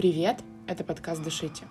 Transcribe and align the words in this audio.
Привет, 0.00 0.38
это 0.66 0.82
подкаст 0.82 1.22
«Дышите». 1.22 1.64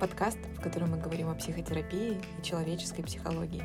Подкаст, 0.00 0.38
в 0.58 0.60
котором 0.60 0.90
мы 0.90 0.96
говорим 0.96 1.28
о 1.28 1.36
психотерапии 1.36 2.18
и 2.18 2.42
человеческой 2.42 3.04
психологии. 3.04 3.62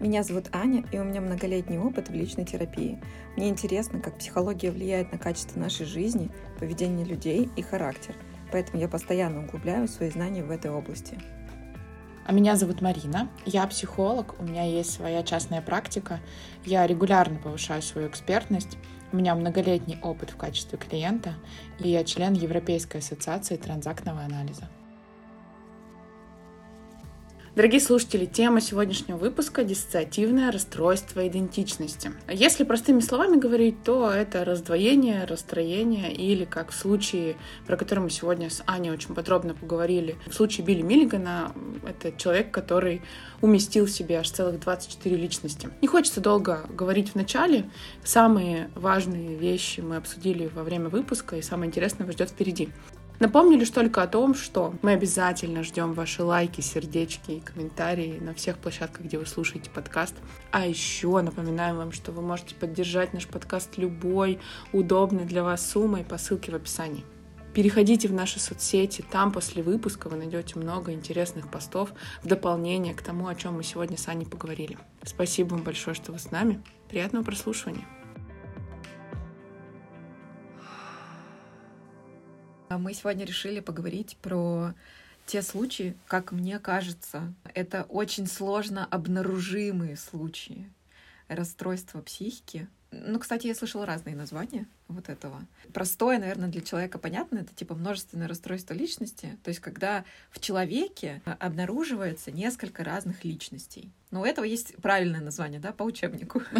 Меня 0.00 0.22
зовут 0.22 0.46
Аня, 0.52 0.86
и 0.90 0.98
у 0.98 1.04
меня 1.04 1.20
многолетний 1.20 1.76
опыт 1.76 2.08
в 2.08 2.14
личной 2.14 2.46
терапии. 2.46 2.98
Мне 3.36 3.50
интересно, 3.50 4.00
как 4.00 4.16
психология 4.16 4.70
влияет 4.70 5.12
на 5.12 5.18
качество 5.18 5.60
нашей 5.60 5.84
жизни, 5.84 6.30
поведение 6.58 7.04
людей 7.04 7.50
и 7.56 7.60
характер. 7.60 8.14
Поэтому 8.50 8.80
я 8.80 8.88
постоянно 8.88 9.44
углубляю 9.44 9.86
свои 9.86 10.08
знания 10.08 10.42
в 10.42 10.50
этой 10.50 10.70
области. 10.70 11.18
А 12.28 12.32
меня 12.32 12.56
зовут 12.56 12.82
Марина, 12.82 13.30
я 13.46 13.66
психолог, 13.66 14.38
у 14.38 14.42
меня 14.42 14.62
есть 14.62 14.92
своя 14.92 15.22
частная 15.22 15.62
практика, 15.62 16.20
я 16.66 16.86
регулярно 16.86 17.38
повышаю 17.38 17.80
свою 17.80 18.06
экспертность, 18.06 18.76
у 19.12 19.16
меня 19.16 19.34
многолетний 19.34 19.98
опыт 20.02 20.28
в 20.28 20.36
качестве 20.36 20.76
клиента, 20.76 21.32
и 21.78 21.88
я 21.88 22.04
член 22.04 22.34
Европейской 22.34 22.98
ассоциации 22.98 23.56
транзактного 23.56 24.20
анализа. 24.20 24.68
Дорогие 27.58 27.80
слушатели, 27.80 28.24
тема 28.24 28.60
сегодняшнего 28.60 29.16
выпуска– 29.16 29.64
диссоциативное 29.64 30.52
расстройство 30.52 31.26
идентичности. 31.26 32.12
Если 32.32 32.62
простыми 32.62 33.00
словами 33.00 33.36
говорить, 33.36 33.82
то 33.82 34.08
это 34.08 34.44
раздвоение, 34.44 35.24
расстроение 35.24 36.14
или, 36.14 36.44
как 36.44 36.70
в 36.70 36.76
случае, 36.76 37.34
про 37.66 37.76
который 37.76 37.98
мы 37.98 38.10
сегодня 38.10 38.48
с 38.48 38.62
Аней 38.66 38.92
очень 38.92 39.12
подробно 39.12 39.54
поговорили, 39.54 40.14
в 40.28 40.34
случае 40.34 40.66
Билли 40.66 40.82
Миллигана, 40.82 41.52
это 41.84 42.16
человек, 42.16 42.52
который 42.52 43.02
уместил 43.40 43.86
в 43.86 43.90
себе 43.90 44.20
аж 44.20 44.30
целых 44.30 44.60
24 44.60 45.16
личности. 45.16 45.68
Не 45.82 45.88
хочется 45.88 46.20
долго 46.20 46.64
говорить 46.68 47.08
в 47.08 47.14
начале. 47.16 47.68
Самые 48.04 48.70
важные 48.76 49.34
вещи 49.34 49.80
мы 49.80 49.96
обсудили 49.96 50.48
во 50.54 50.62
время 50.62 50.90
выпуска, 50.90 51.34
и 51.34 51.42
самое 51.42 51.66
интересное 51.66 52.06
вас 52.06 52.14
ждет 52.14 52.30
впереди. 52.30 52.68
Напомню 53.20 53.58
лишь 53.58 53.70
только 53.70 54.02
о 54.02 54.06
том, 54.06 54.32
что 54.34 54.74
мы 54.80 54.92
обязательно 54.92 55.64
ждем 55.64 55.92
ваши 55.92 56.22
лайки, 56.22 56.60
сердечки 56.60 57.32
и 57.32 57.40
комментарии 57.40 58.18
на 58.20 58.32
всех 58.32 58.58
площадках, 58.58 59.06
где 59.06 59.18
вы 59.18 59.26
слушаете 59.26 59.70
подкаст. 59.70 60.14
А 60.52 60.64
еще 60.64 61.20
напоминаем 61.20 61.76
вам, 61.76 61.90
что 61.90 62.12
вы 62.12 62.22
можете 62.22 62.54
поддержать 62.54 63.12
наш 63.14 63.26
подкаст 63.26 63.76
любой 63.76 64.38
удобной 64.72 65.24
для 65.24 65.42
вас 65.42 65.68
суммой 65.68 66.04
по 66.04 66.16
ссылке 66.16 66.52
в 66.52 66.54
описании. 66.54 67.04
Переходите 67.54 68.06
в 68.06 68.12
наши 68.12 68.38
соцсети, 68.38 69.04
там 69.10 69.32
после 69.32 69.64
выпуска 69.64 70.08
вы 70.08 70.16
найдете 70.16 70.56
много 70.56 70.92
интересных 70.92 71.50
постов 71.50 71.92
в 72.22 72.28
дополнение 72.28 72.94
к 72.94 73.02
тому, 73.02 73.26
о 73.26 73.34
чем 73.34 73.54
мы 73.54 73.64
сегодня 73.64 73.96
с 73.96 74.06
Аней 74.06 74.26
поговорили. 74.26 74.78
Спасибо 75.02 75.54
вам 75.54 75.64
большое, 75.64 75.96
что 75.96 76.12
вы 76.12 76.20
с 76.20 76.30
нами. 76.30 76.62
Приятного 76.88 77.24
прослушивания. 77.24 77.84
Мы 82.76 82.92
сегодня 82.92 83.24
решили 83.24 83.60
поговорить 83.60 84.16
про 84.20 84.74
те 85.26 85.42
случаи, 85.42 85.94
как 86.06 86.32
мне 86.32 86.58
кажется, 86.58 87.34
это 87.54 87.84
очень 87.84 88.26
сложно 88.26 88.86
обнаружимые 88.86 89.96
случаи 89.96 90.70
расстройства 91.28 92.00
психики. 92.00 92.66
Ну, 92.90 93.18
кстати, 93.18 93.46
я 93.46 93.54
слышала 93.54 93.84
разные 93.84 94.16
названия 94.16 94.66
вот 94.88 95.10
этого. 95.10 95.42
Простое, 95.74 96.18
наверное, 96.18 96.48
для 96.48 96.62
человека 96.62 96.98
понятно, 96.98 97.40
это 97.40 97.54
типа 97.54 97.74
множественное 97.74 98.26
расстройство 98.26 98.72
личности, 98.72 99.38
то 99.44 99.48
есть 99.48 99.60
когда 99.60 100.06
в 100.30 100.40
человеке 100.40 101.20
обнаруживается 101.38 102.30
несколько 102.30 102.82
разных 102.82 103.24
личностей. 103.24 103.90
Но 104.10 104.22
у 104.22 104.24
этого 104.24 104.46
есть 104.46 104.74
правильное 104.76 105.20
название, 105.20 105.60
да, 105.60 105.72
по 105.72 105.82
учебнику. 105.82 106.42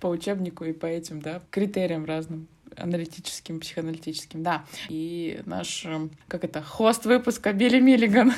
По 0.00 0.08
учебнику 0.08 0.64
и 0.64 0.72
по 0.72 0.86
этим, 0.86 1.22
да, 1.22 1.40
критериям 1.50 2.04
разным 2.04 2.48
аналитическим, 2.76 3.60
психоаналитическим, 3.60 4.42
да. 4.42 4.64
И 4.88 5.40
наш, 5.46 5.84
эм, 5.84 6.10
как 6.28 6.44
это, 6.44 6.62
хост 6.62 7.04
выпуска 7.04 7.52
Билли 7.52 7.80
Миллиган. 7.80 8.32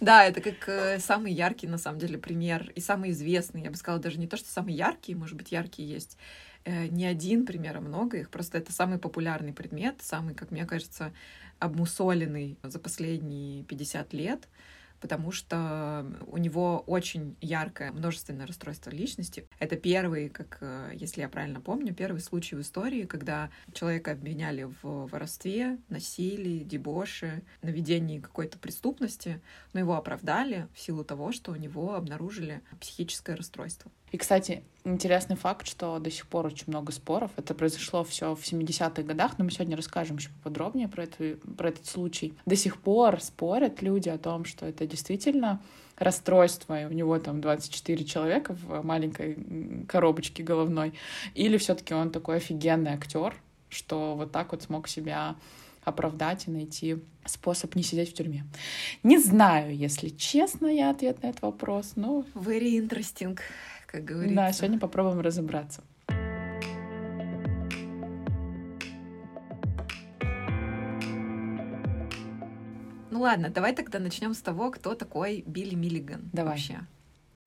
Да, 0.00 0.26
это 0.26 0.42
как 0.42 0.68
э, 0.68 0.98
самый 0.98 1.32
яркий, 1.32 1.66
на 1.66 1.78
самом 1.78 1.98
деле, 1.98 2.18
пример 2.18 2.70
и 2.74 2.80
самый 2.80 3.12
известный. 3.12 3.62
Я 3.62 3.70
бы 3.70 3.76
сказала, 3.76 4.00
даже 4.00 4.18
не 4.18 4.26
то, 4.26 4.36
что 4.36 4.46
самый 4.46 4.74
яркий, 4.74 5.14
может 5.14 5.36
быть, 5.36 5.52
яркий 5.52 5.84
есть 5.84 6.18
э, 6.66 6.88
не 6.88 7.06
один 7.06 7.46
пример, 7.46 7.78
а 7.78 7.80
много 7.80 8.18
их. 8.18 8.28
Просто 8.28 8.58
это 8.58 8.72
самый 8.72 8.98
популярный 8.98 9.54
предмет, 9.54 9.96
самый, 10.02 10.34
как 10.34 10.50
мне 10.50 10.66
кажется, 10.66 11.14
обмусоленный 11.58 12.58
за 12.62 12.78
последние 12.78 13.64
50 13.64 14.12
лет 14.12 14.48
потому 15.06 15.30
что 15.30 16.04
у 16.26 16.36
него 16.36 16.82
очень 16.88 17.36
яркое 17.40 17.92
множественное 17.92 18.44
расстройство 18.44 18.90
личности. 18.90 19.48
Это 19.60 19.76
первый, 19.76 20.28
как, 20.28 20.58
э, 20.60 20.90
если 20.94 21.20
я 21.20 21.28
правильно 21.28 21.60
помню, 21.60 21.94
первый 21.94 22.20
случай 22.20 22.56
в 22.56 22.60
истории, 22.60 23.04
когда 23.04 23.50
человека 23.72 24.10
обвиняли 24.10 24.64
в 24.82 25.06
воровстве, 25.06 25.78
насилии, 25.88 26.64
дебоше, 26.64 27.44
наведении 27.62 28.18
какой-то 28.18 28.58
преступности, 28.58 29.40
но 29.72 29.78
его 29.78 29.94
оправдали 29.94 30.66
в 30.74 30.80
силу 30.80 31.04
того, 31.04 31.30
что 31.30 31.52
у 31.52 31.56
него 31.56 31.94
обнаружили 31.94 32.62
психическое 32.80 33.36
расстройство. 33.36 33.92
И, 34.16 34.18
кстати, 34.18 34.62
интересный 34.84 35.36
факт, 35.36 35.68
что 35.68 35.98
до 35.98 36.10
сих 36.10 36.26
пор 36.26 36.46
очень 36.46 36.64
много 36.68 36.90
споров. 36.90 37.30
Это 37.36 37.52
произошло 37.52 38.02
все 38.02 38.34
в 38.34 38.40
70-х 38.40 39.02
годах, 39.02 39.32
но 39.36 39.44
мы 39.44 39.50
сегодня 39.50 39.76
расскажем 39.76 40.16
еще 40.16 40.30
подробнее 40.42 40.88
про, 40.88 41.02
это, 41.02 41.36
про 41.54 41.68
этот 41.68 41.84
случай. 41.84 42.32
До 42.46 42.56
сих 42.56 42.80
пор 42.80 43.20
спорят 43.20 43.82
люди 43.82 44.08
о 44.08 44.16
том, 44.16 44.46
что 44.46 44.64
это 44.64 44.86
действительно 44.86 45.60
расстройство, 45.98 46.80
и 46.80 46.86
у 46.86 46.92
него 46.92 47.18
там 47.18 47.42
24 47.42 48.06
человека 48.06 48.54
в 48.54 48.82
маленькой 48.82 49.84
коробочке 49.86 50.42
головной, 50.42 50.94
или 51.34 51.58
все-таки 51.58 51.92
он 51.92 52.10
такой 52.10 52.38
офигенный 52.38 52.92
актер, 52.92 53.34
что 53.68 54.14
вот 54.14 54.32
так 54.32 54.52
вот 54.52 54.62
смог 54.62 54.88
себя 54.88 55.36
оправдать 55.84 56.48
и 56.48 56.50
найти 56.50 56.96
способ 57.26 57.74
не 57.76 57.82
сидеть 57.82 58.12
в 58.12 58.14
тюрьме. 58.14 58.44
Не 59.02 59.18
знаю, 59.18 59.76
если 59.76 60.08
честно, 60.08 60.68
я 60.68 60.88
ответ 60.88 61.22
на 61.22 61.28
этот 61.28 61.42
вопрос, 61.42 61.92
но... 61.96 62.24
Very 62.34 62.78
interesting 62.78 63.38
как 63.86 64.04
говорится. 64.04 64.36
Да, 64.36 64.52
сегодня 64.52 64.78
попробуем 64.78 65.20
разобраться. 65.20 65.82
Ну 73.10 73.22
ладно, 73.22 73.48
давай 73.48 73.74
тогда 73.74 73.98
начнем 73.98 74.34
с 74.34 74.42
того, 74.42 74.70
кто 74.70 74.94
такой 74.94 75.42
Билли 75.46 75.74
Миллиган 75.74 76.28
давай. 76.34 76.52
вообще. 76.52 76.80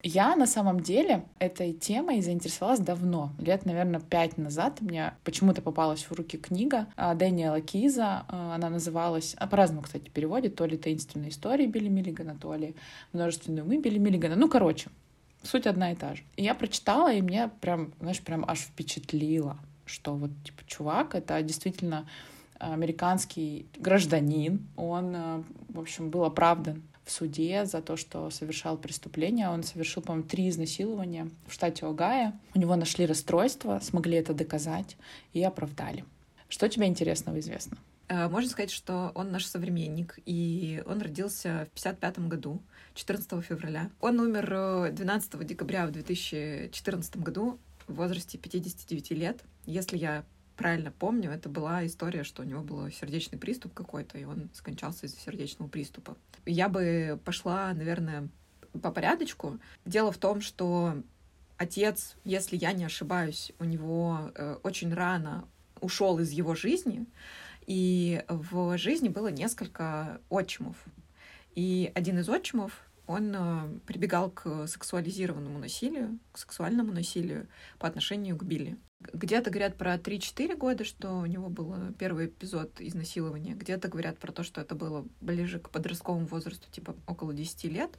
Я 0.02 0.38
на 0.38 0.48
самом 0.48 0.80
деле 0.80 1.26
этой 1.40 1.74
темой 1.74 2.22
заинтересовалась 2.22 2.80
давно. 2.80 3.34
Лет, 3.38 3.66
наверное, 3.66 4.00
пять 4.00 4.38
назад 4.38 4.80
мне 4.80 5.14
почему-то 5.26 5.62
попалась 5.62 6.04
в 6.04 6.12
руки 6.14 6.38
книга 6.38 6.88
а, 6.96 7.14
Дэниела 7.16 7.60
Киза. 7.60 8.24
А, 8.30 8.56
она 8.56 8.70
называлась, 8.70 9.36
а, 9.38 9.46
по-разному, 9.46 9.82
кстати, 9.82 10.10
переводит, 10.10 10.56
то 10.56 10.66
ли 10.66 10.78
«Таинственные 10.78 11.32
истории 11.32 11.68
Билли 11.68 11.90
Миллигана», 11.90 12.36
то 12.36 12.56
ли 12.56 12.76
«Множественные 13.12 13.64
умы 13.64 13.78
Билли 13.80 13.98
Миллигана». 13.98 14.38
Ну, 14.38 14.48
короче, 14.48 14.90
суть 15.44 15.68
одна 15.68 15.92
и 15.92 15.96
та 15.96 16.16
же. 16.16 16.24
И 16.36 16.44
я 16.44 16.56
прочитала, 16.56 17.14
и 17.14 17.22
мне 17.22 17.50
прям, 17.62 17.94
знаешь, 18.00 18.22
прям 18.22 18.46
аж 18.48 18.60
впечатлило, 18.60 19.58
что 19.86 20.16
вот, 20.16 20.32
типа, 20.44 20.64
чувак, 20.68 21.16
это 21.16 21.42
действительно 21.42 22.08
американский 22.60 23.66
гражданин. 23.78 24.68
Он, 24.76 25.16
э, 25.16 25.44
в 25.70 25.80
общем, 25.80 26.10
был 26.10 26.25
оправдан 26.25 26.84
в 27.06 27.12
суде 27.12 27.66
за 27.66 27.81
то, 27.81 27.98
что 27.98 28.30
совершал 28.30 28.78
преступление. 28.78 29.50
Он 29.50 29.63
совершил, 29.63 30.04
по-моему, 30.04 30.28
три 30.28 30.50
изнасилования 30.50 31.30
в 31.48 31.54
штате 31.54 31.86
Огайо. 31.86 32.34
У 32.54 32.60
него 32.60 32.75
нашли 32.75 33.06
расстройство, 33.06 33.80
смогли 33.81 34.18
это 34.18 34.34
доказать 34.34 34.98
и 35.34 35.42
оправдали. 35.44 36.06
Что 36.50 36.68
тебе 36.68 36.88
интересного 36.88 37.40
известно? 37.40 37.78
Э, 38.10 38.28
можно 38.28 38.50
сказать, 38.50 38.72
что 38.72 39.12
он 39.16 39.31
наш 39.31 39.46
современник, 39.46 40.19
и 40.25 40.84
он 40.86 41.02
родился 41.02 41.68
в 41.72 41.75
55 41.75 42.19
году, 42.28 42.62
14 43.00 43.44
февраля. 43.46 43.90
Он 44.01 44.19
умер 44.19 44.92
12 44.92 45.36
э, 45.36 45.44
декабря 45.46 45.88
в 45.88 45.92
2014 45.92 47.18
году 47.18 47.57
в 47.88 47.94
возрасте 47.96 48.38
59 48.38 49.12
лет. 49.12 49.42
Если 49.66 49.98
я 49.98 50.25
правильно 50.57 50.92
помню, 50.92 51.31
это 51.31 51.48
была 51.48 51.86
история, 51.86 52.25
что 52.25 52.42
у 52.42 52.46
него 52.46 52.62
был 52.62 52.90
сердечный 52.92 53.40
приступ 53.40 53.74
какой-то, 53.74 54.18
и 54.18 54.25
он 54.25 54.50
скончался 54.54 55.06
из-за 55.06 55.18
сердечного 55.18 55.69
приступа. 55.69 56.18
Я 56.46 56.68
бы 56.68 57.18
пошла, 57.24 57.74
наверное, 57.74 58.28
по 58.81 58.92
порядочку. 58.92 59.60
Дело 59.86 60.12
в 60.12 60.18
том, 60.18 60.42
что 60.42 61.01
отец, 61.56 62.18
если 62.25 62.57
я 62.57 62.74
не 62.74 62.84
ошибаюсь, 62.84 63.54
у 63.60 63.63
него 63.63 64.31
э, 64.36 64.57
очень 64.62 64.94
рано 64.94 65.48
ушел 65.80 66.19
из 66.19 66.31
его 66.31 66.54
жизни, 66.54 67.06
и 67.66 68.25
в 68.28 68.78
жизни 68.78 69.07
было 69.07 69.30
несколько 69.30 70.19
отчимов. 70.30 70.75
И 71.56 71.92
один 71.96 72.19
из 72.19 72.28
отчимов, 72.28 72.88
он 73.10 73.34
э, 73.36 73.80
прибегал 73.88 74.30
к 74.30 74.68
сексуализированному 74.68 75.58
насилию, 75.58 76.20
к 76.32 76.38
сексуальному 76.38 76.94
насилию 76.94 77.48
по 77.80 77.88
отношению 77.88 78.38
к 78.38 78.44
Билли. 78.44 78.78
Где-то 79.00 79.50
говорят 79.50 79.78
про 79.78 79.96
3-4 79.96 80.57
года, 80.57 80.84
что 80.84 81.19
у 81.19 81.25
него 81.25 81.48
был 81.48 81.74
первый 81.98 82.25
эпизод 82.25 82.81
изнасилования. 82.81 83.54
Где-то 83.54 83.88
говорят 83.88 84.18
про 84.18 84.34
то, 84.34 84.44
что 84.44 84.60
это 84.60 84.75
было 84.75 85.06
ближе 85.22 85.60
к 85.60 85.69
подростковому 85.69 86.25
возрасту, 86.25 86.69
типа 86.69 86.98
около 87.07 87.34
10 87.34 87.63
лет. 87.66 87.98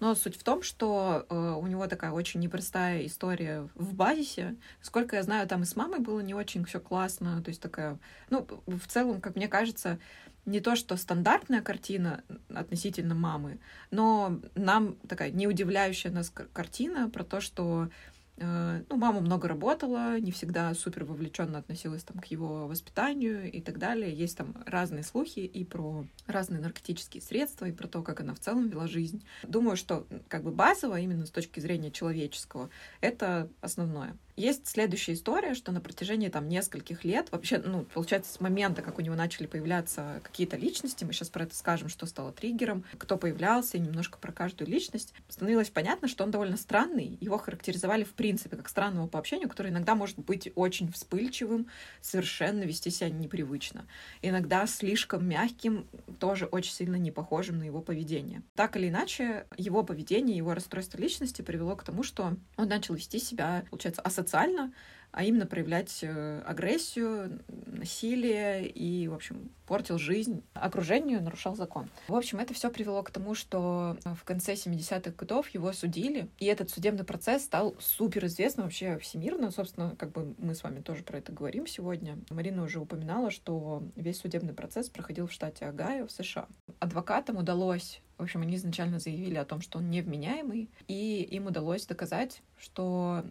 Но 0.00 0.16
суть 0.16 0.36
в 0.36 0.42
том, 0.42 0.62
что 0.62 1.26
э, 1.28 1.34
у 1.36 1.64
него 1.68 1.86
такая 1.86 2.10
очень 2.10 2.40
непростая 2.40 3.06
история 3.06 3.68
в 3.76 3.94
базисе. 3.94 4.56
Сколько 4.80 5.14
я 5.14 5.22
знаю, 5.22 5.46
там 5.46 5.62
и 5.62 5.64
с 5.64 5.76
мамой 5.76 6.00
было 6.00 6.18
не 6.18 6.34
очень 6.34 6.64
все 6.64 6.80
классно. 6.80 7.40
То 7.40 7.50
есть 7.50 7.62
такая, 7.62 8.00
ну, 8.28 8.44
в 8.66 8.88
целом, 8.88 9.20
как 9.20 9.36
мне 9.36 9.46
кажется, 9.46 10.00
не 10.44 10.58
то, 10.58 10.74
что 10.74 10.96
стандартная 10.96 11.62
картина 11.62 12.24
относительно 12.48 13.14
мамы, 13.14 13.60
но 13.92 14.40
нам 14.56 14.96
такая 15.06 15.30
не 15.30 15.46
удивляющая 15.46 16.10
нас 16.10 16.32
картина 16.52 17.08
про 17.08 17.22
то, 17.22 17.40
что 17.40 17.88
Э, 17.88 18.11
ну, 18.42 18.96
мама 18.96 19.20
много 19.20 19.48
работала, 19.48 20.18
не 20.18 20.32
всегда 20.32 20.74
супер 20.74 21.04
вовлеченно 21.04 21.58
относилась 21.58 22.02
там, 22.04 22.18
к 22.18 22.26
его 22.26 22.66
воспитанию 22.66 23.50
и 23.50 23.60
так 23.60 23.78
далее. 23.78 24.12
Есть 24.12 24.36
там 24.36 24.54
разные 24.66 25.02
слухи 25.02 25.40
и 25.40 25.64
про 25.64 26.04
разные 26.26 26.60
наркотические 26.60 27.22
средства, 27.22 27.66
и 27.66 27.72
про 27.72 27.88
то, 27.88 28.02
как 28.02 28.20
она 28.20 28.34
в 28.34 28.40
целом 28.40 28.68
вела 28.68 28.86
жизнь. 28.86 29.24
Думаю, 29.42 29.76
что 29.76 30.06
как 30.28 30.42
бы 30.42 30.50
базово, 30.50 31.00
именно 31.00 31.26
с 31.26 31.30
точки 31.30 31.60
зрения 31.60 31.90
человеческого, 31.90 32.70
это 33.00 33.48
основное. 33.60 34.16
Есть 34.36 34.66
следующая 34.66 35.12
история, 35.12 35.54
что 35.54 35.72
на 35.72 35.80
протяжении 35.82 36.28
там 36.28 36.48
нескольких 36.48 37.04
лет, 37.04 37.30
вообще, 37.30 37.58
ну, 37.58 37.84
получается, 37.92 38.32
с 38.32 38.40
момента, 38.40 38.80
как 38.80 38.98
у 38.98 39.02
него 39.02 39.14
начали 39.14 39.46
появляться 39.46 40.20
какие-то 40.22 40.56
личности, 40.56 41.04
мы 41.04 41.12
сейчас 41.12 41.28
про 41.28 41.44
это 41.44 41.54
скажем, 41.54 41.90
что 41.90 42.06
стало 42.06 42.32
триггером, 42.32 42.84
кто 42.96 43.18
появлялся, 43.18 43.76
и 43.76 43.80
немножко 43.80 44.18
про 44.18 44.32
каждую 44.32 44.70
личность, 44.70 45.12
становилось 45.28 45.68
понятно, 45.68 46.08
что 46.08 46.24
он 46.24 46.30
довольно 46.30 46.56
странный. 46.56 47.18
Его 47.20 47.36
характеризовали, 47.36 48.04
в 48.04 48.14
принципе, 48.14 48.56
как 48.56 48.70
странного 48.70 49.06
по 49.06 49.18
общению, 49.18 49.50
который 49.50 49.70
иногда 49.70 49.94
может 49.94 50.18
быть 50.18 50.50
очень 50.54 50.90
вспыльчивым, 50.90 51.66
совершенно 52.00 52.62
вести 52.62 52.88
себя 52.88 53.10
непривычно. 53.10 53.86
Иногда 54.22 54.66
слишком 54.66 55.28
мягким, 55.28 55.86
тоже 56.18 56.46
очень 56.46 56.72
сильно 56.72 56.96
не 56.96 57.10
похожим 57.10 57.58
на 57.58 57.64
его 57.64 57.82
поведение. 57.82 58.42
Так 58.54 58.76
или 58.78 58.88
иначе, 58.88 59.46
его 59.58 59.82
поведение, 59.82 60.38
его 60.38 60.54
расстройство 60.54 60.96
личности 60.96 61.42
привело 61.42 61.76
к 61.76 61.84
тому, 61.84 62.02
что 62.02 62.34
он 62.56 62.68
начал 62.68 62.94
вести 62.94 63.18
себя, 63.18 63.64
получается, 63.68 64.00
асоциально 64.00 64.21
социально, 64.22 64.72
а 65.12 65.24
именно 65.24 65.44
проявлять 65.44 65.98
э, 66.02 66.42
агрессию, 66.46 67.40
насилие 67.66 68.66
и, 68.66 69.08
в 69.08 69.14
общем, 69.14 69.50
портил 69.66 69.98
жизнь 69.98 70.42
окружению, 70.54 71.22
нарушал 71.22 71.54
закон. 71.54 71.90
В 72.08 72.16
общем, 72.16 72.38
это 72.38 72.54
все 72.54 72.70
привело 72.70 73.02
к 73.02 73.10
тому, 73.10 73.34
что 73.34 73.98
в 74.04 74.24
конце 74.24 74.54
70-х 74.54 75.10
годов 75.10 75.50
его 75.50 75.70
судили, 75.74 76.28
и 76.38 76.46
этот 76.46 76.70
судебный 76.70 77.04
процесс 77.04 77.42
стал 77.42 77.76
супер 77.78 78.24
известным 78.24 78.64
вообще 78.64 78.98
всемирно. 78.98 79.50
Собственно, 79.50 79.94
как 79.96 80.12
бы 80.12 80.34
мы 80.38 80.54
с 80.54 80.62
вами 80.62 80.80
тоже 80.80 81.02
про 81.02 81.18
это 81.18 81.30
говорим 81.30 81.66
сегодня. 81.66 82.18
Марина 82.30 82.62
уже 82.62 82.80
упоминала, 82.80 83.30
что 83.30 83.82
весь 83.96 84.18
судебный 84.18 84.54
процесс 84.54 84.88
проходил 84.88 85.26
в 85.26 85.32
штате 85.32 85.66
Огайо 85.66 86.06
в 86.06 86.12
США. 86.12 86.46
Адвокатам 86.80 87.36
удалось 87.36 88.00
в 88.18 88.24
общем, 88.24 88.42
они 88.42 88.54
изначально 88.54 89.00
заявили 89.00 89.34
о 89.34 89.44
том, 89.44 89.60
что 89.60 89.78
он 89.78 89.90
невменяемый, 89.90 90.70
и 90.86 91.22
им 91.22 91.46
удалось 91.46 91.86
доказать, 91.86 92.40
что 92.56 93.24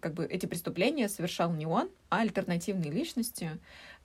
как 0.00 0.14
бы 0.14 0.24
эти 0.24 0.46
преступления 0.46 1.08
совершал 1.08 1.52
не 1.52 1.66
он, 1.66 1.90
а 2.08 2.20
альтернативные 2.20 2.90
личности. 2.90 3.50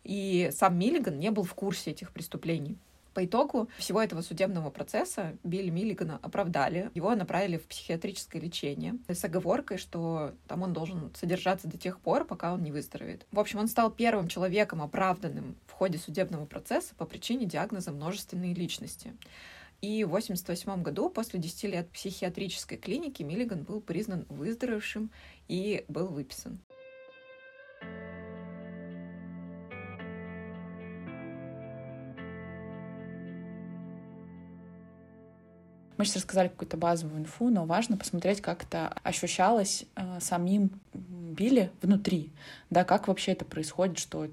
И 0.03 0.49
сам 0.53 0.77
Миллиган 0.77 1.17
не 1.17 1.31
был 1.31 1.43
в 1.43 1.53
курсе 1.53 1.91
этих 1.91 2.11
преступлений. 2.11 2.77
По 3.15 3.23
итогу 3.23 3.69
всего 3.77 4.01
этого 4.01 4.21
судебного 4.21 4.69
процесса 4.69 5.37
Билли 5.41 5.69
Миллигана 5.69 6.19
оправдали, 6.21 6.91
его 6.95 7.15
направили 7.15 7.55
в 7.55 7.63
психиатрическое 7.63 8.41
лечение 8.41 8.97
с 9.07 9.23
оговоркой, 9.23 9.77
что 9.77 10.33
там 10.49 10.63
он 10.63 10.73
должен 10.73 11.15
содержаться 11.15 11.69
до 11.69 11.77
тех 11.77 12.01
пор, 12.01 12.25
пока 12.25 12.53
он 12.53 12.61
не 12.61 12.73
выздоровеет. 12.73 13.25
В 13.31 13.39
общем, 13.39 13.59
он 13.59 13.69
стал 13.69 13.89
первым 13.89 14.27
человеком, 14.27 14.81
оправданным 14.81 15.55
в 15.65 15.71
ходе 15.71 15.97
судебного 15.97 16.45
процесса 16.45 16.93
по 16.95 17.05
причине 17.05 17.45
диагноза 17.45 17.93
множественные 17.93 18.53
личности. 18.53 19.13
И 19.81 20.03
в 20.03 20.07
1988 20.07 20.83
году, 20.83 21.09
после 21.09 21.39
10 21.39 21.63
лет 21.65 21.89
психиатрической 21.91 22.77
клиники, 22.77 23.23
Миллиган 23.23 23.63
был 23.63 23.79
признан 23.79 24.25
выздоровевшим 24.29 25.09
и 25.47 25.85
был 25.87 26.07
выписан. 26.07 26.59
Мы 35.97 36.03
сейчас 36.03 36.17
рассказали 36.17 36.49
какую-то 36.49 36.75
базовую 36.75 37.21
инфу, 37.21 37.49
но 37.49 37.65
важно 37.65 37.95
посмотреть, 37.95 38.41
как 38.41 38.63
это 38.63 38.89
ощущалось 39.03 39.85
э, 39.95 40.19
самим 40.19 40.71
Билли 40.93 41.71
внутри, 41.81 42.33
да, 42.69 42.83
как 42.83 43.07
вообще 43.07 43.31
это 43.31 43.45
происходит, 43.45 43.97
что 43.97 44.27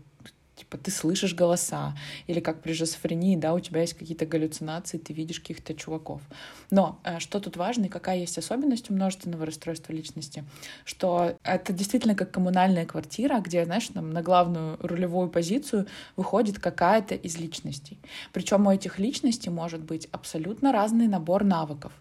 типа 0.62 0.78
ты 0.78 0.90
слышишь 0.90 1.34
голоса, 1.34 1.94
или 2.28 2.40
как 2.40 2.62
при 2.62 2.72
шизофрении, 2.72 3.36
да, 3.36 3.52
у 3.52 3.60
тебя 3.60 3.80
есть 3.80 3.94
какие-то 3.94 4.26
галлюцинации, 4.26 4.98
ты 4.98 5.12
видишь 5.12 5.40
каких-то 5.40 5.74
чуваков. 5.74 6.22
Но 6.70 7.00
э, 7.04 7.18
что 7.18 7.40
тут 7.40 7.56
важно 7.56 7.86
и 7.86 7.88
какая 7.88 8.18
есть 8.18 8.38
особенность 8.38 8.90
у 8.90 8.94
множественного 8.94 9.44
расстройства 9.44 9.92
личности, 9.92 10.44
что 10.84 11.36
это 11.42 11.72
действительно 11.72 12.14
как 12.14 12.30
коммунальная 12.30 12.86
квартира, 12.86 13.40
где, 13.40 13.64
знаешь, 13.64 13.88
там 13.88 14.12
на 14.12 14.22
главную 14.22 14.78
рулевую 14.80 15.28
позицию 15.28 15.86
выходит 16.16 16.58
какая-то 16.58 17.14
из 17.14 17.38
личностей. 17.38 17.98
Причем 18.32 18.66
у 18.66 18.70
этих 18.70 18.98
личностей 18.98 19.50
может 19.50 19.82
быть 19.82 20.08
абсолютно 20.12 20.72
разный 20.72 21.08
набор 21.08 21.44
навыков. 21.44 21.92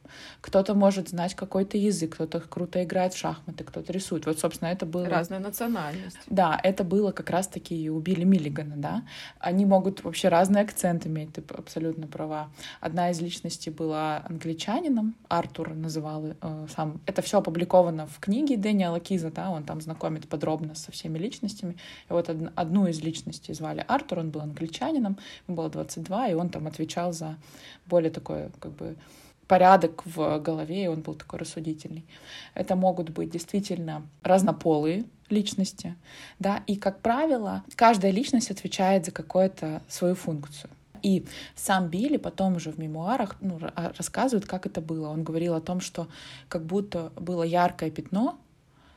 Кто-то 0.42 0.76
может 0.76 1.10
знать 1.10 1.36
какой-то 1.36 1.78
язык, 1.78 2.14
кто-то 2.14 2.42
круто 2.42 2.84
играет 2.84 3.14
в 3.14 3.18
шахматы, 3.18 3.64
кто-то 3.64 3.92
рисует. 3.92 4.26
Вот, 4.26 4.40
собственно, 4.40 4.70
это 4.70 4.86
было... 4.86 5.10
Разная 5.10 5.40
национальность. 5.40 6.18
Да, 6.28 6.60
это 6.64 6.84
было 6.84 7.12
как 7.12 7.30
раз-таки 7.30 7.82
и 7.82 7.90
у 7.90 8.00
Билли 8.00 8.26
Миллигана, 8.52 8.76
да. 8.78 9.04
Они 9.40 9.66
могут 9.66 10.04
вообще 10.04 10.28
разный 10.28 10.62
акцент 10.62 11.08
иметь, 11.08 11.34
ты 11.34 11.44
абсолютно 11.58 12.08
права. 12.08 12.50
Одна 12.80 13.10
из 13.10 13.22
личностей 13.22 13.70
была 13.70 14.24
англичанином, 14.30 15.16
Артур 15.30 15.74
называл 15.74 16.26
э, 16.42 16.68
сам. 16.76 17.00
Это 17.06 17.22
все 17.22 17.40
опубликовано 17.40 18.08
в 18.08 18.20
книге 18.20 18.58
Дэниела 18.58 19.00
Киза, 19.00 19.32
да, 19.32 19.50
он 19.50 19.64
там 19.64 19.82
знакомит 19.82 20.28
подробно 20.28 20.76
со 20.76 20.92
всеми 20.92 21.18
личностями. 21.18 21.78
И 22.10 22.14
вот 22.14 22.30
од- 22.30 22.52
одну 22.56 22.88
из 22.88 23.02
личностей 23.02 23.54
звали 23.54 23.84
Артур, 23.88 24.20
он 24.20 24.30
был 24.32 24.42
англичанином, 24.42 25.18
ему 25.48 25.58
было 25.58 25.70
22, 25.70 26.30
и 26.30 26.34
он 26.34 26.50
там 26.50 26.68
отвечал 26.68 27.14
за 27.14 27.38
более 27.86 28.12
такое, 28.12 28.52
как 28.60 28.72
бы, 28.74 28.96
порядок 29.52 30.06
в 30.06 30.40
голове, 30.40 30.86
и 30.86 30.88
он 30.88 31.02
был 31.02 31.14
такой 31.14 31.40
рассудительный. 31.40 32.06
Это 32.54 32.78
могут 32.78 33.10
быть 33.10 33.30
действительно 33.30 34.08
разнополые 34.24 35.04
личности, 35.30 35.98
да, 36.40 36.64
и, 36.68 36.78
как 36.78 37.02
правило, 37.02 37.62
каждая 37.76 38.14
личность 38.14 38.50
отвечает 38.50 39.04
за 39.06 39.12
какую-то 39.12 39.82
свою 39.90 40.16
функцию. 40.16 40.70
И 41.04 41.26
сам 41.54 41.90
Билли 41.90 42.16
потом 42.16 42.56
уже 42.56 42.72
в 42.72 42.80
мемуарах 42.80 43.36
ну, 43.42 43.60
рассказывает, 43.98 44.48
как 44.48 44.66
это 44.66 44.80
было. 44.80 45.10
Он 45.10 45.24
говорил 45.24 45.56
о 45.56 45.60
том, 45.60 45.82
что 45.82 46.08
как 46.48 46.64
будто 46.66 47.12
было 47.18 47.44
яркое 47.44 47.92
пятно, 47.92 48.40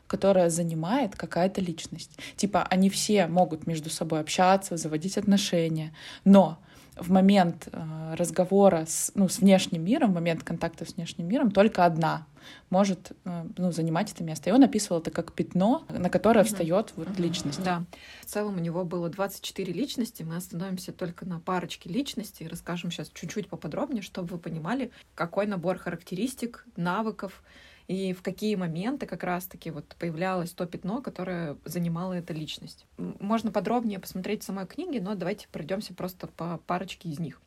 которое 0.07 0.51
занимает 0.51 1.17
какая-то 1.17 1.61
личность. 1.61 2.13
Типа 2.37 2.63
они 2.71 2.91
все 2.91 3.27
могут 3.27 3.67
между 3.67 3.91
собой 3.91 4.21
общаться, 4.21 4.77
заводить 4.77 5.19
отношения, 5.19 5.93
но 6.25 6.59
в 6.97 7.11
момент 7.11 7.69
э, 7.73 8.15
разговора 8.17 8.85
с, 8.87 9.13
ну, 9.15 9.29
с 9.29 9.39
внешним 9.39 9.85
миром, 9.85 10.13
в 10.13 10.15
момент 10.15 10.43
контакта 10.43 10.85
с 10.85 10.95
внешним 10.95 11.29
миром 11.29 11.51
только 11.51 11.85
одна 11.85 12.27
может 12.71 13.13
э, 13.25 13.45
ну, 13.57 13.73
занимать 13.73 14.13
это 14.13 14.23
место. 14.23 14.51
И 14.51 14.53
он 14.53 14.63
описывал 14.63 15.01
это 15.01 15.11
как 15.11 15.33
пятно, 15.33 15.85
на 15.89 16.11
которое 16.11 16.45
встает 16.45 16.93
вот 16.97 17.19
личность. 17.19 17.63
Да. 17.63 17.85
В 18.23 18.27
целом 18.27 18.57
у 18.57 18.61
него 18.61 18.85
было 18.85 19.09
24 19.09 19.73
личности. 19.73 20.23
Мы 20.23 20.37
остановимся 20.37 20.93
только 20.93 21.27
на 21.27 21.41
парочке 21.41 21.89
личностей. 21.89 22.49
Расскажем 22.49 22.91
сейчас 22.91 23.11
чуть-чуть 23.13 23.49
поподробнее, 23.49 24.03
чтобы 24.03 24.35
вы 24.35 24.39
понимали, 24.39 24.91
какой 25.15 25.47
набор 25.47 25.79
характеристик, 25.79 26.67
навыков 26.77 27.43
и 27.87 28.12
в 28.12 28.23
какие 28.23 28.55
моменты 28.55 29.07
как 29.07 29.25
раз-таки 29.25 29.71
вот 29.71 29.95
появлялось 29.99 30.53
то 30.53 30.67
пятно, 30.67 31.03
которое 31.03 31.57
занимала 31.64 32.14
эта 32.14 32.33
личность. 32.33 32.87
Можно 32.97 33.50
подробнее 33.50 33.99
посмотреть 33.99 34.43
в 34.43 34.47
самой 34.47 34.67
книге, 34.67 35.00
но 35.00 35.14
давайте 35.14 35.49
пройдемся 35.49 35.95
просто 35.95 36.26
по 36.26 36.59
парочке 36.67 37.09
из 37.09 37.19
них. 37.19 37.41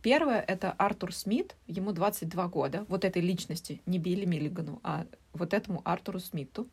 Первое— 0.00 0.40
это 0.48 0.72
Артур 0.72 1.14
Смит, 1.14 1.54
ему 1.66 1.92
22 1.92 2.48
года, 2.48 2.84
вот 2.88 3.04
этой 3.04 3.22
личности, 3.22 3.82
не 3.86 3.98
Билли 3.98 4.24
Миллигану, 4.24 4.80
а 4.82 5.06
вот 5.32 5.54
этому 5.54 5.82
Артуру 5.84 6.20
Смиту. 6.20 6.66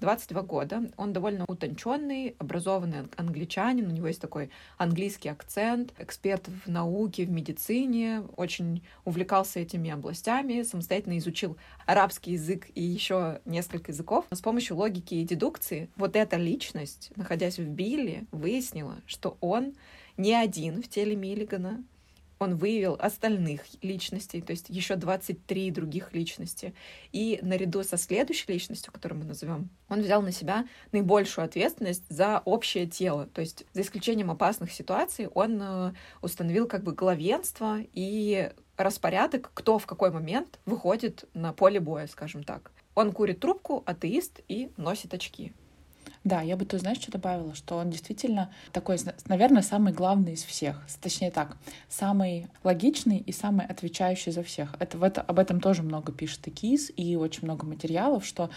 22 0.00 0.42
года. 0.42 0.90
Он 0.96 1.12
довольно 1.12 1.44
утонченный, 1.48 2.34
образованный 2.38 3.08
англичанин. 3.16 3.86
У 3.86 3.90
него 3.90 4.08
есть 4.08 4.20
такой 4.20 4.50
английский 4.76 5.28
акцент, 5.28 5.92
эксперт 5.98 6.48
в 6.48 6.70
науке, 6.70 7.24
в 7.24 7.30
медицине, 7.30 8.22
очень 8.36 8.82
увлекался 9.04 9.60
этими 9.60 9.90
областями, 9.90 10.62
самостоятельно 10.62 11.18
изучил 11.18 11.56
арабский 11.86 12.32
язык 12.32 12.68
и 12.74 12.82
еще 12.82 13.40
несколько 13.44 13.92
языков. 13.92 14.26
Но 14.30 14.36
с 14.36 14.40
помощью 14.40 14.76
логики 14.76 15.14
и 15.14 15.24
дедукции 15.24 15.88
вот 15.96 16.16
эта 16.16 16.36
личность, 16.36 17.10
находясь 17.16 17.58
в 17.58 17.66
Билли, 17.66 18.26
выяснила, 18.32 18.96
что 19.06 19.36
он 19.40 19.74
не 20.16 20.34
один 20.34 20.82
в 20.82 20.88
теле 20.88 21.14
Миллигана, 21.16 21.82
он 22.38 22.56
выявил 22.56 22.96
остальных 22.98 23.62
личностей, 23.82 24.40
то 24.40 24.50
есть 24.50 24.68
еще 24.68 24.96
23 24.96 25.70
других 25.70 26.12
личности. 26.12 26.74
И 27.12 27.38
наряду 27.42 27.82
со 27.82 27.96
следующей 27.96 28.52
личностью, 28.52 28.92
которую 28.92 29.20
мы 29.20 29.26
назовем, 29.26 29.70
он 29.88 30.02
взял 30.02 30.22
на 30.22 30.32
себя 30.32 30.66
наибольшую 30.92 31.44
ответственность 31.44 32.04
за 32.08 32.42
общее 32.44 32.86
тело. 32.86 33.26
То 33.26 33.40
есть 33.40 33.64
за 33.72 33.82
исключением 33.82 34.30
опасных 34.30 34.72
ситуаций 34.72 35.28
он 35.28 35.60
э, 35.62 35.92
установил 36.22 36.66
как 36.66 36.82
бы 36.82 36.92
главенство 36.92 37.78
и 37.92 38.50
распорядок, 38.76 39.50
кто 39.54 39.78
в 39.78 39.86
какой 39.86 40.10
момент 40.10 40.58
выходит 40.66 41.24
на 41.34 41.52
поле 41.52 41.80
боя, 41.80 42.06
скажем 42.06 42.44
так. 42.44 42.70
Он 42.94 43.12
курит 43.12 43.40
трубку, 43.40 43.82
атеист 43.86 44.40
и 44.48 44.70
носит 44.76 45.14
очки. 45.14 45.52
Да, 46.26 46.42
я 46.42 46.56
бы 46.56 46.64
тут, 46.64 46.80
знаешь, 46.80 46.98
что 46.98 47.12
добавила, 47.12 47.54
что 47.54 47.76
он 47.76 47.88
действительно 47.88 48.50
такой, 48.72 48.98
наверное, 49.26 49.62
самый 49.62 49.92
главный 49.92 50.32
из 50.32 50.42
всех. 50.42 50.82
Точнее 51.00 51.30
так, 51.30 51.56
самый 51.88 52.48
логичный 52.64 53.18
и 53.18 53.30
самый 53.30 53.64
отвечающий 53.64 54.32
за 54.32 54.42
всех. 54.42 54.74
Это, 54.80 54.98
в 54.98 55.04
это, 55.04 55.20
об 55.20 55.38
этом 55.38 55.60
тоже 55.60 55.84
много 55.84 56.10
пишет 56.10 56.48
и 56.48 56.50
Кис, 56.50 56.90
и 56.96 57.14
очень 57.14 57.44
много 57.44 57.64
материалов, 57.64 58.26
что 58.26 58.50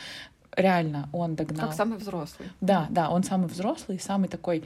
реально 0.58 1.10
он 1.14 1.36
догнал. 1.36 1.68
Как 1.68 1.76
самый 1.76 2.00
взрослый. 2.00 2.50
Да, 2.60 2.88
да, 2.90 3.12
он 3.12 3.24
самый 3.24 3.48
взрослый, 3.48 4.00
самый 4.00 4.30
такой 4.30 4.64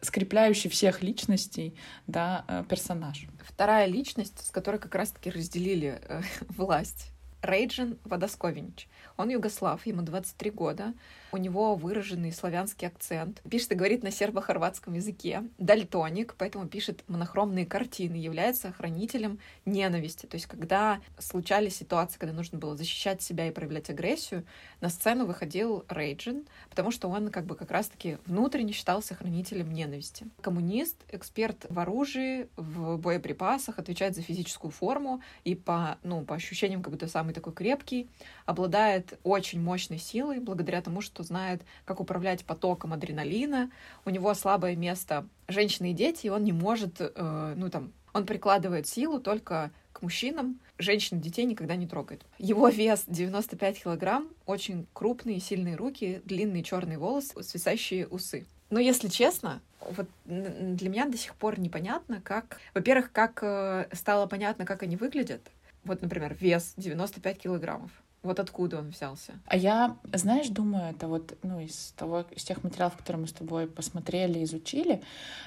скрепляющий 0.00 0.70
всех 0.70 1.02
личностей, 1.02 1.74
да, 2.06 2.44
э, 2.46 2.62
персонаж. 2.68 3.26
Вторая 3.44 3.86
личность, 3.86 4.46
с 4.46 4.52
которой 4.52 4.78
как 4.78 4.94
раз-таки 4.94 5.28
разделили 5.28 6.00
э, 6.08 6.22
власть. 6.50 7.10
Рейджин 7.42 7.98
Водосковинич. 8.04 8.88
Он 9.16 9.28
югослав, 9.28 9.84
ему 9.86 10.02
23 10.02 10.50
года. 10.50 10.94
У 11.34 11.36
него 11.36 11.74
выраженный 11.74 12.30
славянский 12.30 12.86
акцент. 12.86 13.42
Пишет 13.50 13.72
и 13.72 13.74
говорит 13.74 14.04
на 14.04 14.12
сербо-хорватском 14.12 14.94
языке. 14.94 15.42
Дальтоник, 15.58 16.36
поэтому 16.38 16.68
пишет 16.68 17.02
монохромные 17.08 17.66
картины. 17.66 18.14
Является 18.14 18.70
хранителем 18.70 19.40
ненависти. 19.66 20.26
То 20.26 20.36
есть, 20.36 20.46
когда 20.46 21.00
случались 21.18 21.74
ситуации, 21.74 22.20
когда 22.20 22.32
нужно 22.32 22.58
было 22.58 22.76
защищать 22.76 23.20
себя 23.20 23.48
и 23.48 23.50
проявлять 23.50 23.90
агрессию, 23.90 24.44
на 24.80 24.88
сцену 24.90 25.26
выходил 25.26 25.84
Рейджин, 25.88 26.46
потому 26.70 26.92
что 26.92 27.08
он 27.08 27.30
как 27.30 27.46
бы 27.46 27.56
как 27.56 27.72
раз-таки 27.72 28.18
внутренне 28.26 28.72
считался 28.72 29.16
хранителем 29.16 29.72
ненависти. 29.72 30.28
Коммунист, 30.40 31.02
эксперт 31.08 31.66
в 31.68 31.80
оружии, 31.80 32.46
в 32.56 32.96
боеприпасах, 32.96 33.80
отвечает 33.80 34.14
за 34.14 34.22
физическую 34.22 34.70
форму 34.70 35.20
и 35.42 35.56
по, 35.56 35.98
ну, 36.04 36.24
по 36.24 36.36
ощущениям 36.36 36.80
как 36.80 36.92
будто 36.92 37.08
самый 37.08 37.34
такой 37.34 37.54
крепкий, 37.54 38.08
обладает 38.46 39.18
очень 39.24 39.60
мощной 39.60 39.98
силой 39.98 40.38
благодаря 40.38 40.80
тому, 40.80 41.00
что 41.00 41.23
знает, 41.24 41.62
как 41.84 42.00
управлять 42.00 42.44
потоком 42.44 42.92
адреналина. 42.92 43.70
У 44.04 44.10
него 44.10 44.32
слабое 44.34 44.76
место 44.76 45.26
женщины 45.48 45.90
и 45.90 45.94
дети, 45.94 46.26
и 46.26 46.30
он 46.30 46.44
не 46.44 46.52
может, 46.52 46.96
э, 47.00 47.54
ну 47.56 47.68
там, 47.70 47.92
он 48.12 48.26
прикладывает 48.26 48.86
силу 48.86 49.20
только 49.20 49.72
к 49.92 50.02
мужчинам, 50.02 50.58
женщин 50.78 51.18
и 51.18 51.20
детей 51.20 51.44
никогда 51.44 51.76
не 51.76 51.86
трогает. 51.86 52.22
Его 52.38 52.68
вес 52.68 53.04
95 53.06 53.82
килограмм, 53.82 54.28
очень 54.46 54.86
крупные 54.92 55.40
сильные 55.40 55.76
руки, 55.76 56.22
длинные 56.24 56.62
черные 56.62 56.98
волосы, 56.98 57.42
свисающие 57.42 58.06
усы. 58.06 58.46
Но 58.70 58.80
если 58.80 59.08
честно, 59.08 59.60
вот 59.80 60.08
для 60.24 60.88
меня 60.88 61.06
до 61.06 61.16
сих 61.16 61.34
пор 61.34 61.60
непонятно, 61.60 62.20
как... 62.22 62.58
Во-первых, 62.74 63.12
как 63.12 63.38
э, 63.42 63.86
стало 63.92 64.26
понятно, 64.26 64.64
как 64.64 64.82
они 64.82 64.96
выглядят. 64.96 65.42
Вот, 65.84 66.02
например, 66.02 66.36
вес 66.40 66.74
95 66.76 67.38
килограммов. 67.38 67.90
Вот 68.24 68.40
откуда 68.40 68.78
он 68.78 68.88
взялся? 68.88 69.32
А 69.46 69.56
я, 69.56 69.96
знаешь, 70.12 70.48
думаю, 70.48 70.90
это 70.90 71.06
вот, 71.08 71.36
ну, 71.42 71.60
из 71.60 71.92
того, 71.96 72.24
из 72.34 72.42
тех 72.42 72.64
материалов, 72.64 72.96
которые 72.96 73.20
мы 73.20 73.28
с 73.28 73.32
тобой 73.32 73.66
посмотрели, 73.66 74.42
изучили, 74.42 75.02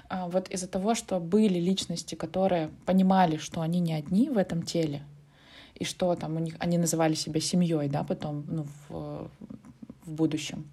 а, 0.10 0.28
вот 0.28 0.48
из-за 0.50 0.68
того, 0.68 0.94
что 0.96 1.20
были 1.20 1.60
личности, 1.60 2.14
которые 2.14 2.70
понимали, 2.86 3.38
что 3.38 3.62
они 3.62 3.80
не 3.80 3.94
одни 3.94 4.30
в 4.30 4.38
этом 4.38 4.62
теле, 4.62 5.04
и 5.74 5.86
что 5.86 6.16
там 6.16 6.36
у 6.36 6.40
них, 6.40 6.56
они 6.60 6.78
называли 6.78 7.16
себя 7.16 7.42
семьей, 7.42 7.90
да, 7.90 8.04
потом, 8.04 8.46
ну, 8.48 8.68
в, 8.88 9.30
в 10.06 10.12
будущем 10.12 10.66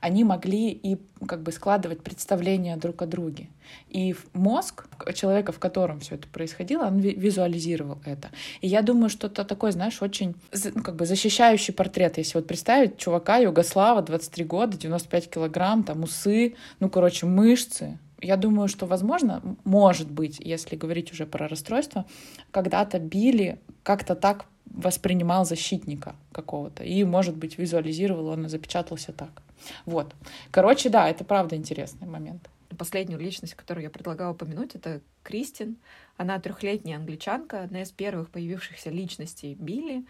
они 0.00 0.24
могли 0.24 0.70
и 0.70 0.98
как 1.26 1.42
бы 1.42 1.52
складывать 1.52 2.02
представления 2.02 2.76
друг 2.76 3.02
о 3.02 3.06
друге. 3.06 3.48
И 3.88 4.14
мозг 4.32 4.86
человека, 5.14 5.52
в 5.52 5.58
котором 5.58 6.00
все 6.00 6.14
это 6.16 6.28
происходило, 6.28 6.86
он 6.86 6.98
визуализировал 6.98 7.98
это. 8.04 8.30
И 8.60 8.68
я 8.68 8.82
думаю, 8.82 9.08
что 9.08 9.26
это 9.26 9.44
такой, 9.44 9.72
знаешь, 9.72 10.02
очень 10.02 10.34
ну, 10.74 10.82
как 10.82 10.96
бы 10.96 11.06
защищающий 11.06 11.74
портрет. 11.74 12.18
Если 12.18 12.38
вот 12.38 12.46
представить 12.46 12.96
чувака 12.98 13.38
Югослава, 13.38 14.02
23 14.02 14.44
года, 14.44 14.76
95 14.76 15.30
килограмм, 15.30 15.82
там 15.84 16.02
усы, 16.02 16.54
ну, 16.80 16.88
короче, 16.88 17.26
мышцы, 17.26 17.98
я 18.20 18.36
думаю, 18.36 18.68
что, 18.68 18.86
возможно, 18.86 19.42
может 19.64 20.10
быть, 20.10 20.40
если 20.40 20.76
говорить 20.76 21.12
уже 21.12 21.26
про 21.26 21.48
расстройство, 21.48 22.06
когда-то 22.50 22.98
били 22.98 23.58
как-то 23.82 24.14
так 24.14 24.46
воспринимал 24.64 25.44
защитника 25.44 26.14
какого-то. 26.32 26.82
И, 26.82 27.04
может 27.04 27.36
быть, 27.36 27.58
визуализировал, 27.58 28.28
он 28.28 28.46
и 28.46 28.48
запечатался 28.48 29.12
так. 29.12 29.42
Вот. 29.84 30.14
Короче, 30.50 30.88
да, 30.88 31.08
это 31.08 31.24
правда 31.24 31.56
интересный 31.56 32.06
момент. 32.06 32.48
Последнюю 32.76 33.20
личность, 33.20 33.54
которую 33.54 33.84
я 33.84 33.90
предлагаю 33.90 34.32
упомянуть, 34.32 34.74
это 34.74 35.00
Кристин. 35.22 35.76
Она 36.16 36.38
трехлетняя 36.38 36.98
англичанка, 36.98 37.62
одна 37.62 37.82
из 37.82 37.90
первых 37.90 38.30
появившихся 38.30 38.90
личностей 38.90 39.54
Билли. 39.54 40.04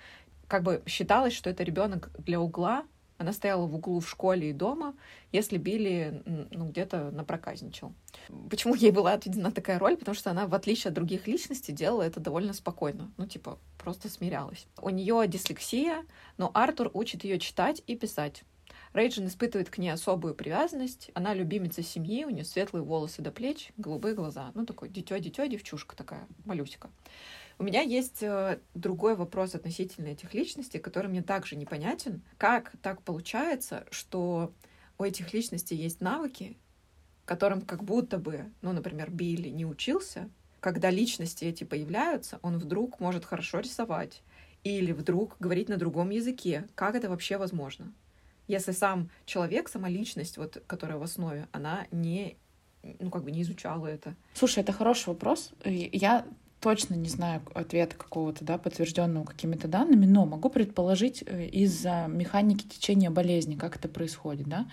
Как 0.49 0.63
бы 0.63 0.83
считалось, 0.87 1.33
что 1.33 1.51
это 1.51 1.63
ребенок 1.63 2.11
для 2.19 2.41
угла. 2.41 2.85
Она 3.19 3.33
стояла 3.33 3.67
в 3.67 3.75
углу 3.75 4.01
в 4.01 4.09
школе 4.09 4.51
и 4.51 4.53
дома, 4.53 4.95
если 5.33 5.57
Билли 5.57 6.23
ну, 6.51 6.69
где-то 6.69 7.11
напроказничал. 7.11 7.95
Почему 8.51 8.75
ей 8.75 8.91
была 8.91 9.15
отведена 9.15 9.51
такая 9.51 9.79
роль? 9.79 9.97
Потому 9.97 10.15
что 10.15 10.31
она, 10.31 10.47
в 10.47 10.55
отличие 10.55 10.91
от 10.91 10.95
других 10.95 11.27
личностей, 11.27 11.73
делала 11.73 12.03
это 12.03 12.21
довольно 12.21 12.53
спокойно. 12.53 13.11
Ну, 13.17 13.27
типа, 13.27 13.59
просто 13.79 14.11
смирялась. 14.11 14.67
У 14.83 14.91
нее 14.91 15.27
дислексия, 15.29 16.05
но 16.37 16.51
Артур 16.53 16.91
учит 16.93 17.25
ее 17.25 17.39
читать 17.39 17.83
и 17.87 17.97
писать. 17.97 18.43
Рейджин 18.97 19.27
испытывает 19.27 19.69
к 19.69 19.77
ней 19.77 19.91
особую 19.91 20.35
привязанность. 20.35 21.11
Она 21.13 21.35
любимица 21.35 21.83
семьи, 21.83 22.25
у 22.25 22.31
нее 22.31 22.45
светлые 22.45 22.83
волосы 22.83 23.21
до 23.21 23.31
плеч, 23.31 23.71
голубые 23.77 24.15
глаза. 24.15 24.53
Ну, 24.55 24.65
такой 24.65 24.89
дитё-дитё, 24.89 25.47
девчушка 25.47 25.95
такая, 25.95 26.27
малюсика. 26.47 26.89
У 27.59 27.65
меня 27.65 27.83
есть 27.83 28.23
э, 28.23 28.59
другой 28.73 29.15
вопрос 29.15 29.55
относительно 29.55 30.09
этих 30.09 30.33
личностей, 30.33 30.79
который 30.79 31.09
мне 31.09 31.23
также 31.23 31.57
непонятен. 31.57 32.23
Как 32.39 32.73
так 32.81 33.03
получается, 33.03 33.85
что 33.91 34.55
у 34.97 35.05
этих 35.05 35.35
личностей 35.35 35.77
есть 35.77 36.01
навыки, 36.01 36.57
которым 37.27 37.61
как 37.61 37.85
будто 37.85 38.17
бы, 38.17 38.51
ну, 38.63 38.73
например, 38.73 39.11
Билли 39.11 39.51
не 39.51 39.67
учился, 39.67 40.31
когда 40.61 40.89
личности 40.89 41.45
эти 41.45 41.65
появляются, 41.65 42.39
он 42.41 42.57
вдруг 42.57 42.99
может 42.99 43.27
хорошо 43.27 43.61
рисовать 43.61 44.23
или 44.65 44.93
вдруг 44.93 45.37
говорить 45.39 45.69
на 45.69 45.77
другом 45.77 46.09
языке. 46.09 46.67
Как 46.75 46.95
это 46.95 47.11
вообще 47.11 47.37
возможно? 47.37 47.93
Если 48.49 48.73
сам 48.73 49.11
человек, 49.25 49.69
сама 49.69 49.89
личность, 49.89 50.39
вот, 50.39 50.63
которая 50.67 50.99
в 50.99 51.03
основе, 51.03 51.49
она 51.53 51.87
не 51.91 52.37
ну, 53.01 53.11
как 53.11 53.25
бы 53.25 53.31
не 53.31 53.43
изучала 53.43 53.87
это. 53.87 54.15
Слушай, 54.35 54.61
это 54.61 54.73
хороший 54.73 55.09
вопрос. 55.09 55.53
Я 55.65 56.25
точно 56.61 56.95
не 56.95 57.09
знаю 57.09 57.43
ответа 57.55 57.97
какого-то, 57.97 58.45
да, 58.45 58.59
подтвержденного 58.59 59.25
какими-то 59.25 59.69
данными, 59.69 60.07
но 60.07 60.27
могу 60.27 60.49
предположить 60.49 61.23
э, 61.27 61.47
из-за 61.47 62.07
механики 62.09 62.67
течения 62.67 63.11
болезни, 63.11 63.57
как 63.57 63.77
это 63.77 63.89
происходит, 63.89 64.49
да. 64.49 64.67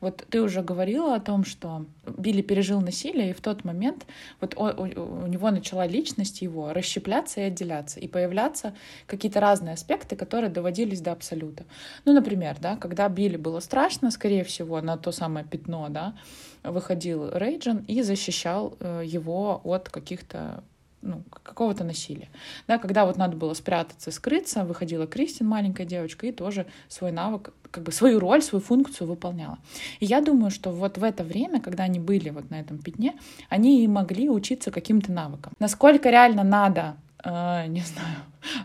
Вот 0.00 0.26
ты 0.28 0.40
уже 0.40 0.62
говорила 0.62 1.14
о 1.14 1.20
том, 1.20 1.44
что 1.44 1.86
Билли 2.06 2.42
пережил 2.42 2.80
насилие, 2.80 3.30
и 3.30 3.32
в 3.32 3.40
тот 3.40 3.64
момент 3.64 4.06
вот 4.40 4.54
у, 4.56 4.62
у, 4.62 5.24
у 5.24 5.26
него 5.26 5.50
начала 5.50 5.86
личность 5.86 6.42
его 6.42 6.72
расщепляться 6.72 7.40
и 7.40 7.44
отделяться, 7.44 8.00
и 8.00 8.08
появляться 8.08 8.74
какие-то 9.06 9.40
разные 9.40 9.74
аспекты, 9.74 10.16
которые 10.16 10.50
доводились 10.50 11.00
до 11.00 11.12
абсолюта. 11.12 11.64
Ну, 12.04 12.12
например, 12.12 12.56
да, 12.60 12.76
когда 12.76 13.08
Билли 13.08 13.36
было 13.36 13.60
страшно, 13.60 14.10
скорее 14.10 14.42
всего, 14.44 14.80
на 14.80 14.96
то 14.96 15.12
самое 15.12 15.44
пятно, 15.44 15.88
да, 15.90 16.16
выходил 16.64 17.30
Рейджин 17.30 17.84
и 17.86 18.02
защищал 18.02 18.76
э, 18.80 19.02
его 19.04 19.60
от 19.64 19.88
каких-то 19.88 20.64
ну, 21.02 21.22
какого-то 21.30 21.84
насилия. 21.84 22.28
Да, 22.66 22.78
когда 22.78 23.06
вот 23.06 23.16
надо 23.16 23.36
было 23.36 23.54
спрятаться, 23.54 24.10
скрыться, 24.10 24.64
выходила 24.64 25.06
Кристин, 25.06 25.46
маленькая 25.46 25.84
девочка, 25.84 26.26
и 26.26 26.32
тоже 26.32 26.66
свой 26.88 27.12
навык, 27.12 27.52
как 27.70 27.84
бы 27.84 27.92
свою 27.92 28.18
роль, 28.18 28.42
свою 28.42 28.62
функцию 28.62 29.06
выполняла. 29.06 29.58
И 30.00 30.06
я 30.06 30.20
думаю, 30.20 30.50
что 30.50 30.70
вот 30.70 30.98
в 30.98 31.04
это 31.04 31.24
время, 31.24 31.60
когда 31.60 31.84
они 31.84 32.00
были 32.00 32.30
вот 32.30 32.50
на 32.50 32.60
этом 32.60 32.78
пятне, 32.78 33.14
они 33.48 33.84
и 33.84 33.88
могли 33.88 34.28
учиться 34.28 34.70
каким-то 34.70 35.12
навыкам. 35.12 35.52
Насколько 35.58 36.10
реально 36.10 36.42
надо 36.42 36.96
Uh, 37.24 37.66
не 37.66 37.80
знаю, 37.80 38.18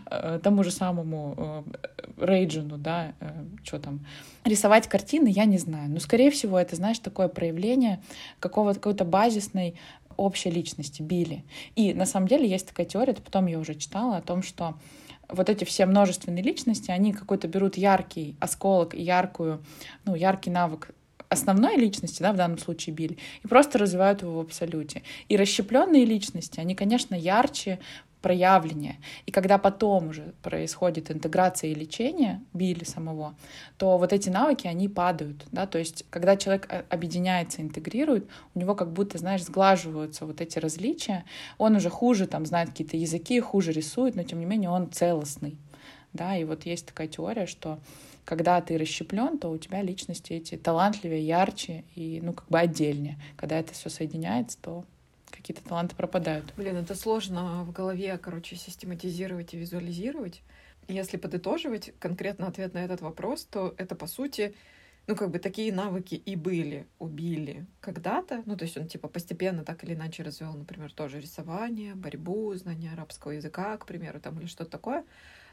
uh, 0.06 0.38
тому 0.38 0.62
же 0.62 0.70
самому 0.70 1.34
uh, 1.36 2.24
Рейджину, 2.24 2.78
да, 2.78 3.12
что 3.64 3.80
там, 3.80 4.06
рисовать 4.44 4.86
картины, 4.86 5.26
я 5.28 5.46
не 5.46 5.58
знаю. 5.58 5.90
Но, 5.90 5.98
скорее 5.98 6.30
всего, 6.30 6.58
это, 6.58 6.76
знаешь, 6.76 7.00
такое 7.00 7.26
проявление 7.26 8.00
какого-то 8.38 8.78
какой-то 8.78 9.04
базисной 9.04 9.74
общей 10.22 10.50
личности 10.50 11.02
Билли. 11.02 11.44
И 11.74 11.94
на 11.94 12.06
самом 12.06 12.28
деле 12.28 12.48
есть 12.48 12.68
такая 12.68 12.86
теория, 12.86 13.12
это 13.12 13.22
потом 13.22 13.46
я 13.46 13.58
уже 13.58 13.74
читала, 13.74 14.16
о 14.16 14.22
том, 14.22 14.42
что 14.42 14.74
вот 15.28 15.48
эти 15.48 15.64
все 15.64 15.86
множественные 15.86 16.42
личности, 16.42 16.90
они 16.90 17.12
какой-то 17.12 17.48
берут 17.48 17.76
яркий 17.76 18.36
осколок, 18.40 18.94
яркую, 18.94 19.64
ну, 20.04 20.14
яркий 20.14 20.50
навык 20.50 20.90
основной 21.28 21.76
личности, 21.76 22.22
да, 22.22 22.32
в 22.32 22.36
данном 22.36 22.58
случае 22.58 22.94
Билли, 22.94 23.16
и 23.42 23.48
просто 23.48 23.78
развивают 23.78 24.22
его 24.22 24.34
в 24.34 24.40
абсолюте. 24.40 25.02
И 25.28 25.36
расщепленные 25.36 26.04
личности, 26.04 26.60
они, 26.60 26.74
конечно, 26.74 27.14
ярче, 27.14 27.78
проявление. 28.22 28.98
И 29.26 29.32
когда 29.32 29.58
потом 29.58 30.08
уже 30.08 30.32
происходит 30.42 31.10
интеграция 31.10 31.70
и 31.70 31.74
лечение 31.74 32.40
Билли 32.54 32.84
самого, 32.84 33.34
то 33.76 33.98
вот 33.98 34.12
эти 34.12 34.28
навыки, 34.28 34.66
они 34.66 34.88
падают, 34.88 35.44
да, 35.52 35.66
то 35.66 35.78
есть 35.78 36.04
когда 36.08 36.36
человек 36.36 36.66
э, 36.70 36.84
объединяется, 36.88 37.60
интегрирует, 37.60 38.26
у 38.54 38.60
него 38.60 38.74
как 38.74 38.92
будто, 38.92 39.18
знаешь, 39.18 39.44
сглаживаются 39.44 40.24
вот 40.24 40.40
эти 40.40 40.58
различия, 40.58 41.24
он 41.58 41.76
уже 41.76 41.90
хуже 41.90 42.26
там 42.26 42.46
знает 42.46 42.70
какие-то 42.70 42.96
языки, 42.96 43.40
хуже 43.40 43.72
рисует, 43.72 44.14
но 44.14 44.22
тем 44.22 44.38
не 44.38 44.46
менее 44.46 44.70
он 44.70 44.90
целостный, 44.90 45.58
да, 46.12 46.36
и 46.36 46.44
вот 46.44 46.64
есть 46.64 46.86
такая 46.86 47.08
теория, 47.08 47.46
что 47.46 47.80
когда 48.24 48.60
ты 48.60 48.78
расщеплен, 48.78 49.38
то 49.38 49.50
у 49.50 49.58
тебя 49.58 49.82
личности 49.82 50.32
эти 50.32 50.56
талантливее, 50.56 51.26
ярче 51.26 51.84
и, 51.96 52.20
ну, 52.22 52.32
как 52.32 52.48
бы 52.48 52.58
отдельнее. 52.58 53.18
Когда 53.36 53.58
это 53.58 53.72
все 53.72 53.90
соединяется, 53.90 54.58
то 54.60 54.84
какие-то 55.32 55.64
таланты 55.64 55.96
пропадают. 55.96 56.52
Блин, 56.56 56.76
это 56.76 56.94
сложно 56.94 57.64
в 57.64 57.72
голове, 57.72 58.18
короче, 58.18 58.56
систематизировать 58.56 59.54
и 59.54 59.58
визуализировать. 59.58 60.42
Если 60.88 61.16
подытоживать 61.16 61.92
конкретно 61.98 62.46
ответ 62.46 62.74
на 62.74 62.84
этот 62.84 63.00
вопрос, 63.00 63.44
то 63.44 63.74
это, 63.78 63.94
по 63.94 64.06
сути, 64.06 64.54
ну, 65.06 65.16
как 65.16 65.30
бы 65.30 65.38
такие 65.38 65.72
навыки 65.72 66.14
и 66.14 66.36
были 66.36 66.86
у 66.98 67.06
Билли 67.06 67.66
когда-то. 67.80 68.42
Ну, 68.46 68.56
то 68.56 68.64
есть 68.64 68.76
он, 68.76 68.86
типа, 68.86 69.08
постепенно 69.08 69.64
так 69.64 69.82
или 69.84 69.94
иначе 69.94 70.22
развел, 70.22 70.54
например, 70.54 70.92
тоже 70.92 71.20
рисование, 71.20 71.94
борьбу, 71.94 72.54
знание 72.54 72.92
арабского 72.92 73.32
языка, 73.32 73.76
к 73.78 73.86
примеру, 73.86 74.20
там, 74.20 74.38
или 74.38 74.46
что-то 74.46 74.70
такое 74.70 75.04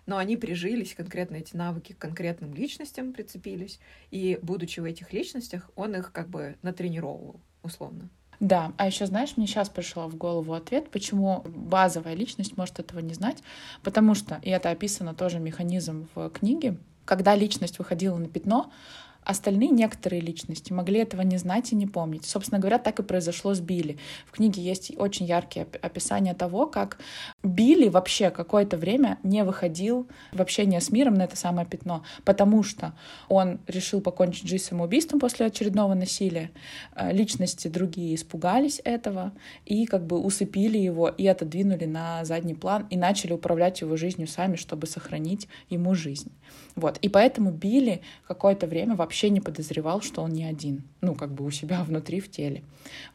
но 0.10 0.18
они 0.18 0.38
прижились, 0.38 0.96
конкретно 0.96 1.36
эти 1.36 1.56
навыки 1.56 1.94
к 1.94 2.00
конкретным 2.00 2.54
личностям 2.56 3.14
прицепились, 3.14 3.80
и, 4.10 4.40
будучи 4.42 4.80
в 4.80 4.86
этих 4.86 5.14
личностях, 5.14 5.70
он 5.76 5.96
их 5.96 6.12
как 6.12 6.30
бы 6.30 6.58
натренировал, 6.64 7.40
условно. 7.62 8.10
Да, 8.40 8.72
а 8.78 8.88
еще, 8.88 9.06
знаешь, 9.06 9.36
мне 9.36 9.48
сейчас 9.48 9.70
пришел 9.70 10.08
в 10.08 10.16
голову 10.16 10.54
ответ, 10.54 10.90
почему 10.92 11.44
базовая 11.46 12.14
личность 12.14 12.56
может 12.56 12.80
этого 12.80 13.00
не 13.00 13.14
знать, 13.14 13.44
потому 13.84 14.16
что, 14.16 14.40
и 14.44 14.50
это 14.50 14.70
описано 14.70 15.14
тоже 15.14 15.40
механизм 15.40 16.08
в 16.16 16.30
книге, 16.30 16.78
когда 17.04 17.36
личность 17.36 17.80
выходила 17.80 18.18
на 18.18 18.28
пятно, 18.28 18.72
Остальные 19.30 19.70
некоторые 19.70 20.22
личности 20.22 20.74
могли 20.74 21.02
этого 21.02 21.22
не 21.22 21.38
знать 21.38 21.72
и 21.72 21.76
не 21.76 21.86
помнить. 21.86 22.26
Собственно 22.26 22.58
говоря, 22.58 22.80
так 22.80 22.98
и 23.00 23.04
произошло 23.04 23.54
с 23.54 23.60
Билли. 23.60 24.00
В 24.26 24.32
книге 24.32 24.64
есть 24.64 24.92
очень 24.98 25.28
яркие 25.28 25.68
описания 25.84 26.34
того, 26.34 26.66
как 26.66 26.98
Билли 27.44 27.90
вообще 27.90 28.32
какое-то 28.32 28.76
время 28.76 29.20
не 29.22 29.44
выходил 29.44 30.08
в 30.34 30.42
общение 30.42 30.82
с 30.82 30.90
миром 30.90 31.14
на 31.14 31.26
это 31.26 31.38
самое 31.38 31.68
пятно, 31.68 32.02
потому 32.26 32.64
что 32.64 32.96
он 33.28 33.60
решил 33.68 34.02
покончить 34.02 34.50
жизнь 34.50 34.64
самоубийством 34.64 35.20
после 35.20 35.46
очередного 35.46 35.94
насилия. 35.94 36.50
Э, 36.96 37.14
личности 37.14 37.68
другие 37.68 38.16
испугались 38.16 38.82
этого 38.84 39.32
и 39.64 39.86
как 39.86 40.08
бы 40.08 40.18
усыпили 40.18 40.80
его 40.80 41.08
и 41.08 41.28
отодвинули 41.28 41.86
на 41.86 42.26
задний 42.26 42.56
план 42.56 42.88
и 42.90 42.98
начали 42.98 43.34
управлять 43.34 43.82
его 43.82 43.96
жизнью 43.96 44.28
сами, 44.28 44.56
чтобы 44.56 44.88
сохранить 44.88 45.48
ему 45.70 45.94
жизнь. 45.94 46.32
Вот. 46.76 46.98
И 47.04 47.10
поэтому 47.10 47.52
Билли 47.52 48.02
какое-то 48.28 48.66
время 48.66 48.96
вообще 48.96 49.19
не 49.28 49.42
подозревал, 49.42 50.02
что 50.02 50.22
он 50.22 50.32
не 50.32 50.46
один, 50.46 50.84
ну, 51.02 51.16
как 51.16 51.34
бы 51.34 51.44
у 51.44 51.52
себя 51.52 51.84
внутри 51.88 52.22
в 52.22 52.32
теле. 52.32 52.64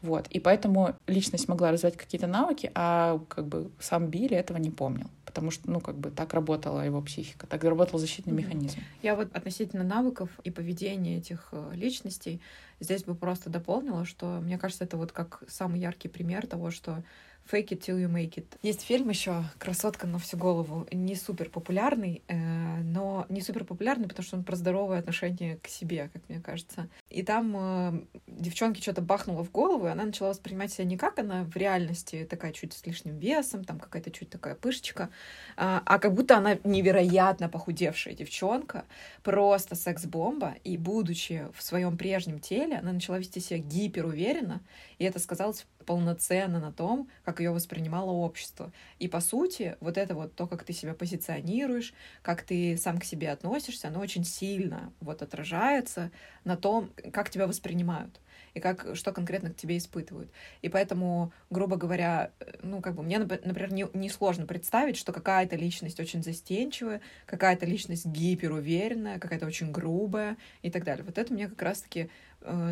Вот. 0.03 0.27
И 0.27 0.39
поэтому 0.39 0.95
личность 1.07 1.47
могла 1.47 1.71
развивать 1.71 1.97
какие-то 1.97 2.27
навыки, 2.27 2.71
а 2.75 3.19
как 3.27 3.47
бы 3.47 3.71
сам 3.79 4.07
Билли 4.07 4.35
этого 4.35 4.57
не 4.57 4.69
помнил 4.69 5.09
потому 5.35 5.51
что, 5.51 5.69
ну, 5.69 5.81
как 5.81 5.97
бы 5.97 6.11
так 6.11 6.33
работала 6.33 6.79
его 6.79 7.01
психика, 7.01 7.45
так 7.45 7.61
работал 7.65 7.99
защитный 7.99 8.31
mm-hmm. 8.31 8.37
механизм. 8.37 8.79
Я 9.01 9.15
вот 9.15 9.35
относительно 9.35 9.83
навыков 9.83 10.29
и 10.45 10.49
поведения 10.49 11.17
этих 11.17 11.49
э, 11.51 11.71
личностей 11.73 12.39
здесь 12.79 13.03
бы 13.03 13.15
просто 13.15 13.49
дополнила, 13.49 14.05
что, 14.05 14.39
мне 14.41 14.57
кажется, 14.57 14.85
это 14.85 14.95
вот 14.95 15.11
как 15.11 15.43
самый 15.49 15.81
яркий 15.81 16.07
пример 16.07 16.47
того, 16.47 16.71
что 16.71 17.03
Fake 17.51 17.67
it 17.67 17.81
till 17.81 17.99
you 17.99 18.09
make 18.09 18.37
it. 18.37 18.45
Есть 18.63 18.81
фильм 18.81 19.09
еще 19.09 19.43
«Красотка 19.59 20.07
на 20.07 20.17
всю 20.17 20.35
голову». 20.35 20.87
Не 20.91 21.15
супер 21.15 21.49
популярный, 21.49 22.23
э, 22.27 22.35
но 22.81 23.27
не 23.29 23.41
супер 23.41 23.65
популярный, 23.65 24.07
потому 24.07 24.25
что 24.25 24.37
он 24.37 24.43
про 24.43 24.55
здоровое 24.55 24.97
отношение 24.97 25.57
к 25.57 25.67
себе, 25.67 26.09
как 26.11 26.27
мне 26.27 26.39
кажется. 26.39 26.89
И 27.11 27.21
там 27.21 27.55
э, 27.55 28.01
девчонке 28.25 28.81
что-то 28.81 29.03
бахнуло 29.03 29.43
в 29.43 29.51
голову, 29.51 29.85
и 29.85 29.89
она 29.91 30.05
начала 30.05 30.29
воспринимать 30.29 30.73
себя 30.73 30.85
не 30.85 30.97
как 30.97 31.19
она 31.19 31.43
в 31.43 31.55
реальности, 31.55 32.27
такая 32.27 32.51
чуть 32.51 32.73
с 32.73 32.83
лишним 32.83 33.19
весом, 33.19 33.63
там 33.63 33.79
какая-то 33.79 34.09
чуть 34.09 34.31
такая 34.31 34.55
пышечка, 34.55 35.09
а, 35.55 35.83
а 35.85 35.99
как 35.99 36.15
будто 36.15 36.37
она 36.37 36.57
невероятно 36.63 37.47
похудевшая 37.47 38.15
девчонка, 38.15 38.85
просто 39.21 39.75
секс-бомба, 39.75 40.55
и 40.63 40.77
будучи 40.77 41.47
в 41.53 41.61
своем 41.61 41.95
прежнем 41.95 42.39
теле, 42.39 42.77
она 42.77 42.91
начала 42.91 43.19
вести 43.19 43.39
себя 43.39 43.59
гиперуверенно, 43.59 44.61
и 44.97 45.03
это 45.03 45.19
сказалось 45.19 45.67
полноценно 45.85 46.59
на 46.59 46.71
том, 46.71 47.09
как 47.23 47.39
ее 47.39 47.51
воспринимало 47.51 48.11
общество. 48.11 48.71
И 48.99 49.07
по 49.07 49.19
сути, 49.19 49.77
вот 49.79 49.97
это 49.97 50.15
вот 50.15 50.35
то, 50.35 50.47
как 50.47 50.63
ты 50.63 50.73
себя 50.73 50.93
позиционируешь, 50.93 51.93
как 52.21 52.43
ты 52.43 52.77
сам 52.77 52.97
к 52.97 53.03
себе 53.03 53.31
относишься, 53.31 53.87
оно 53.87 53.99
очень 53.99 54.23
сильно 54.23 54.91
вот 54.99 55.21
отражается 55.21 56.11
на 56.43 56.57
том, 56.57 56.91
как 57.11 57.29
тебя 57.29 57.47
воспринимают 57.47 58.19
и 58.53 58.59
как, 58.59 58.95
что 58.95 59.11
конкретно 59.11 59.51
к 59.51 59.55
тебе 59.55 59.77
испытывают. 59.77 60.31
И 60.61 60.69
поэтому, 60.69 61.31
грубо 61.49 61.75
говоря, 61.75 62.31
ну, 62.63 62.81
как 62.81 62.95
бы 62.95 63.03
мне, 63.03 63.19
например, 63.19 63.71
не, 63.71 63.85
не 63.93 64.09
представить, 64.45 64.97
что 64.97 65.11
какая-то 65.11 65.55
личность 65.55 65.99
очень 65.99 66.23
застенчивая, 66.23 67.01
какая-то 67.25 67.65
личность 67.65 68.05
гиперуверенная, 68.05 69.19
какая-то 69.19 69.45
очень 69.45 69.71
грубая 69.71 70.37
и 70.61 70.71
так 70.71 70.83
далее. 70.83 71.03
Вот 71.05 71.17
это 71.17 71.33
мне 71.33 71.49
как 71.49 71.61
раз-таки 71.61 72.09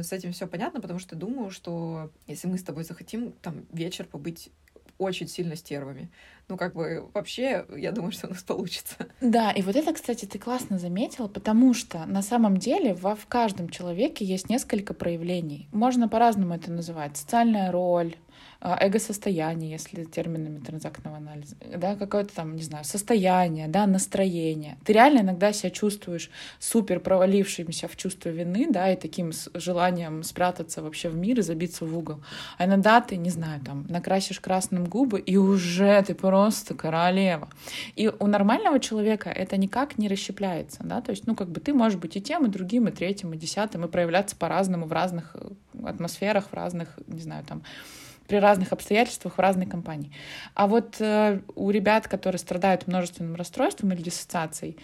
с 0.02 0.12
этим 0.12 0.32
все 0.32 0.48
понятно, 0.48 0.82
потому 0.82 1.00
что 1.00 1.16
думаю, 1.16 1.52
что 1.52 2.12
если 2.28 2.48
мы 2.48 2.58
с 2.58 2.64
тобой 2.64 2.84
захотим 2.84 3.32
там 3.42 3.66
вечер 3.72 4.06
побыть 4.06 4.52
очень 4.98 5.28
сильно 5.28 5.56
стервами. 5.56 6.10
Ну, 6.48 6.58
как 6.58 6.74
бы 6.74 7.10
вообще, 7.14 7.66
я 7.76 7.92
думаю, 7.92 8.12
что 8.12 8.28
у 8.28 8.30
нас 8.32 8.44
получится. 8.44 8.96
Да, 9.22 9.52
и 9.52 9.62
вот 9.62 9.76
это, 9.76 9.94
кстати, 9.94 10.26
ты 10.26 10.38
классно 10.40 10.78
заметила, 10.78 11.28
потому 11.28 11.74
что 11.74 12.06
на 12.06 12.22
самом 12.22 12.58
деле 12.58 12.94
во, 12.94 13.16
в 13.16 13.26
каждом 13.28 13.70
человеке 13.70 14.26
есть 14.26 14.50
несколько 14.50 14.94
проявлений. 14.94 15.68
Можно 15.72 16.08
по-разному 16.08 16.54
это 16.54 16.72
называть. 16.72 17.18
Социальная 17.18 17.72
роль, 17.72 18.16
эго-состояние, 18.64 19.72
если 19.72 20.06
терминами 20.06 20.60
транзактного 20.60 21.18
анализа, 21.18 21.56
да, 21.76 21.96
какое-то 21.96 22.34
там, 22.34 22.56
не 22.56 22.64
знаю, 22.64 22.86
состояние, 22.86 23.68
да, 23.68 23.86
настроение. 23.86 24.78
Ты 24.86 24.94
реально 24.94 25.20
иногда 25.20 25.52
себя 25.52 25.70
чувствуешь 25.70 26.30
супер 26.60 27.02
провалившимся 27.02 27.88
в 27.88 27.98
чувство 27.98 28.30
вины, 28.30 28.68
да, 28.70 28.92
и 28.92 28.96
таким 28.96 29.32
желанием 29.54 30.24
спрятаться 30.24 30.82
вообще 30.82 31.10
в 31.10 31.16
мир 31.16 31.40
и 31.40 31.42
забиться 31.42 31.86
в 31.86 31.98
угол. 31.98 32.24
А 32.58 32.66
иногда 32.66 33.02
ты, 33.02 33.18
не 33.18 33.30
знаю, 33.30 33.60
там, 33.62 33.86
накрасишь 33.90 34.40
красным 34.40 34.86
губы, 34.86 35.20
и 35.20 35.36
уже 35.36 36.02
ты 36.04 36.16
просто 36.16 36.74
королева. 36.74 37.50
И 37.96 38.08
у 38.08 38.28
нормального 38.28 38.80
человека 38.80 39.30
это 39.30 39.58
никак 39.58 39.98
не 39.98 40.08
расщепляется, 40.08 40.80
да, 40.84 41.02
то 41.02 41.12
есть, 41.12 41.28
ну, 41.28 41.36
как 41.36 41.50
бы 41.50 41.60
ты 41.60 41.74
можешь 41.74 42.00
быть 42.00 42.16
и 42.16 42.22
тем, 42.22 42.46
и 42.46 42.50
другим, 42.50 42.88
и 42.88 42.92
третьим, 42.92 43.34
и 43.34 43.38
десятым, 43.38 43.84
и 43.84 43.90
проявляться 43.90 44.38
по-разному 44.38 44.86
в 44.86 44.94
разных 44.94 45.36
э, 45.36 45.50
атмосферах, 45.84 46.48
в 46.50 46.54
разных, 46.54 46.98
не 47.08 47.22
знаю, 47.22 47.44
там, 47.46 47.64
при 48.28 48.38
разных 48.38 48.72
обстоятельствах 48.72 49.38
в 49.38 49.40
разной 49.40 49.66
компании. 49.66 50.12
А 50.54 50.68
вот 50.68 50.96
э, 51.00 51.42
у 51.56 51.70
ребят, 51.72 52.08
которые 52.08 52.40
страдают 52.40 52.88
множественным 52.88 53.36
расстройством 53.36 53.92
или 53.92 54.02
диссоциацией, 54.02 54.78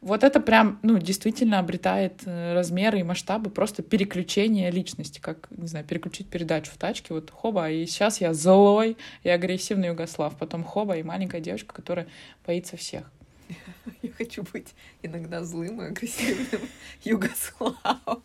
вот 0.00 0.24
это 0.24 0.40
прям, 0.40 0.78
ну, 0.82 0.98
действительно 0.98 1.58
обретает 1.58 2.22
э, 2.24 2.54
размеры 2.54 3.00
и 3.00 3.02
масштабы 3.02 3.50
просто 3.50 3.82
переключения 3.82 4.70
личности, 4.70 5.20
как, 5.20 5.48
не 5.50 5.66
знаю, 5.66 5.84
переключить 5.84 6.28
передачу 6.28 6.70
в 6.72 6.76
тачке, 6.76 7.14
вот 7.14 7.30
хоба, 7.30 7.70
и 7.70 7.86
сейчас 7.86 8.20
я 8.20 8.32
злой 8.34 8.96
и 9.22 9.28
агрессивный 9.28 9.88
Югослав, 9.88 10.36
потом 10.36 10.64
хоба 10.64 10.96
и 10.96 11.02
маленькая 11.02 11.40
девочка, 11.40 11.74
которая 11.74 12.06
боится 12.46 12.76
всех. 12.76 13.10
Я 14.02 14.10
хочу 14.12 14.42
быть 14.52 14.74
иногда 15.02 15.44
злым 15.44 15.80
и 15.82 15.86
агрессивным 15.86 16.62
Югославом. 17.04 18.22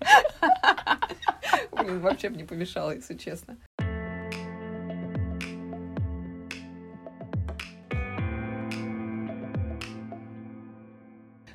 Вообще 1.72 2.28
бы 2.28 2.36
не 2.36 2.44
помешало, 2.44 2.94
если 2.94 3.14
честно. 3.14 3.56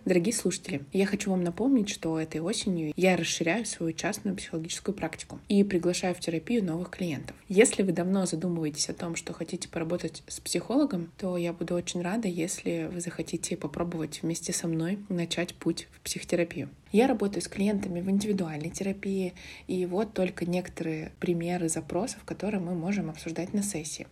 Дорогие 0.06 0.34
слушатели, 0.34 0.84
я 0.92 1.06
хочу 1.06 1.32
вам 1.32 1.46
напомнить, 1.46 1.88
что 1.88 2.20
этой 2.20 2.42
осенью 2.42 2.92
я 2.98 3.16
расширяю 3.16 3.66
свою 3.66 3.94
частную 3.94 4.36
психологическую 4.36 4.94
практику 4.94 5.40
и 5.48 5.64
приглашаю 5.64 6.14
в 6.14 6.20
терапию 6.20 6.62
новых 6.62 6.90
клиентов. 6.90 7.38
Если 7.48 7.84
вы 7.84 7.94
давно 7.94 8.26
задумываетесь 8.26 8.90
о 8.90 8.94
том, 8.94 9.16
что 9.16 9.32
хотите 9.32 9.70
поработать 9.70 10.22
с 10.28 10.42
психологом, 10.42 11.10
то 11.18 11.38
я 11.38 11.54
буду 11.54 11.74
очень 11.74 12.02
рада, 12.02 12.28
если 12.28 12.90
вы 12.92 13.00
захотите 13.00 13.56
попробовать 13.56 14.24
вместе 14.24 14.52
со 14.52 14.68
мной 14.68 15.00
начать 15.08 15.56
путь 15.56 15.88
в 15.94 16.02
психотерапию. 16.02 16.70
Я 16.94 17.08
работаю 17.08 17.42
с 17.42 17.48
клиентами 17.48 18.02
в 18.02 18.10
индивидуальной 18.12 18.70
терапии, 18.70 19.34
и 19.66 19.84
вот 19.88 20.14
только 20.14 20.46
некоторые 20.46 21.12
примеры 21.20 21.68
запросов, 21.68 22.24
которые 22.24 22.62
мы 22.62 22.76
можем 22.76 23.10
обсуждать 23.10 23.52
на 23.52 23.64
сессии. 23.64 24.06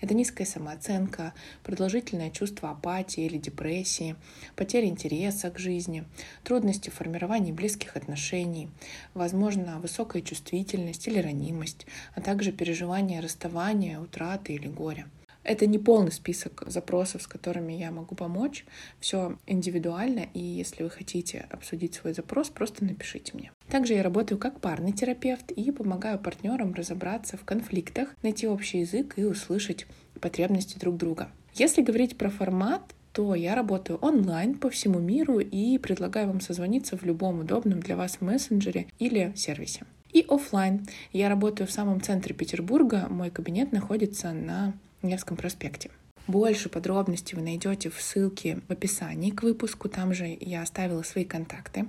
Это 0.00 0.14
низкая 0.14 0.46
самооценка, 0.46 1.34
продолжительное 1.64 2.30
чувство 2.30 2.70
апатии 2.70 3.24
или 3.24 3.36
депрессии, 3.36 4.14
потеря 4.54 4.86
интереса 4.86 5.50
к 5.50 5.58
жизни, 5.58 6.04
трудности 6.44 6.88
в 6.88 6.94
формировании 6.94 7.50
близких 7.50 7.96
отношений, 7.96 8.68
возможно, 9.12 9.80
высокая 9.80 10.22
чувствительность 10.22 11.08
или 11.08 11.18
ранимость, 11.18 11.84
а 12.14 12.20
также 12.20 12.52
переживание 12.52 13.18
расставания, 13.18 13.98
утраты 13.98 14.52
или 14.52 14.68
горя. 14.68 15.08
Это 15.42 15.66
не 15.66 15.78
полный 15.78 16.12
список 16.12 16.62
запросов, 16.66 17.22
с 17.22 17.26
которыми 17.26 17.72
я 17.72 17.90
могу 17.90 18.14
помочь. 18.14 18.64
Все 19.00 19.38
индивидуально, 19.46 20.26
и 20.34 20.40
если 20.40 20.82
вы 20.82 20.90
хотите 20.90 21.46
обсудить 21.50 21.94
свой 21.94 22.12
запрос, 22.12 22.50
просто 22.50 22.84
напишите 22.84 23.32
мне. 23.34 23.52
Также 23.70 23.94
я 23.94 24.02
работаю 24.02 24.38
как 24.38 24.60
парный 24.60 24.92
терапевт 24.92 25.50
и 25.50 25.70
помогаю 25.70 26.18
партнерам 26.18 26.74
разобраться 26.74 27.36
в 27.36 27.44
конфликтах, 27.44 28.14
найти 28.22 28.46
общий 28.46 28.80
язык 28.80 29.14
и 29.16 29.24
услышать 29.24 29.86
потребности 30.20 30.78
друг 30.78 30.96
друга. 30.96 31.30
Если 31.54 31.82
говорить 31.82 32.18
про 32.18 32.30
формат, 32.30 32.82
то 33.12 33.34
я 33.34 33.54
работаю 33.54 33.98
онлайн 33.98 34.54
по 34.54 34.70
всему 34.70 35.00
миру 35.00 35.40
и 35.40 35.78
предлагаю 35.78 36.28
вам 36.28 36.40
созвониться 36.40 36.96
в 36.96 37.02
любом 37.02 37.40
удобном 37.40 37.80
для 37.80 37.96
вас 37.96 38.20
мессенджере 38.20 38.86
или 38.98 39.32
сервисе. 39.34 39.84
И 40.12 40.24
офлайн. 40.28 40.86
Я 41.12 41.28
работаю 41.28 41.66
в 41.66 41.72
самом 41.72 42.00
центре 42.00 42.34
Петербурга. 42.34 43.06
Мой 43.08 43.30
кабинет 43.30 43.72
находится 43.72 44.32
на 44.32 44.74
Невском 45.02 45.36
проспекте. 45.36 45.90
Больше 46.26 46.68
подробностей 46.68 47.36
вы 47.36 47.42
найдете 47.42 47.90
в 47.90 48.00
ссылке 48.00 48.60
в 48.68 48.72
описании 48.72 49.30
к 49.30 49.42
выпуску. 49.42 49.88
Там 49.88 50.14
же 50.14 50.36
я 50.40 50.62
оставила 50.62 51.02
свои 51.02 51.24
контакты. 51.24 51.86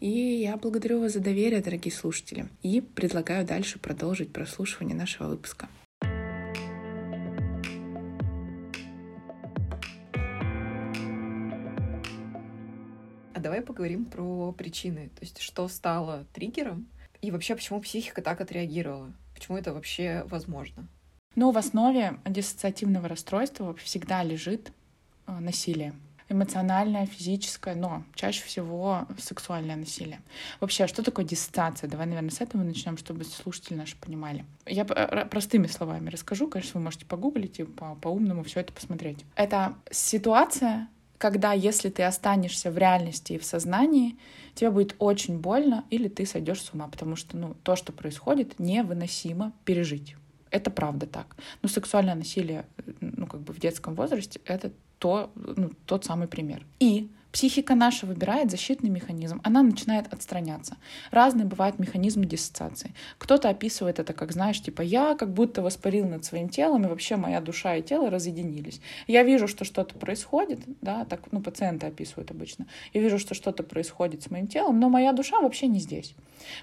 И 0.00 0.08
я 0.08 0.56
благодарю 0.56 1.00
вас 1.00 1.12
за 1.12 1.20
доверие, 1.20 1.60
дорогие 1.60 1.92
слушатели. 1.92 2.48
И 2.62 2.80
предлагаю 2.80 3.46
дальше 3.46 3.78
продолжить 3.78 4.32
прослушивание 4.32 4.96
нашего 4.96 5.28
выпуска. 5.28 5.68
А 13.34 13.38
давай 13.38 13.60
поговорим 13.60 14.06
про 14.06 14.50
причины. 14.52 15.10
То 15.10 15.20
есть, 15.20 15.38
что 15.38 15.68
стало 15.68 16.26
триггером 16.32 16.88
и 17.20 17.30
вообще, 17.30 17.54
почему 17.54 17.80
психика 17.80 18.22
так 18.22 18.40
отреагировала? 18.40 19.12
Почему 19.34 19.58
это 19.58 19.72
вообще 19.74 20.24
возможно? 20.26 20.88
Но 21.36 21.50
в 21.50 21.58
основе 21.58 22.18
диссоциативного 22.24 23.08
расстройства 23.08 23.74
всегда 23.74 24.22
лежит 24.24 24.72
э, 25.26 25.38
насилие. 25.38 25.94
Эмоциональное, 26.28 27.06
физическое, 27.06 27.76
но 27.76 28.02
чаще 28.14 28.42
всего 28.42 29.06
сексуальное 29.16 29.76
насилие. 29.76 30.20
Вообще, 30.58 30.88
что 30.88 31.04
такое 31.04 31.24
диссоциация? 31.24 31.88
Давай, 31.88 32.06
наверное, 32.06 32.30
с 32.30 32.40
этого 32.40 32.64
начнем, 32.64 32.96
чтобы 32.96 33.24
слушатели 33.24 33.76
наши 33.76 33.96
понимали. 33.96 34.44
Я 34.66 34.84
простыми 34.84 35.68
словами 35.68 36.08
расскажу, 36.10 36.48
конечно, 36.48 36.80
вы 36.80 36.84
можете 36.84 37.06
погуглить 37.06 37.60
и 37.60 37.64
по-умному 37.64 38.42
все 38.42 38.60
это 38.60 38.72
посмотреть. 38.72 39.24
Это 39.36 39.76
ситуация, 39.92 40.88
когда 41.18 41.52
если 41.52 41.90
ты 41.90 42.02
останешься 42.02 42.72
в 42.72 42.78
реальности 42.78 43.34
и 43.34 43.38
в 43.38 43.44
сознании, 43.44 44.16
тебе 44.56 44.70
будет 44.70 44.96
очень 44.98 45.38
больно 45.38 45.84
или 45.90 46.08
ты 46.08 46.26
сойдешь 46.26 46.62
с 46.62 46.72
ума, 46.72 46.88
потому 46.88 47.14
что 47.14 47.36
ну, 47.36 47.54
то, 47.62 47.76
что 47.76 47.92
происходит, 47.92 48.58
невыносимо 48.58 49.52
пережить. 49.64 50.16
Это 50.56 50.70
правда 50.70 51.06
так. 51.06 51.36
Но 51.62 51.68
сексуальное 51.68 52.14
насилие, 52.14 52.64
ну, 53.00 53.26
как 53.26 53.42
бы 53.42 53.52
в 53.52 53.60
детском 53.60 53.94
возрасте, 53.94 54.40
это 54.46 54.72
то, 54.98 55.30
ну, 55.34 55.70
тот 55.84 56.06
самый 56.06 56.28
пример. 56.28 56.64
И 56.80 57.10
Психика 57.36 57.74
наша 57.74 58.06
выбирает 58.06 58.50
защитный 58.50 58.88
механизм, 58.88 59.42
она 59.44 59.62
начинает 59.62 60.10
отстраняться. 60.10 60.78
Разные 61.10 61.44
бывают 61.44 61.78
механизмы 61.78 62.24
диссоциации. 62.24 62.94
Кто-то 63.18 63.50
описывает 63.50 63.98
это 63.98 64.14
как, 64.14 64.32
знаешь, 64.32 64.62
типа 64.62 64.80
я 64.80 65.14
как 65.14 65.34
будто 65.34 65.60
воспарил 65.60 66.08
над 66.08 66.24
своим 66.24 66.48
телом, 66.48 66.86
и 66.86 66.88
вообще 66.88 67.16
моя 67.16 67.42
душа 67.42 67.76
и 67.76 67.82
тело 67.82 68.08
разъединились. 68.08 68.80
Я 69.06 69.22
вижу, 69.22 69.48
что 69.48 69.66
что-то 69.66 69.98
происходит, 69.98 70.60
да, 70.80 71.04
так, 71.04 71.30
ну, 71.30 71.42
пациенты 71.42 71.86
описывают 71.86 72.30
обычно. 72.30 72.68
Я 72.94 73.02
вижу, 73.02 73.18
что 73.18 73.34
что-то 73.34 73.62
происходит 73.64 74.22
с 74.22 74.30
моим 74.30 74.46
телом, 74.46 74.80
но 74.80 74.88
моя 74.88 75.12
душа 75.12 75.38
вообще 75.38 75.66
не 75.66 75.78
здесь. 75.78 76.14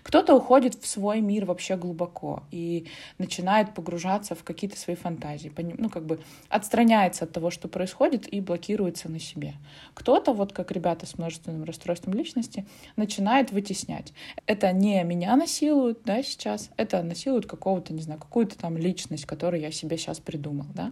Кто-то 0.01 0.36
уходит 0.36 0.73
в 0.75 0.88
свой 0.88 1.21
мир 1.21 1.45
вообще 1.45 1.75
глубоко 1.75 2.43
и 2.49 2.88
начинает 3.19 3.73
погружаться 3.75 4.33
в 4.33 4.43
какие-то 4.43 4.77
свои 4.77 4.95
фантазии, 4.95 5.51
ну, 5.77 5.89
как 5.89 6.05
бы 6.05 6.19
отстраняется 6.49 7.25
от 7.25 7.31
того, 7.31 7.51
что 7.51 7.67
происходит, 7.67 8.31
и 8.31 8.41
блокируется 8.41 9.09
на 9.09 9.19
себе. 9.19 9.53
Кто-то, 9.93 10.33
вот 10.33 10.53
как 10.53 10.62
ребята 10.71 11.06
с 11.06 11.17
множественным 11.17 11.63
расстройством 11.63 12.13
личности, 12.13 12.65
начинает 12.95 13.52
вытеснять. 13.52 14.13
Это 14.45 14.71
не 14.71 15.04
меня 15.04 15.36
насилуют, 15.36 16.04
да, 16.04 16.23
сейчас, 16.23 16.69
это 16.78 17.02
насилуют 17.04 17.45
какого-то, 17.45 17.93
не 17.93 18.02
знаю, 18.02 18.19
какую-то 18.19 18.58
там 18.58 18.78
личность, 18.78 19.26
которую 19.26 19.62
я 19.62 19.71
себе 19.71 19.97
сейчас 19.97 20.19
придумал, 20.19 20.65
да 20.73 20.91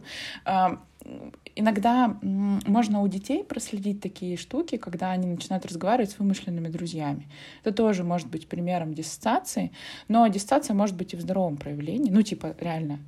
иногда 1.55 2.17
можно 2.21 3.01
у 3.01 3.07
детей 3.07 3.43
проследить 3.43 4.01
такие 4.01 4.37
штуки, 4.37 4.77
когда 4.77 5.11
они 5.11 5.27
начинают 5.27 5.65
разговаривать 5.65 6.11
с 6.11 6.19
вымышленными 6.19 6.67
друзьями. 6.67 7.27
Это 7.63 7.73
тоже 7.73 8.03
может 8.03 8.29
быть 8.29 8.47
примером 8.47 8.93
диссоциации, 8.93 9.71
но 10.07 10.27
диссоциация 10.27 10.73
может 10.73 10.95
быть 10.95 11.13
и 11.13 11.17
в 11.17 11.21
здоровом 11.21 11.57
проявлении. 11.57 12.11
Ну, 12.11 12.21
типа, 12.21 12.55
реально, 12.59 12.99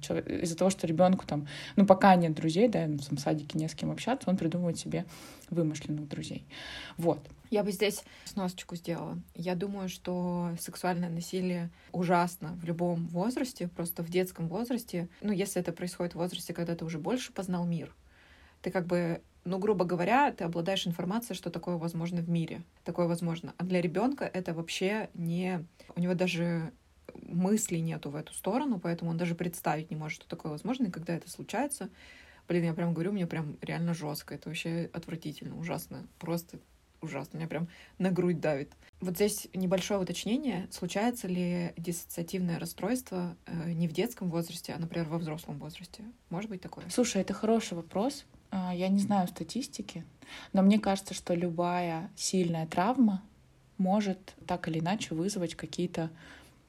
из-за 0.42 0.58
того, 0.58 0.70
что 0.70 0.88
ребенку 0.88 1.26
там, 1.26 1.48
ну, 1.76 1.86
пока 1.86 2.16
нет 2.16 2.34
друзей, 2.34 2.68
да, 2.68 2.86
в 2.88 3.14
в 3.14 3.20
садике 3.20 3.58
не 3.58 3.68
с 3.68 3.76
кем 3.76 3.92
общаться, 3.92 4.30
он 4.30 4.38
придумывает 4.38 4.78
себе 4.78 5.06
вымышленных 5.50 6.08
друзей. 6.08 6.46
Вот. 6.98 7.20
Я 7.54 7.64
бы 7.64 7.72
здесь 7.72 8.04
сносочку 8.26 8.76
сделала. 8.76 9.20
Я 9.36 9.54
думаю, 9.54 9.88
что 9.88 10.50
сексуальное 10.60 11.12
насилие 11.12 11.70
ужасно 11.92 12.58
в 12.60 12.64
любом 12.64 13.06
возрасте, 13.10 13.68
просто 13.68 14.02
в 14.02 14.10
детском 14.10 14.48
возрасте. 14.48 15.08
Ну, 15.22 15.32
если 15.32 15.62
это 15.62 15.72
происходит 15.72 16.14
в 16.14 16.18
возрасте, 16.18 16.52
когда 16.52 16.76
ты 16.76 16.84
уже 16.84 16.98
больше 16.98 17.32
познал 17.32 17.64
мир, 17.68 17.94
ты 18.64 18.72
как 18.72 18.88
бы 18.88 19.22
ну, 19.46 19.60
грубо 19.60 19.86
говоря, 19.86 20.32
ты 20.32 20.46
обладаешь 20.46 20.88
информацией, 20.88 21.38
что 21.38 21.52
такое 21.52 21.76
возможно 21.76 22.22
в 22.22 22.30
мире. 22.30 22.64
Такое 22.86 23.06
возможно. 23.06 23.54
А 23.58 23.66
для 23.66 23.82
ребенка 23.82 24.26
это 24.26 24.56
вообще 24.56 25.12
не... 25.14 25.64
У 25.96 26.00
него 26.00 26.16
даже 26.16 26.72
мыслей 27.14 27.82
нету 27.82 28.10
в 28.10 28.16
эту 28.16 28.34
сторону, 28.34 28.80
поэтому 28.80 29.12
он 29.12 29.18
даже 29.18 29.36
представить 29.36 29.92
не 29.92 29.96
может, 29.96 30.16
что 30.16 30.28
такое 30.28 30.54
возможно. 30.54 30.86
И 30.88 30.92
когда 30.92 31.14
это 31.14 31.30
случается, 31.30 31.90
блин, 32.48 32.64
я 32.64 32.74
прям 32.74 32.96
говорю, 32.96 33.12
мне 33.12 33.28
прям 33.28 33.58
реально 33.62 33.94
жестко. 33.94 34.34
Это 34.34 34.50
вообще 34.50 34.90
отвратительно, 34.92 35.56
ужасно. 35.60 36.08
Просто 36.18 36.58
ужасно. 37.04 37.38
Меня 37.38 37.48
прям 37.48 37.68
на 37.98 38.12
грудь 38.12 38.40
давит. 38.40 38.72
Вот 39.00 39.16
здесь 39.16 39.48
небольшое 39.54 40.00
уточнение. 40.00 40.68
Случается 40.72 41.28
ли 41.28 41.74
диссоциативное 41.78 42.60
расстройство 42.60 43.36
э, 43.46 43.72
не 43.74 43.88
в 43.88 43.92
детском 43.92 44.30
возрасте, 44.30 44.74
а, 44.74 44.80
например, 44.80 45.08
во 45.10 45.18
взрослом 45.18 45.60
возрасте? 45.60 46.04
Может 46.30 46.50
быть 46.50 46.62
такое? 46.62 46.86
Слушай, 46.90 47.22
это 47.22 47.34
хороший 47.34 47.74
вопрос. 47.74 48.26
А, 48.52 48.74
я 48.74 48.88
не 48.88 49.00
знаю 49.00 49.28
статистики, 49.28 50.06
но 50.54 50.62
мне 50.62 50.80
кажется, 50.80 51.14
что 51.14 51.34
любая 51.34 52.12
сильная 52.16 52.66
травма 52.66 53.22
может 53.78 54.36
так 54.48 54.68
или 54.68 54.80
иначе 54.80 55.16
вызвать 55.16 55.56
какие-то 55.56 56.10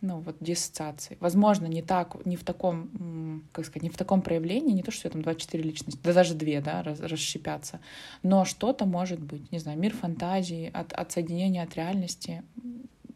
ну, 0.04 0.20
вот 0.20 0.36
диссоциации. 0.40 1.16
Возможно, 1.20 1.66
не 1.66 1.82
так, 1.82 2.24
не 2.26 2.36
в 2.36 2.44
таком, 2.44 3.42
как 3.52 3.64
сказать, 3.64 3.82
не 3.82 3.88
в 3.88 3.96
таком 3.96 4.20
проявлении, 4.20 4.74
не 4.74 4.82
то, 4.82 4.90
что 4.90 5.08
там 5.08 5.22
24 5.22 5.62
личности, 5.62 5.98
да 6.02 6.12
даже 6.12 6.34
две, 6.34 6.60
да, 6.60 6.82
раз, 6.82 7.00
расщепятся, 7.00 7.80
но 8.22 8.44
что-то 8.44 8.84
может 8.84 9.20
быть, 9.20 9.50
не 9.50 9.58
знаю, 9.58 9.78
мир 9.78 9.94
фантазии, 9.94 10.70
от, 10.74 10.92
от 10.92 11.12
соединения 11.12 11.62
от 11.62 11.74
реальности, 11.74 12.42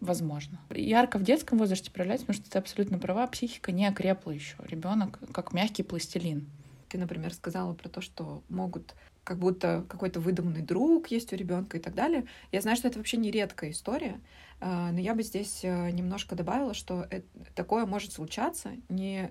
возможно. 0.00 0.58
Ярко 0.70 1.18
в 1.18 1.24
детском 1.24 1.58
возрасте 1.58 1.90
проявляется, 1.90 2.26
потому 2.26 2.42
что 2.42 2.50
ты 2.50 2.58
абсолютно 2.58 2.98
права, 2.98 3.26
психика 3.26 3.70
не 3.70 3.86
окрепла 3.86 4.30
еще. 4.30 4.56
Ребенок 4.66 5.18
как 5.32 5.52
мягкий 5.52 5.82
пластилин. 5.82 6.46
Ты, 6.88 6.96
например, 6.96 7.34
сказала 7.34 7.74
про 7.74 7.90
то, 7.90 8.00
что 8.00 8.42
могут 8.48 8.94
как 9.28 9.36
будто 9.38 9.84
какой-то 9.90 10.20
выдуманный 10.20 10.62
друг 10.62 11.08
есть 11.08 11.34
у 11.34 11.36
ребенка 11.36 11.76
и 11.76 11.80
так 11.80 11.94
далее. 11.94 12.24
Я 12.50 12.62
знаю, 12.62 12.78
что 12.78 12.88
это 12.88 12.96
вообще 12.96 13.18
не 13.18 13.30
редкая 13.30 13.72
история, 13.72 14.20
а, 14.58 14.90
но 14.90 14.98
я 15.00 15.14
бы 15.14 15.22
здесь 15.22 15.60
э, 15.64 15.90
немножко 15.90 16.34
добавила, 16.34 16.72
что 16.72 17.06
такое 17.54 17.84
может 17.84 18.14
случаться 18.14 18.70
не 18.88 19.30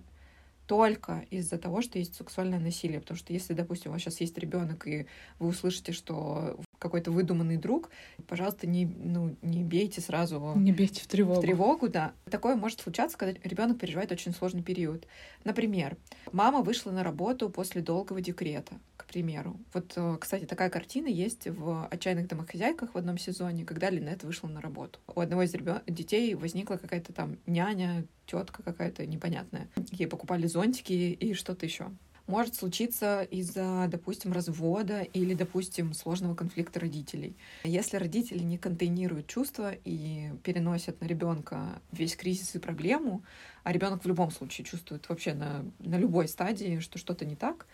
только 0.68 1.26
из-за 1.32 1.58
того, 1.58 1.82
что 1.82 1.98
есть 1.98 2.14
сексуальное 2.14 2.60
насилие. 2.60 3.00
Потому 3.00 3.18
что 3.18 3.34
если, 3.34 3.54
допустим, 3.54 3.90
у 3.90 3.94
вас 3.94 4.04
сейчас 4.04 4.22
есть 4.22 4.38
ребенок, 4.38 4.86
и 4.86 5.08
вы 5.40 5.48
услышите, 5.48 5.94
что 5.94 6.60
какой-то 6.78 7.10
выдуманный 7.10 7.58
друг, 7.58 7.90
пожалуйста, 8.28 8.68
не, 8.68 8.86
ну, 8.86 9.36
не 9.42 9.64
бейте 9.64 10.02
сразу. 10.02 10.54
Не 10.56 10.74
бейте 10.74 11.02
в 11.02 11.08
тревогу. 11.08 11.40
В 11.40 11.42
тревогу, 11.42 11.90
да. 11.90 12.12
Такое 12.30 12.56
может 12.56 12.82
случаться, 12.82 13.18
когда 13.18 13.40
ребенок 13.44 13.80
переживает 13.80 14.12
очень 14.12 14.34
сложный 14.34 14.62
период. 14.62 15.08
Например, 15.44 15.98
мама 16.32 16.62
вышла 16.62 16.92
на 16.92 17.04
работу 17.04 17.50
после 17.50 17.82
долгого 17.82 18.22
декрета, 18.22 18.76
примеру. 19.08 19.60
Вот, 19.74 19.94
э, 19.96 20.18
кстати, 20.20 20.46
такая 20.46 20.70
картина 20.70 21.08
есть 21.08 21.48
в 21.48 21.88
«Отчаянных 21.90 22.28
домохозяйках» 22.28 22.94
в 22.94 22.98
одном 22.98 23.18
сезоне, 23.18 23.66
когда 23.66 23.90
Линет 23.90 24.24
вышла 24.24 24.48
на 24.48 24.62
работу. 24.62 25.00
У 25.08 25.20
одного 25.20 25.44
из 25.44 25.54
ребен... 25.54 25.82
детей 25.88 26.36
возникла 26.36 26.76
какая-то 26.76 27.14
там 27.14 27.38
няня, 27.46 28.06
тетка 28.26 28.62
какая-то 28.64 29.06
непонятная. 29.06 29.70
Ей 29.92 30.08
покупали 30.08 30.48
зонтики 30.48 30.92
и 30.92 31.34
что-то 31.34 31.66
еще. 31.66 31.90
может 32.28 32.56
случиться 32.56 33.24
из-за, 33.24 33.88
допустим, 33.90 34.34
развода 34.34 35.02
или, 35.02 35.34
допустим, 35.34 35.94
сложного 35.94 36.36
конфликта 36.36 36.80
родителей. 36.82 37.36
Если 37.64 37.98
родители 37.98 38.44
не 38.44 38.58
контейнируют 38.58 39.28
чувства 39.28 39.72
и 39.86 40.32
переносят 40.44 41.02
на 41.02 41.06
ребенка 41.06 41.82
весь 41.92 42.16
кризис 42.16 42.54
и 42.56 42.60
проблему, 42.60 43.24
а 43.64 43.72
ребенок 43.72 44.04
в 44.04 44.08
любом 44.08 44.32
случае 44.32 44.66
чувствует 44.66 45.08
вообще 45.10 45.34
на, 45.34 45.66
на 45.80 45.98
любой 45.98 46.28
стадии, 46.28 46.80
что 46.80 46.98
что-то 47.00 47.26
не 47.26 47.36
так, 47.36 47.66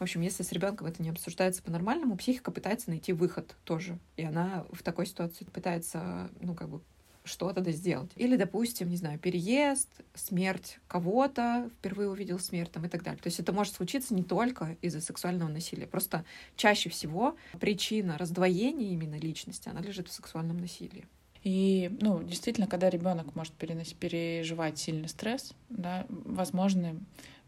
в 0.00 0.02
общем, 0.02 0.22
если 0.22 0.42
с 0.42 0.50
ребенком 0.50 0.86
это 0.86 1.02
не 1.02 1.10
обсуждается 1.10 1.62
по-нормальному, 1.62 2.16
психика 2.16 2.50
пытается 2.50 2.88
найти 2.88 3.12
выход 3.12 3.54
тоже. 3.64 3.98
И 4.16 4.24
она 4.24 4.64
в 4.72 4.82
такой 4.82 5.04
ситуации 5.04 5.44
пытается, 5.44 6.30
ну, 6.40 6.54
как 6.54 6.70
бы 6.70 6.80
что-то 7.22 7.60
да 7.60 7.70
сделать. 7.70 8.10
Или, 8.16 8.36
допустим, 8.36 8.88
не 8.88 8.96
знаю, 8.96 9.18
переезд, 9.18 9.90
смерть 10.14 10.78
кого-то, 10.88 11.70
впервые 11.78 12.08
увидел 12.08 12.38
смерть 12.38 12.72
там, 12.72 12.86
и 12.86 12.88
так 12.88 13.02
далее. 13.02 13.20
То 13.20 13.26
есть 13.26 13.40
это 13.40 13.52
может 13.52 13.74
случиться 13.74 14.14
не 14.14 14.22
только 14.22 14.78
из-за 14.80 15.02
сексуального 15.02 15.50
насилия. 15.50 15.86
Просто 15.86 16.24
чаще 16.56 16.88
всего 16.88 17.36
причина 17.60 18.16
раздвоения 18.16 18.94
именно 18.94 19.16
личности, 19.16 19.68
она 19.68 19.82
лежит 19.82 20.08
в 20.08 20.12
сексуальном 20.12 20.56
насилии. 20.56 21.06
И, 21.42 21.94
ну, 22.00 22.22
действительно, 22.22 22.66
когда 22.66 22.88
ребенок 22.88 23.34
может 23.34 23.52
переносить, 23.52 23.96
переживать 23.96 24.78
сильный 24.78 25.08
стресс, 25.08 25.52
да, 25.68 26.06
возможны 26.08 27.00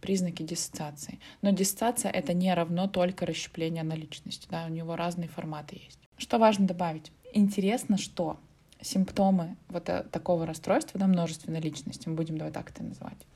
признаки 0.02 0.42
диссоциации. 0.42 1.18
Но 1.40 1.50
диссоциация— 1.50 2.10
это 2.12 2.34
не 2.34 2.52
равно 2.52 2.88
только 2.88 3.24
расщепление 3.24 3.84
на 3.84 3.94
личности. 3.94 4.46
Да? 4.50 4.66
У 4.66 4.68
него 4.68 4.96
разные 4.96 5.28
форматы 5.28 5.80
есть. 5.82 5.98
Что 6.18 6.38
важно 6.38 6.66
добавить? 6.66 7.10
Интересно, 7.32 7.96
что 7.96 8.38
симптомы 8.82 9.56
вот 9.68 9.88
э, 9.88 10.02
такого 10.10 10.44
расстройства, 10.44 10.98
да, 11.00 11.06
множественной 11.06 11.60
личности, 11.60 12.08
мы 12.08 12.16
будем 12.16 12.36
давай 12.36 12.52
так 12.52 12.70
это 12.70 12.82
называть, 12.82 13.26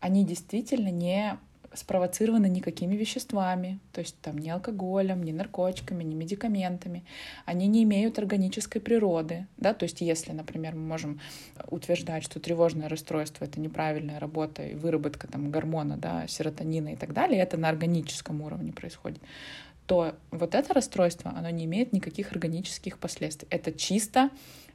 они 0.00 0.24
действительно 0.24 0.90
не 0.90 1.38
спровоцированы 1.78 2.48
никакими 2.48 2.96
веществами, 2.96 3.78
то 3.92 4.00
есть 4.00 4.18
там 4.20 4.38
ни 4.38 4.48
алкоголем, 4.48 5.22
ни 5.22 5.32
наркотиками, 5.32 6.04
ни 6.04 6.14
медикаментами. 6.14 7.04
Они 7.44 7.66
не 7.66 7.82
имеют 7.84 8.18
органической 8.18 8.80
природы, 8.80 9.46
да, 9.56 9.74
то 9.74 9.84
есть 9.84 10.00
если, 10.00 10.32
например, 10.32 10.74
мы 10.74 10.82
можем 10.82 11.20
утверждать, 11.68 12.24
что 12.24 12.40
тревожное 12.40 12.88
расстройство— 12.88 13.44
это 13.46 13.60
неправильная 13.60 14.18
работа 14.18 14.62
и 14.64 14.74
выработка 14.74 15.26
там 15.26 15.50
гормона, 15.50 15.96
да, 15.96 16.26
серотонина 16.26 16.94
и 16.94 16.96
так 16.96 17.12
далее, 17.12 17.40
это 17.40 17.56
на 17.56 17.68
органическом 17.68 18.40
уровне 18.42 18.72
происходит, 18.72 19.20
то 19.86 20.16
вот 20.30 20.54
это 20.54 20.74
расстройство, 20.74 21.32
оно 21.36 21.50
не 21.50 21.64
имеет 21.64 21.92
никаких 21.92 22.32
органических 22.32 22.98
последствий. 22.98 23.46
Это 23.50 23.72
чисто 23.72 24.30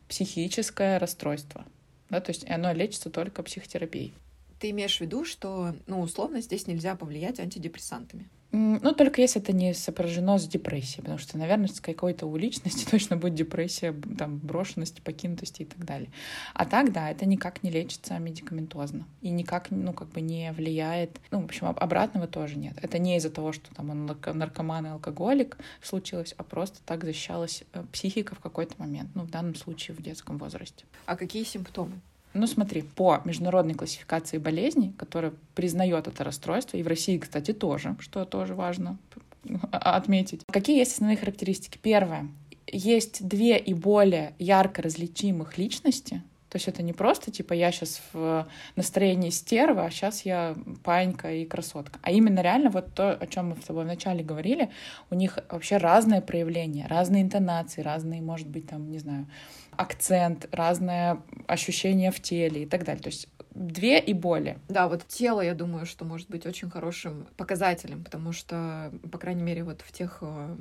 психическое 0.07 0.97
расстройство, 0.97 1.65
да, 2.09 2.21
то 2.21 2.31
есть 2.31 2.49
оно 2.49 2.71
лечится 2.73 3.09
только 3.09 3.43
психотерапией. 3.43 4.13
Ты 4.61 4.69
имеешь 4.69 4.97
в 4.97 5.01
виду, 5.01 5.25
что, 5.25 5.73
ну, 5.87 6.01
условно, 6.01 6.39
здесь 6.39 6.67
нельзя 6.67 6.95
повлиять 6.95 7.39
антидепрессантами? 7.39 8.29
Ну, 8.51 8.93
только 8.93 9.19
если 9.19 9.41
это 9.41 9.53
не 9.53 9.73
сопряжено 9.73 10.37
с 10.37 10.47
депрессией, 10.47 11.01
потому 11.01 11.17
что, 11.17 11.39
наверное, 11.39 11.67
с 11.67 11.81
какой-то 11.81 12.27
у 12.27 12.37
личности 12.37 12.85
точно 12.91 13.17
будет 13.17 13.33
депрессия, 13.33 13.91
там, 14.19 14.37
брошенности, 14.37 15.01
покинутости 15.01 15.63
и 15.63 15.65
так 15.65 15.83
далее. 15.83 16.11
А 16.53 16.65
так, 16.65 16.93
да, 16.93 17.09
это 17.09 17.25
никак 17.25 17.63
не 17.63 17.71
лечится 17.71 18.19
медикаментозно 18.19 19.07
и 19.21 19.31
никак, 19.31 19.71
ну, 19.71 19.93
как 19.93 20.09
бы 20.09 20.21
не 20.21 20.51
влияет, 20.51 21.19
ну, 21.31 21.41
в 21.41 21.45
общем, 21.45 21.65
обратного 21.65 22.27
тоже 22.27 22.59
нет. 22.59 22.77
Это 22.79 22.99
не 22.99 23.17
из-за 23.17 23.31
того, 23.31 23.53
что 23.53 23.73
там 23.73 23.89
он 23.89 24.05
наркоман 24.05 24.85
и 24.85 24.89
алкоголик 24.89 25.57
случилось, 25.81 26.35
а 26.37 26.43
просто 26.43 26.81
так 26.85 27.03
защищалась 27.03 27.63
э, 27.73 27.83
психика 27.91 28.35
в 28.35 28.39
какой-то 28.39 28.75
момент, 28.77 29.09
ну, 29.15 29.23
в 29.23 29.31
данном 29.31 29.55
случае 29.55 29.97
в 29.97 30.03
детском 30.03 30.37
возрасте. 30.37 30.85
А 31.07 31.15
какие 31.15 31.45
симптомы? 31.45 31.99
Ну, 32.33 32.47
смотри, 32.47 32.81
по 32.81 33.21
международной 33.25 33.73
классификации 33.73 34.37
болезней, 34.37 34.93
которая 34.97 35.33
признает 35.55 36.07
это 36.07 36.23
расстройство, 36.23 36.77
и 36.77 36.83
в 36.83 36.87
России, 36.87 37.17
кстати, 37.17 37.51
тоже, 37.53 37.95
что 37.99 38.25
тоже 38.25 38.55
важно 38.55 38.97
отметить. 39.71 40.41
Какие 40.47 40.77
есть 40.77 40.93
основные 40.93 41.17
характеристики? 41.17 41.77
Первое. 41.81 42.27
Есть 42.67 43.27
две 43.27 43.57
и 43.57 43.73
более 43.73 44.33
ярко 44.39 44.81
различимых 44.81 45.57
личности, 45.57 46.21
то 46.51 46.57
есть 46.57 46.67
это 46.67 46.83
не 46.83 46.91
просто 46.91 47.31
типа 47.31 47.53
я 47.53 47.71
сейчас 47.71 48.01
в 48.11 48.45
настроении 48.75 49.29
стерва, 49.29 49.85
а 49.85 49.89
сейчас 49.89 50.25
я 50.25 50.57
панька 50.83 51.31
и 51.31 51.45
красотка. 51.45 51.97
А 52.01 52.11
именно 52.11 52.41
реально 52.41 52.69
вот 52.69 52.93
то, 52.93 53.13
о 53.13 53.25
чем 53.25 53.49
мы 53.49 53.55
с 53.55 53.63
тобой 53.63 53.85
вначале 53.85 54.21
говорили, 54.21 54.69
у 55.09 55.15
них 55.15 55.39
вообще 55.49 55.77
разное 55.77 56.19
проявление, 56.19 56.87
разные 56.87 57.23
интонации, 57.23 57.81
разные, 57.81 58.21
может 58.21 58.47
быть, 58.47 58.67
там, 58.67 58.91
не 58.91 58.99
знаю, 58.99 59.27
акцент, 59.71 60.47
разное 60.51 61.21
ощущение 61.47 62.11
в 62.11 62.21
теле 62.21 62.63
и 62.63 62.65
так 62.65 62.83
далее. 62.83 63.01
То 63.01 63.09
есть 63.09 63.27
две 63.53 63.99
и 63.99 64.13
более. 64.13 64.59
Да, 64.69 64.87
вот 64.87 65.05
тело, 65.07 65.41
я 65.41 65.53
думаю, 65.53 65.85
что 65.85 66.05
может 66.05 66.29
быть 66.29 66.45
очень 66.45 66.69
хорошим 66.69 67.27
показателем, 67.37 68.03
потому 68.03 68.31
что, 68.31 68.91
по 69.11 69.17
крайней 69.17 69.43
мере, 69.43 69.63
вот 69.63 69.81
в 69.81 69.91
тех 69.91 70.19
э, 70.21 70.55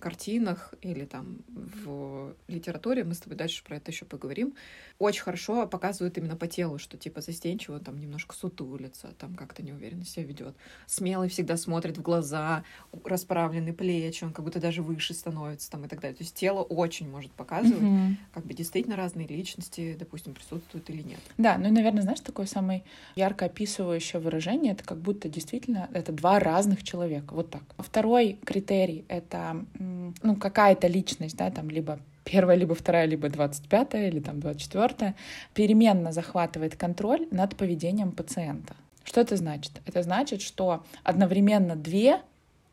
картинах 0.00 0.74
или 0.80 1.04
там 1.04 1.38
в 1.48 2.34
литературе, 2.48 3.04
мы 3.04 3.14
с 3.14 3.18
тобой 3.18 3.36
дальше 3.36 3.62
про 3.62 3.76
это 3.76 3.90
еще 3.90 4.04
поговорим, 4.04 4.54
очень 4.98 5.22
хорошо 5.22 5.66
показывают 5.66 6.16
именно 6.18 6.36
по 6.36 6.46
телу, 6.46 6.78
что 6.78 6.96
типа 6.96 7.20
застенчиво, 7.20 7.78
там 7.78 7.98
немножко 7.98 8.34
сутулится, 8.34 9.08
там 9.18 9.34
как-то 9.34 9.62
неуверенно 9.62 10.04
себя 10.04 10.24
ведет. 10.24 10.56
Смелый 10.86 11.28
всегда 11.28 11.56
смотрит 11.56 11.98
в 11.98 12.02
глаза, 12.02 12.64
расправлены 13.04 13.72
плечи, 13.72 14.24
он 14.24 14.32
как 14.32 14.44
будто 14.44 14.60
даже 14.60 14.82
выше 14.82 15.12
становится 15.14 15.70
там 15.70 15.84
и 15.84 15.88
так 15.88 16.00
далее. 16.00 16.16
То 16.16 16.22
есть 16.22 16.34
тело 16.34 16.62
очень 16.62 17.10
может 17.10 17.32
показывать, 17.32 17.82
mm-hmm. 17.82 18.14
как 18.32 18.46
бы 18.46 18.54
действительно 18.54 18.96
разные 18.96 19.26
личности, 19.26 19.96
допустим, 19.98 20.32
присутствуют 20.32 20.88
или 20.90 21.02
нет. 21.02 21.20
Да, 21.36 21.58
ну 21.58 21.68
и, 21.68 21.70
наверное, 21.70 22.02
знаешь, 22.02 22.13
такое 22.20 22.46
самое 22.46 22.82
ярко 23.16 23.46
описывающее 23.46 24.20
выражение, 24.20 24.72
это 24.72 24.84
как 24.84 24.98
будто 24.98 25.28
действительно 25.28 25.88
это 25.92 26.12
два 26.12 26.38
разных 26.38 26.82
человека, 26.82 27.34
вот 27.34 27.50
так. 27.50 27.62
Второй 27.78 28.38
критерий— 28.44 29.04
это 29.08 29.64
ну, 29.78 30.36
какая-то 30.36 30.86
личность, 30.86 31.36
да, 31.36 31.50
там 31.50 31.70
либо 31.70 31.98
первая, 32.24 32.56
либо 32.56 32.74
вторая, 32.74 33.06
либо 33.06 33.28
двадцать 33.28 33.68
пятая, 33.68 34.08
или 34.08 34.20
там 34.20 34.40
двадцать 34.40 34.62
четвертая, 34.62 35.14
переменно 35.52 36.12
захватывает 36.12 36.76
контроль 36.76 37.28
над 37.30 37.56
поведением 37.56 38.12
пациента. 38.12 38.74
Что 39.04 39.20
это 39.20 39.36
значит? 39.36 39.82
Это 39.84 40.02
значит, 40.02 40.40
что 40.40 40.84
одновременно 41.02 41.76
две 41.76 42.20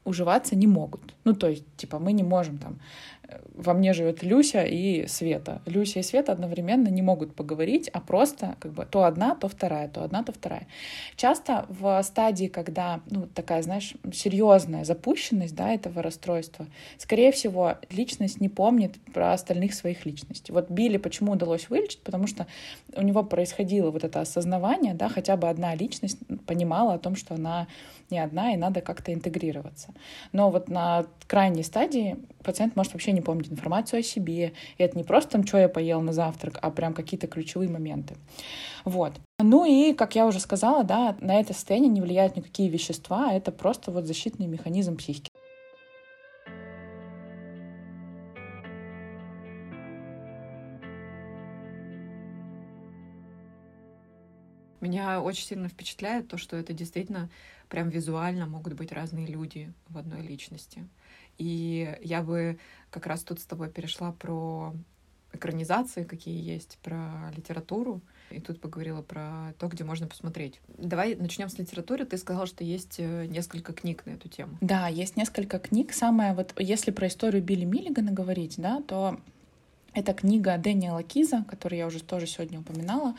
уживаться 0.06 0.56
не 0.56 0.67
могут. 0.67 1.13
Ну, 1.25 1.36
то 1.36 1.47
есть, 1.47 1.65
типа, 1.77 1.99
мы 1.99 2.13
не 2.13 2.23
можем 2.23 2.58
там 2.58 2.80
во 3.54 3.74
мне 3.74 3.94
живет 3.94 4.24
Люся 4.24 4.63
и 4.63 5.08
Света. 5.08 5.62
Люся 5.65 6.00
и 6.00 6.04
Света 6.04 6.32
одновременно 6.32 6.88
не 6.88 7.02
могут 7.02 7.36
поговорить, 7.36 7.89
а 7.89 8.00
просто 8.00 8.56
как 8.60 8.74
бы 8.74 8.86
то 8.86 9.04
одна, 9.04 9.36
то 9.36 9.48
вторая, 9.48 9.88
то 9.88 10.04
одна, 10.04 10.24
то 10.24 10.32
вторая. 10.32 10.67
Часто 11.15 11.65
в 11.70 12.02
стадии, 12.04 12.48
когда 12.48 13.02
ну, 13.10 13.28
такая, 13.28 13.62
знаешь, 13.62 13.94
серьезная 14.13 14.84
запущенность 14.84 15.56
да, 15.56 15.72
этого 15.74 16.02
расстройства, 16.02 16.67
скорее 16.98 17.32
всего, 17.32 17.76
личность 17.89 18.41
не 18.41 18.50
помнит 18.50 18.96
про 19.13 19.34
остальных 19.34 19.74
своих 19.74 20.06
личностей. 20.06 20.52
Вот 20.52 20.70
Билли 20.70 20.98
почему 20.98 21.34
удалось 21.34 21.70
вылечить? 21.70 22.02
Потому 22.02 22.28
что 22.28 22.48
у 22.96 23.02
него 23.02 23.24
происходило 23.24 23.91
вот 23.91 24.04
это 24.04 24.22
осознавание, 24.22 24.94
да, 24.94 25.10
хотя 25.10 25.38
бы 25.38 25.50
одна 25.50 25.76
личность 25.76 26.17
понимала 26.46 26.94
о 26.94 27.00
том, 27.00 27.15
что 27.15 27.36
она 27.36 27.67
не 28.12 28.19
одна, 28.19 28.54
и 28.54 28.58
надо 28.58 28.82
как-то 28.82 29.13
интегрироваться. 29.13 29.93
Но 30.32 30.50
вот 30.50 30.69
на 30.69 31.06
крайней 31.28 31.63
стадии 31.63 32.17
пациент 32.43 32.76
может 32.76 32.93
вообще 32.93 33.12
не 33.12 33.21
помнить 33.21 33.52
информацию 33.52 34.02
о 34.02 34.04
себе. 34.04 34.54
И 34.78 34.84
это 34.84 34.97
не 34.97 35.04
просто 35.04 35.32
там, 35.32 35.47
что 35.47 35.58
я 35.58 35.69
поел 35.69 36.02
на 36.02 36.13
завтрак, 36.13 36.60
а 36.62 36.69
прям 36.71 36.93
какие-то 36.93 37.28
ключевые 37.28 37.69
моменты. 37.69 38.15
Вот. 38.86 39.13
Ну 39.39 39.65
и, 39.65 39.93
как 39.93 40.15
я 40.15 40.28
уже 40.28 40.39
сказала, 40.39 40.84
да, 40.84 41.15
на 41.19 41.39
это 41.39 41.54
состояние 41.54 41.89
не 41.89 42.02
влияют 42.02 42.36
никакие 42.36 42.69
вещества, 42.69 43.30
а 43.30 43.34
это 43.34 43.52
просто 43.52 43.91
вот 43.91 44.06
защитный 44.06 44.47
механизм 44.47 44.97
психики. 44.97 45.30
Меня 54.82 55.22
очень 55.22 55.46
сильно 55.46 55.70
впечатляет 55.70 56.28
то, 56.28 56.38
что 56.38 56.58
это 56.58 56.74
действительно 56.74 57.30
прям 57.70 57.89
визуально 57.89 58.48
могут 58.48 58.74
быть 58.74 58.91
разные 58.91 59.28
люди 59.28 59.72
в 59.88 59.98
одной 59.98 60.22
личности. 60.22 60.88
И 61.38 61.98
я 62.04 62.22
бы 62.22 62.60
как 62.89 63.06
раз 63.08 63.24
тут 63.24 63.39
с 63.39 63.46
тобой 63.46 63.70
перешла 63.70 64.12
про 64.12 64.74
экранизации, 65.34 66.04
какие 66.04 66.41
есть, 66.44 66.78
про 66.84 67.32
литературу. 67.36 68.02
И 68.32 68.39
тут 68.39 68.60
поговорила 68.60 69.02
про 69.02 69.54
то, 69.60 69.67
где 69.67 69.84
можно 69.84 70.08
посмотреть. 70.08 70.60
Давай 70.78 71.15
начнем 71.15 71.50
с 71.50 71.58
литературы. 71.58 72.06
Ты 72.06 72.17
сказала, 72.17 72.46
что 72.46 72.63
есть 72.63 72.96
э, 72.98 73.26
несколько 73.28 73.74
книг 73.74 74.06
на 74.06 74.12
эту 74.12 74.30
тему. 74.30 74.58
Да, 74.62 74.88
есть 74.88 75.17
несколько 75.17 75.60
книг. 75.60 75.94
Самое 75.94 76.34
вот, 76.34 76.54
если 76.58 76.91
про 76.91 77.08
историю 77.08 77.44
Билли 77.44 77.65
Миллигана 77.65 78.12
говорить, 78.12 78.56
да, 78.58 78.82
то 78.82 79.20
это 79.94 80.13
книга 80.13 80.58
Дэниела 80.58 81.04
Киза, 81.04 81.46
которую 81.48 81.80
я 81.80 81.88
уже 81.88 82.02
тоже 82.02 82.28
сегодня 82.28 82.60
упоминала. 82.60 83.15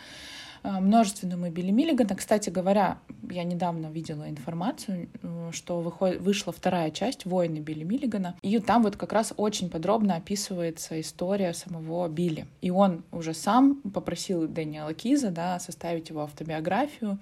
Э, 0.64 0.78
множественную 0.78 1.50
Билли 1.50 1.72
Миллигана. 1.72 2.14
Кстати 2.14 2.50
говоря, 2.50 2.98
я 3.28 3.42
недавно 3.42 3.86
видела 3.88 4.28
информацию, 4.28 5.08
э, 5.22 5.50
что 5.52 5.80
выходит, 5.80 6.20
вышла 6.20 6.52
вторая 6.52 6.90
часть 6.90 7.26
«Войны 7.26 7.58
Билли 7.58 7.82
Миллигана», 7.82 8.36
и 8.42 8.58
там 8.60 8.82
вот 8.84 8.96
как 8.96 9.12
раз 9.12 9.34
очень 9.36 9.70
подробно 9.70 10.14
описывается 10.16 11.00
история 11.00 11.52
самого 11.52 12.08
Билли. 12.08 12.46
И 12.60 12.70
он 12.70 13.02
уже 13.10 13.34
сам 13.34 13.76
попросил 13.92 14.46
Дэниела 14.46 14.94
Киза 14.94 15.30
да, 15.30 15.58
составить 15.58 16.10
его 16.10 16.22
автобиографию, 16.22 17.18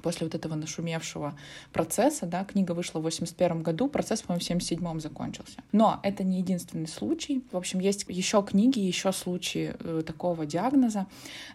после 0.00 0.26
вот 0.26 0.34
этого 0.34 0.54
нашумевшего 0.56 1.38
процесса, 1.72 2.26
да, 2.26 2.44
книга 2.44 2.72
вышла 2.72 2.98
в 2.98 3.02
81 3.02 3.62
году, 3.62 3.88
процесс, 3.88 4.22
по-моему, 4.22 4.40
в 4.40 4.44
77 4.44 5.00
закончился. 5.00 5.62
Но 5.70 6.00
это 6.02 6.24
не 6.24 6.38
единственный 6.38 6.88
случай. 6.88 7.44
В 7.52 7.56
общем, 7.56 7.78
есть 7.78 8.06
еще 8.08 8.42
книги, 8.42 8.80
еще 8.80 9.12
случаи 9.12 9.76
э, 9.78 10.02
такого 10.04 10.46
диагноза. 10.46 11.06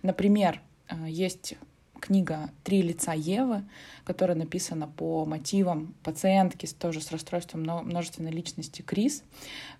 Например, 0.03 0.61
есть 1.07 1.55
книга 1.99 2.51
«Три 2.63 2.81
лица 2.81 3.13
Евы», 3.13 3.63
которая 4.03 4.37
написана 4.37 4.87
по 4.87 5.25
мотивам 5.25 5.95
пациентки 6.03 6.67
тоже 6.67 7.01
с 7.01 7.11
расстройством 7.11 7.61
множественной 7.61 8.31
личности 8.31 8.81
Крис. 8.81 9.23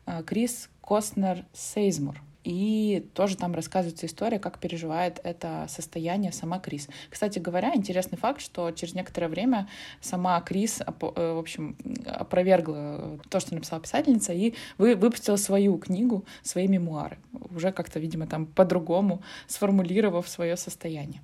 Э, 0.05 0.23
Крис 0.23 0.69
Костнер 0.81 1.45
Сейзмур. 1.53 2.21
И 2.47 3.05
тоже 3.13 3.35
там 3.35 3.53
рассказывается 3.53 4.05
история, 4.05 4.39
как 4.39 4.59
переживает 4.59 5.19
это 5.25 5.65
состояние 5.67 6.31
сама 6.31 6.59
Крис. 6.59 6.87
Кстати 7.09 7.39
говоря, 7.39 7.75
интересный 7.75 8.17
факт, 8.17 8.39
что 8.39 8.71
через 8.71 8.93
некоторое 8.93 9.27
время 9.27 9.67
сама 9.99 10.39
Крис, 10.39 10.79
э, 10.79 10.85
в 11.33 11.39
общем, 11.39 11.75
опровергла 12.05 13.19
то, 13.27 13.41
что 13.41 13.53
написала 13.53 13.81
писательница, 13.81 14.31
и 14.31 14.53
выпустила 14.77 15.35
свою 15.35 15.77
книгу, 15.77 16.23
свои 16.41 16.69
мемуары, 16.69 17.17
уже 17.53 17.73
как-то, 17.73 17.99
видимо, 17.99 18.27
там 18.27 18.45
по-другому 18.45 19.21
сформулировав 19.47 20.29
свое 20.29 20.55
состояние. 20.55 21.19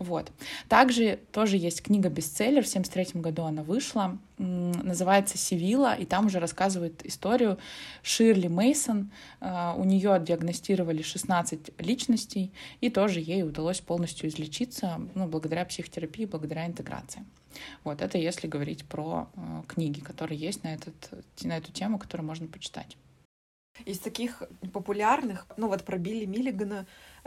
Вот. 0.00 0.32
Также 0.66 1.18
тоже 1.30 1.58
есть 1.58 1.82
книга-бестселлер, 1.82 2.64
в 2.64 2.66
73 2.66 3.20
году 3.20 3.42
она 3.42 3.62
вышла, 3.62 4.18
называется 4.38 5.36
«Сивила», 5.36 5.94
и 5.94 6.06
там 6.06 6.26
уже 6.26 6.40
рассказывает 6.40 7.04
историю 7.04 7.58
Ширли 8.02 8.48
Мейсон. 8.48 9.10
А, 9.40 9.74
у 9.76 9.84
нее 9.84 10.18
диагностировали 10.26 11.02
16 11.02 11.78
личностей, 11.78 12.50
и 12.80 12.88
тоже 12.88 13.20
ей 13.20 13.42
удалось 13.42 13.82
полностью 13.82 14.30
излечиться 14.30 14.98
ну, 15.14 15.26
благодаря 15.26 15.66
психотерапии, 15.66 16.24
благодаря 16.24 16.66
интеграции. 16.66 17.22
Вот 17.84 18.00
это 18.00 18.16
если 18.16 18.46
говорить 18.46 18.86
про 18.86 19.28
э, 19.36 19.62
книги, 19.68 20.00
которые 20.00 20.40
есть 20.40 20.64
на, 20.64 20.72
этот, 20.72 20.94
на 21.42 21.58
эту 21.58 21.72
тему, 21.72 21.98
которые 21.98 22.26
можно 22.26 22.46
почитать. 22.46 22.96
Из 23.84 23.98
таких 23.98 24.42
популярных, 24.72 25.46
ну 25.58 25.68
вот 25.68 25.84
про 25.84 25.98
Билли 25.98 26.24
Миллигана, 26.24 26.86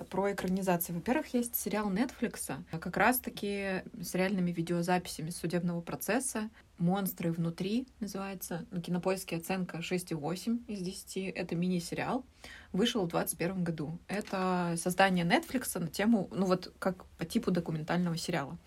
про 0.10 0.34
экранизацию. 0.34 0.96
Во-первых, 0.96 1.34
есть 1.34 1.56
сериал 1.56 1.92
Netflix, 1.92 2.54
как 2.72 2.98
раз-таки 2.98 3.84
с 4.02 4.14
реальными 4.16 4.52
видеозаписями 4.52 5.30
судебного 5.30 5.82
процесса. 5.82 6.50
«Монстры 6.80 7.32
внутри» 7.32 7.88
называется. 8.00 8.66
На 8.72 8.82
кинопоиске 8.82 9.38
оценка 9.38 9.78
6,8 9.78 10.66
из 10.68 10.82
10. 10.82 11.18
Это 11.36 11.56
мини-сериал. 11.56 12.26
Вышел 12.72 13.06
в 13.06 13.10
2021 13.10 13.64
году. 13.64 14.00
Это 14.08 14.76
создание 14.78 15.24
Netflix 15.24 15.80
на 15.80 15.88
тему, 15.88 16.28
ну 16.32 16.46
вот 16.46 16.74
как 16.80 17.06
по 17.18 17.26
типу 17.26 17.52
документального 17.52 18.18
сериала. 18.18 18.58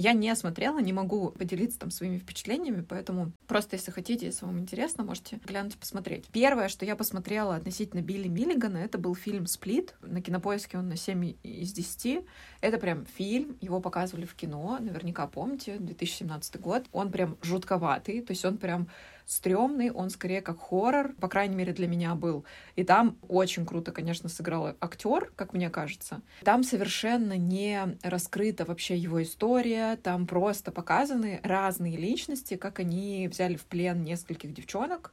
Я 0.00 0.12
не 0.12 0.32
смотрела, 0.36 0.78
не 0.78 0.92
могу 0.92 1.30
поделиться 1.30 1.80
там 1.80 1.90
своими 1.90 2.18
впечатлениями, 2.18 2.82
поэтому 2.88 3.32
просто, 3.48 3.74
если 3.74 3.90
хотите, 3.90 4.26
если 4.26 4.46
вам 4.46 4.60
интересно, 4.60 5.02
можете 5.02 5.40
глянуть 5.44 5.76
посмотреть. 5.76 6.26
Первое, 6.30 6.68
что 6.68 6.84
я 6.84 6.94
посмотрела 6.94 7.56
относительно 7.56 8.00
Билли 8.00 8.28
Миллигана, 8.28 8.76
это 8.76 8.96
был 8.96 9.16
фильм 9.16 9.46
«Сплит». 9.46 9.96
На 10.00 10.22
кинопоиске 10.22 10.78
он 10.78 10.88
на 10.88 10.96
7 10.96 11.34
из 11.42 11.72
10. 11.72 12.24
Это 12.60 12.78
прям 12.78 13.06
фильм, 13.06 13.58
его 13.60 13.80
показывали 13.80 14.24
в 14.24 14.36
кино, 14.36 14.78
наверняка 14.80 15.26
помните, 15.26 15.78
2017 15.80 16.60
год. 16.60 16.84
Он 16.92 17.10
прям 17.10 17.36
жутковатый, 17.42 18.22
то 18.22 18.30
есть 18.30 18.44
он 18.44 18.56
прям 18.56 18.88
стрёмный, 19.28 19.90
он 19.90 20.08
скорее 20.08 20.40
как 20.40 20.58
хоррор, 20.58 21.12
по 21.20 21.28
крайней 21.28 21.54
мере, 21.54 21.74
для 21.74 21.86
меня 21.86 22.14
был. 22.14 22.44
И 22.76 22.82
там 22.82 23.18
очень 23.28 23.66
круто, 23.66 23.92
конечно, 23.92 24.30
сыграл 24.30 24.74
актер, 24.80 25.30
как 25.36 25.52
мне 25.52 25.68
кажется. 25.68 26.22
Там 26.44 26.64
совершенно 26.64 27.36
не 27.36 27.98
раскрыта 28.02 28.64
вообще 28.64 28.96
его 28.96 29.22
история, 29.22 29.96
там 29.96 30.26
просто 30.26 30.72
показаны 30.72 31.40
разные 31.42 31.98
личности, 31.98 32.56
как 32.56 32.80
они 32.80 33.28
взяли 33.30 33.56
в 33.56 33.66
плен 33.66 34.02
нескольких 34.02 34.54
девчонок, 34.54 35.12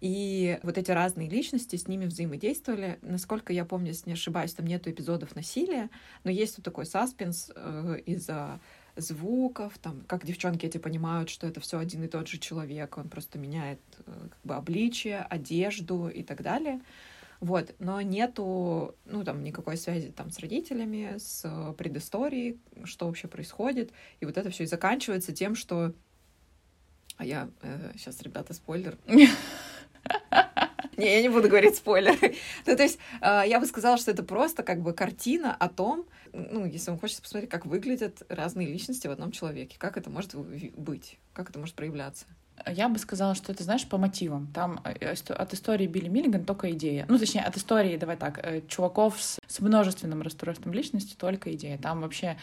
и 0.00 0.58
вот 0.62 0.76
эти 0.76 0.90
разные 0.90 1.28
личности 1.28 1.76
с 1.76 1.88
ними 1.88 2.04
взаимодействовали. 2.04 2.98
Насколько 3.00 3.52
я 3.52 3.64
помню, 3.64 3.88
если 3.88 4.10
не 4.10 4.14
ошибаюсь, 4.14 4.52
там 4.52 4.66
нету 4.66 4.90
эпизодов 4.90 5.34
насилия, 5.34 5.88
но 6.24 6.30
есть 6.30 6.58
вот 6.58 6.64
такой 6.64 6.84
саспенс 6.84 7.50
э, 7.54 8.00
из-за 8.04 8.60
звуков, 8.96 9.78
там, 9.78 10.02
как 10.06 10.24
девчонки 10.24 10.66
эти 10.66 10.78
понимают, 10.78 11.28
что 11.28 11.46
это 11.46 11.60
все 11.60 11.78
один 11.78 12.02
и 12.04 12.08
тот 12.08 12.28
же 12.28 12.38
человек, 12.38 12.98
он 12.98 13.08
просто 13.08 13.38
меняет 13.38 13.80
э, 14.06 14.28
как 14.30 14.40
бы 14.42 14.54
обличие, 14.54 15.20
одежду 15.20 16.08
и 16.08 16.22
так 16.22 16.42
далее. 16.42 16.80
Вот, 17.40 17.74
но 17.78 18.00
нету, 18.00 18.94
ну, 19.04 19.22
там, 19.22 19.44
никакой 19.44 19.76
связи 19.76 20.10
там 20.10 20.30
с 20.30 20.38
родителями, 20.38 21.16
с 21.18 21.74
предысторией, 21.76 22.58
что 22.84 23.06
вообще 23.06 23.28
происходит. 23.28 23.92
И 24.20 24.24
вот 24.24 24.38
это 24.38 24.48
все 24.50 24.64
и 24.64 24.66
заканчивается 24.66 25.32
тем, 25.32 25.54
что... 25.54 25.92
А 27.18 27.24
я... 27.24 27.50
Э, 27.62 27.92
сейчас, 27.96 28.22
ребята, 28.22 28.54
спойлер. 28.54 28.96
Не, 30.96 31.14
я 31.16 31.22
не 31.22 31.28
буду 31.28 31.48
говорить 31.48 31.76
спойлеры. 31.76 32.34
ну, 32.66 32.76
то 32.76 32.82
есть, 32.82 32.98
э, 33.20 33.42
я 33.46 33.60
бы 33.60 33.66
сказала, 33.66 33.98
что 33.98 34.10
это 34.10 34.22
просто 34.22 34.62
как 34.62 34.80
бы 34.80 34.92
картина 34.92 35.54
о 35.54 35.68
том, 35.68 36.06
ну, 36.32 36.64
если 36.64 36.90
вам 36.90 36.98
хочется 36.98 37.22
посмотреть, 37.22 37.50
как 37.50 37.66
выглядят 37.66 38.22
разные 38.28 38.68
личности 38.68 39.06
в 39.06 39.10
одном 39.10 39.32
человеке, 39.32 39.76
как 39.78 39.96
это 39.96 40.10
может 40.10 40.34
быть, 40.34 41.18
как 41.32 41.50
это 41.50 41.58
может 41.58 41.74
проявляться. 41.74 42.26
Я 42.66 42.88
бы 42.88 42.98
сказала, 42.98 43.34
что 43.34 43.52
это, 43.52 43.62
знаешь, 43.62 43.86
по 43.86 43.98
мотивам. 43.98 44.48
Там 44.52 44.80
э, 44.84 45.14
от 45.28 45.54
истории 45.54 45.86
Билли 45.86 46.08
Миллиган 46.08 46.44
только 46.44 46.70
идея. 46.72 47.04
Ну, 47.08 47.18
точнее, 47.18 47.42
от 47.42 47.56
истории, 47.56 47.96
давай 47.96 48.16
так, 48.16 48.40
э, 48.42 48.62
чуваков 48.66 49.22
с, 49.22 49.38
с 49.46 49.60
множественным 49.60 50.22
расстройством 50.22 50.72
личности 50.72 51.14
только 51.16 51.54
идея. 51.54 51.76
Там 51.78 52.00
вообще 52.00 52.38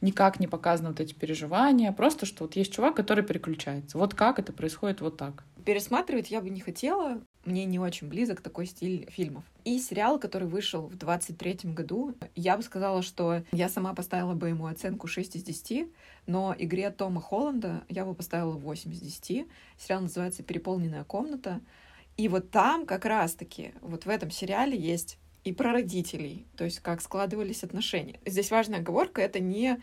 никак 0.00 0.38
не 0.38 0.46
показаны 0.46 0.90
вот 0.90 1.00
эти 1.00 1.14
переживания. 1.14 1.92
Просто, 1.92 2.26
что 2.26 2.44
вот 2.44 2.56
есть 2.56 2.72
чувак, 2.72 2.94
который 2.94 3.24
переключается. 3.24 3.96
Вот 3.96 4.14
как 4.14 4.38
это 4.38 4.52
происходит 4.52 5.00
вот 5.00 5.16
так. 5.16 5.44
Пересматривать 5.64 6.30
я 6.30 6.42
бы 6.42 6.50
не 6.50 6.60
хотела, 6.60 7.22
мне 7.46 7.64
не 7.64 7.78
очень 7.78 8.08
близок 8.08 8.40
такой 8.40 8.66
стиль 8.66 9.08
фильмов. 9.10 9.44
И 9.64 9.78
сериал, 9.78 10.18
который 10.18 10.48
вышел 10.48 10.86
в 10.86 10.96
23-м 10.96 11.74
году, 11.74 12.14
я 12.34 12.56
бы 12.56 12.62
сказала, 12.62 13.02
что 13.02 13.42
я 13.52 13.68
сама 13.68 13.94
поставила 13.94 14.34
бы 14.34 14.48
ему 14.48 14.66
оценку 14.66 15.06
6 15.06 15.36
из 15.36 15.42
10, 15.42 15.88
но 16.26 16.54
игре 16.58 16.90
Тома 16.90 17.20
Холланда 17.20 17.84
я 17.88 18.04
бы 18.04 18.14
поставила 18.14 18.52
8 18.52 18.92
из 18.92 19.00
10. 19.00 19.46
Сериал 19.78 20.02
называется 20.02 20.42
«Переполненная 20.42 21.04
комната». 21.04 21.60
И 22.16 22.28
вот 22.28 22.50
там 22.50 22.86
как 22.86 23.04
раз-таки, 23.04 23.72
вот 23.80 24.06
в 24.06 24.08
этом 24.08 24.30
сериале 24.30 24.78
есть 24.78 25.18
и 25.42 25.52
про 25.52 25.72
родителей, 25.72 26.46
то 26.56 26.64
есть 26.64 26.80
как 26.80 27.00
складывались 27.02 27.64
отношения. 27.64 28.18
Здесь 28.24 28.50
важная 28.50 28.78
оговорка, 28.78 29.20
это 29.20 29.40
не 29.40 29.80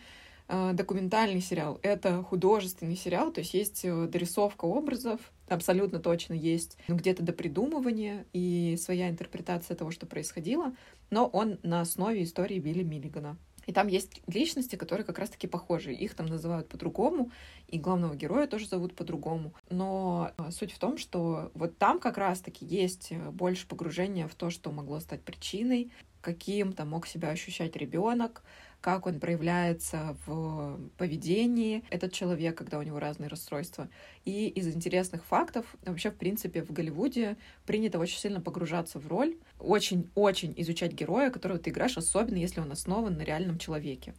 э, 0.47 0.71
документальный 0.73 1.41
сериал, 1.41 1.79
это 1.83 2.23
художественный 2.23 2.95
сериал, 2.95 3.31
то 3.31 3.39
есть 3.39 3.53
есть 3.53 3.81
э, 3.83 4.07
дорисовка 4.07 4.65
образов, 4.65 5.19
абсолютно 5.51 5.99
точно 5.99 6.33
есть 6.33 6.77
ну, 6.87 6.95
где-то 6.95 7.23
до 7.23 7.33
придумывания 7.33 8.25
и 8.33 8.77
своя 8.79 9.09
интерпретация 9.09 9.75
того, 9.75 9.91
что 9.91 10.05
происходило, 10.05 10.73
но 11.09 11.27
он 11.27 11.59
на 11.63 11.81
основе 11.81 12.23
истории 12.23 12.59
Билли 12.59 12.83
Миллигана. 12.83 13.37
И 13.67 13.73
там 13.73 13.87
есть 13.87 14.21
личности, 14.27 14.75
которые 14.75 15.05
как 15.05 15.19
раз-таки 15.19 15.47
похожи. 15.47 15.93
Их 15.93 16.15
там 16.15 16.25
называют 16.25 16.67
по-другому, 16.67 17.31
и 17.67 17.77
главного 17.77 18.15
героя 18.15 18.47
тоже 18.47 18.67
зовут 18.67 18.95
по-другому. 18.95 19.53
Но 19.69 20.31
а, 20.37 20.51
суть 20.51 20.71
в 20.71 20.79
том, 20.79 20.97
что 20.97 21.51
вот 21.53 21.77
там 21.77 21.99
как 21.99 22.17
раз-таки 22.17 22.65
есть 22.65 23.11
э, 23.11 23.29
больше 23.29 23.67
погружения 23.67 24.27
в 24.27 24.35
то, 24.35 24.49
что 24.49 24.71
могло 24.71 24.99
стать 24.99 25.21
причиной, 25.21 25.91
каким 26.21 26.73
там 26.73 26.89
мог 26.89 27.05
себя 27.07 27.29
ощущать 27.29 27.75
ребенок, 27.75 28.43
как 28.81 29.05
он 29.05 29.19
проявляется 29.19 30.17
в 30.25 30.79
поведении, 30.97 31.83
этот 31.91 32.11
человек, 32.11 32.57
когда 32.57 32.79
у 32.79 32.81
него 32.81 32.99
разные 32.99 33.29
расстройства. 33.29 33.87
И 34.25 34.47
из 34.47 34.67
интересных 34.67 35.23
фактов, 35.23 35.65
вообще, 35.85 36.09
в 36.09 36.15
принципе, 36.15 36.63
в 36.63 36.71
Голливуде 36.71 37.37
принято 37.65 37.99
очень 37.99 38.17
сильно 38.17 38.41
погружаться 38.41 38.99
в 38.99 39.07
роль, 39.07 39.37
очень-очень 39.59 40.53
изучать 40.57 40.93
героя, 40.93 41.29
которого 41.29 41.59
ты 41.59 41.69
играешь, 41.69 41.97
особенно 41.97 42.37
если 42.37 42.59
он 42.59 42.71
основан 42.71 43.17
на 43.17 43.21
реальном 43.21 43.59
человеке. 43.59 44.15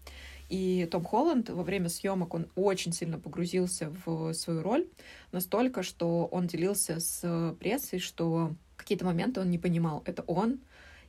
И 0.48 0.87
Том 0.90 1.03
Холланд 1.03 1.51
во 1.51 1.62
время 1.64 1.88
съемок 1.88 2.35
он 2.35 2.46
очень 2.55 2.92
сильно 2.92 3.18
погрузился 3.18 3.92
в 4.05 4.33
свою 4.35 4.62
роль, 4.62 4.87
настолько, 5.33 5.83
что 5.83 6.27
он 6.27 6.46
делился 6.46 7.01
с 7.01 7.57
прессой, 7.59 7.98
что 7.98 8.53
какие-то 8.77 9.05
моменты 9.05 9.40
он 9.40 9.51
не 9.51 9.59
понимал, 9.59 10.03
это 10.05 10.22
он 10.22 10.61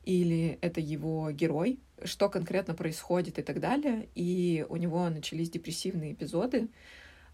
или 0.04 0.58
это 0.62 0.80
его 0.80 1.32
герой, 1.32 1.80
что 2.04 2.30
конкретно 2.30 2.74
происходит 2.74 3.39
и 3.39 3.42
так 3.42 3.60
далее. 3.60 4.10
И 4.16 4.66
у 4.70 4.76
него 4.76 5.08
начались 5.10 5.50
депрессивные 5.50 6.13
эпизоды. 6.13 6.70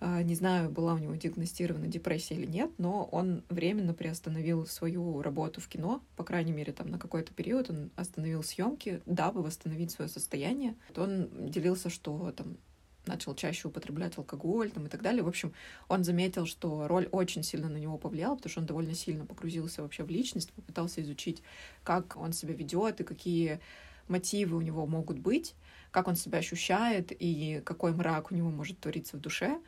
А, 0.02 0.24
не 0.24 0.36
знаю, 0.36 0.70
была 0.70 0.94
у 0.94 0.98
него 0.98 1.16
диагностирована 1.16 1.88
депрессия 1.88 2.36
или 2.36 2.46
нет, 2.46 2.72
но 2.78 3.04
он 3.12 3.44
временно 3.50 3.94
приостановил 3.94 4.66
свою 4.66 5.22
работу 5.22 5.60
в 5.60 5.68
кино, 5.68 6.02
по 6.16 6.24
крайней 6.24 6.54
мере, 6.54 6.72
там 6.72 6.88
на 6.88 6.98
какой-то 6.98 7.34
период 7.34 7.70
он 7.70 7.92
остановил 7.98 8.42
съемки, 8.42 9.02
дабы 9.06 9.42
восстановить 9.42 9.92
свое 9.92 10.10
состояние. 10.10 10.76
Он 10.96 11.30
делился, 11.50 11.90
что 11.90 12.32
там 12.32 12.58
начал 13.06 13.36
чаще 13.36 13.68
употреблять 13.68 14.18
алкоголь 14.18 14.72
там, 14.72 14.86
и 14.86 14.90
так 14.90 15.02
далее. 15.02 15.24
В 15.24 15.28
общем, 15.28 15.54
он 15.88 16.04
заметил, 16.04 16.46
что 16.46 16.88
роль 16.88 17.08
очень 17.12 17.44
сильно 17.44 17.70
на 17.70 17.78
него 17.78 17.98
повлияла, 17.98 18.36
потому 18.36 18.52
что 18.52 18.62
он 18.62 18.66
довольно 18.66 18.94
сильно 18.94 19.26
погрузился 19.26 19.82
вообще 19.82 20.04
в 20.04 20.10
личность, 20.10 20.52
попытался 20.54 21.02
изучить, 21.02 21.42
как 21.84 22.18
он 22.18 22.34
себя 22.34 22.54
ведет 22.54 23.02
и 23.02 23.04
какие 23.04 23.60
мотивы 24.08 24.58
у 24.58 24.62
него 24.62 24.86
могут 24.86 25.20
быть, 25.20 25.56
как 25.92 26.08
он 26.08 26.16
себя 26.16 26.40
ощущает 26.40 27.12
и 27.12 27.62
какой 27.66 27.94
мрак 27.94 28.32
у 28.32 28.36
него 28.36 28.50
может 28.50 28.80
твориться 28.80 29.18
в 29.18 29.22
душе. 29.22 29.60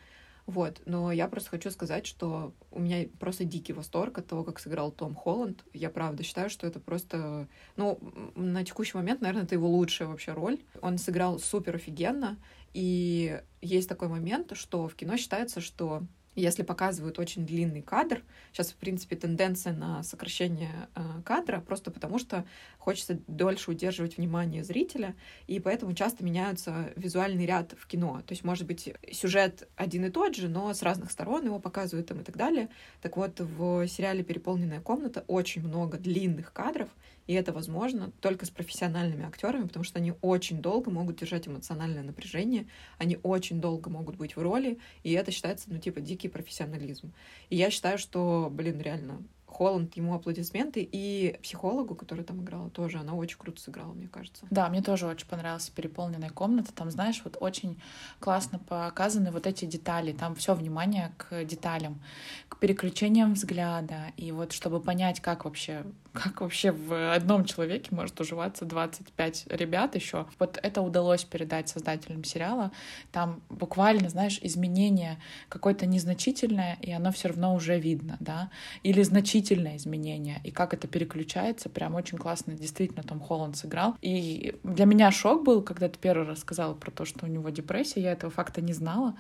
Вот, 0.46 0.82
но 0.86 1.12
я 1.12 1.28
просто 1.28 1.52
хочу 1.52 1.72
сказать, 1.72 2.06
что 2.06 2.54
у 2.72 2.80
меня 2.80 3.08
просто 3.20 3.46
дикий 3.46 3.74
восторг 3.74 4.18
от 4.18 4.28
того, 4.28 4.44
как 4.44 4.60
сыграл 4.60 4.92
Том 4.92 5.16
Холланд. 5.16 5.64
Я 5.74 5.90
правда 5.90 6.24
считаю, 6.24 6.50
что 6.50 6.68
это 6.68 6.80
просто, 6.80 7.48
ну, 7.76 8.00
на 8.36 8.64
текущий 8.66 8.98
момент, 8.98 9.22
наверное, 9.22 9.44
это 9.44 9.56
его 9.56 9.70
лучшая 9.70 10.08
вообще 10.08 10.34
роль. 10.34 10.60
Он 10.82 10.98
сыграл 10.98 11.40
супер 11.40 11.76
офигенно, 11.76 12.38
и 12.74 13.42
есть 13.62 13.90
такой 13.90 14.08
момент, 14.08 14.56
что 14.56 14.88
в 14.88 14.96
кино 14.96 15.18
считается, 15.18 15.62
что 15.62 16.04
если 16.36 16.64
показывают 16.64 17.20
очень 17.20 17.46
длинный 17.46 17.82
кадр, 17.82 18.24
сейчас, 18.52 18.72
в 18.72 18.76
принципе, 18.76 19.16
тенденция 19.16 19.74
на 19.74 20.02
сокращение 20.04 20.90
э, 20.96 21.02
кадра, 21.26 21.60
просто 21.60 21.92
потому 21.92 22.20
что 22.20 22.46
хочется 22.78 23.20
дольше 23.28 23.72
удерживать 23.72 24.18
внимание 24.18 24.64
зрителя, 24.64 25.16
и 25.48 25.60
поэтому 25.60 25.94
часто 25.94 26.24
меняются 26.24 26.94
визуальный 26.96 27.46
ряд 27.46 27.74
в 27.78 27.86
кино. 27.86 28.22
То 28.26 28.32
есть, 28.32 28.44
может 28.44 28.66
быть, 28.66 28.94
сюжет 29.12 29.68
один 29.76 30.06
и 30.06 30.10
тот 30.10 30.36
же, 30.36 30.48
но 30.48 30.74
с 30.74 30.82
разных 30.82 31.12
сторон 31.12 31.46
его 31.46 31.60
показывают 31.60 32.08
там 32.08 32.22
и 32.22 32.24
так 32.24 32.38
далее. 32.38 32.70
Так 33.02 33.18
вот, 33.18 33.40
в 33.40 33.88
сериале 33.88 34.24
«Переполненная 34.24 34.80
комната» 34.80 35.26
очень 35.28 35.62
много 35.62 35.98
длинных 35.98 36.54
кадров, 36.54 36.90
и 37.28 37.34
это 37.34 37.54
возможно 37.54 38.12
только 38.20 38.46
с 38.46 38.50
профессиональными 38.50 39.26
актерами, 39.26 39.68
потому 39.68 39.84
что 39.84 40.00
они 40.00 40.14
очень 40.22 40.62
долго 40.62 40.92
могут 40.92 41.18
держать 41.18 41.48
эмоциональное 41.48 42.04
напряжение, 42.04 42.68
они 42.98 43.20
очень 43.24 43.62
долго 43.62 43.90
могут 43.90 44.16
быть 44.16 44.36
в 44.36 44.42
роли, 44.42 44.80
и 45.04 45.12
это 45.14 45.32
считается, 45.32 45.72
ну, 45.72 45.80
типа, 45.80 46.02
дикий 46.02 46.28
профессионализм. 46.28 47.14
И 47.50 47.56
я 47.56 47.70
считаю, 47.70 47.98
что, 47.98 48.50
блин, 48.52 48.82
реально, 48.82 49.24
Холланд, 49.52 49.96
ему 49.98 50.16
аплодисменты. 50.16 50.88
И 50.90 51.38
психологу, 51.44 51.94
которая 51.94 52.26
там 52.26 52.42
играла, 52.42 52.70
тоже 52.70 52.98
она 52.98 53.14
очень 53.14 53.38
круто 53.38 53.62
сыграла, 53.62 53.94
мне 53.94 54.08
кажется. 54.08 54.46
Да, 54.50 54.70
мне 54.70 54.82
тоже 54.82 55.06
очень 55.06 55.28
понравилась 55.28 55.70
переполненная 55.70 56.30
комната. 56.30 56.74
Там, 56.74 56.90
знаешь, 56.90 57.22
вот 57.24 57.38
очень 57.40 57.80
классно 58.20 58.60
показаны 58.60 59.32
вот 59.32 59.46
эти 59.46 59.66
детали. 59.66 60.14
Там 60.14 60.36
все 60.36 60.56
внимание 60.56 61.12
к 61.18 61.44
деталям, 61.44 62.02
к 62.50 62.58
переключениям 62.58 63.34
взгляда. 63.34 64.14
И 64.18 64.32
вот 64.32 64.54
чтобы 64.54 64.80
понять, 64.80 65.20
как 65.20 65.46
вообще 65.46 65.84
как 66.14 66.42
вообще 66.42 66.72
в 66.72 67.14
одном 67.14 67.46
человеке 67.46 67.90
может 67.92 68.20
уживаться 68.20 68.66
25 68.66 69.46
ребят 69.50 69.96
еще. 69.96 70.28
Вот 70.40 70.60
это 70.62 70.82
удалось 70.82 71.24
передать 71.24 71.70
создателям 71.70 72.24
сериала. 72.24 72.72
Там 73.12 73.42
буквально, 73.50 74.10
знаешь, 74.10 74.40
изменение 74.42 75.20
какое-то 75.48 75.86
незначительное, 75.86 76.78
и 76.82 76.92
оно 76.92 77.12
все 77.12 77.30
равно 77.30 77.56
уже 77.56 77.80
видно, 77.80 78.18
да, 78.20 78.50
или 78.84 79.02
значительное 79.04 79.41
изменение, 79.42 80.42
и 80.44 80.52
как 80.52 80.74
это 80.74 80.88
переключается, 80.88 81.70
прям 81.70 81.96
очень 81.96 82.18
классно, 82.18 82.54
действительно, 82.54 83.04
Том 83.04 83.20
Холланд 83.20 83.58
сыграл. 83.58 83.96
И 84.02 84.56
для 84.64 84.86
меня 84.86 85.12
шок 85.12 85.44
был, 85.44 85.62
когда 85.62 85.90
ты 85.90 85.98
первый 86.00 86.28
раз 86.28 86.40
сказала 86.40 86.74
про 86.74 86.92
то, 86.92 87.06
что 87.06 87.26
у 87.26 87.30
него 87.30 87.50
депрессия, 87.50 88.02
я 88.02 88.12
этого 88.12 88.32
факта 88.32 88.62
не 88.62 88.74
знала, 88.74 89.16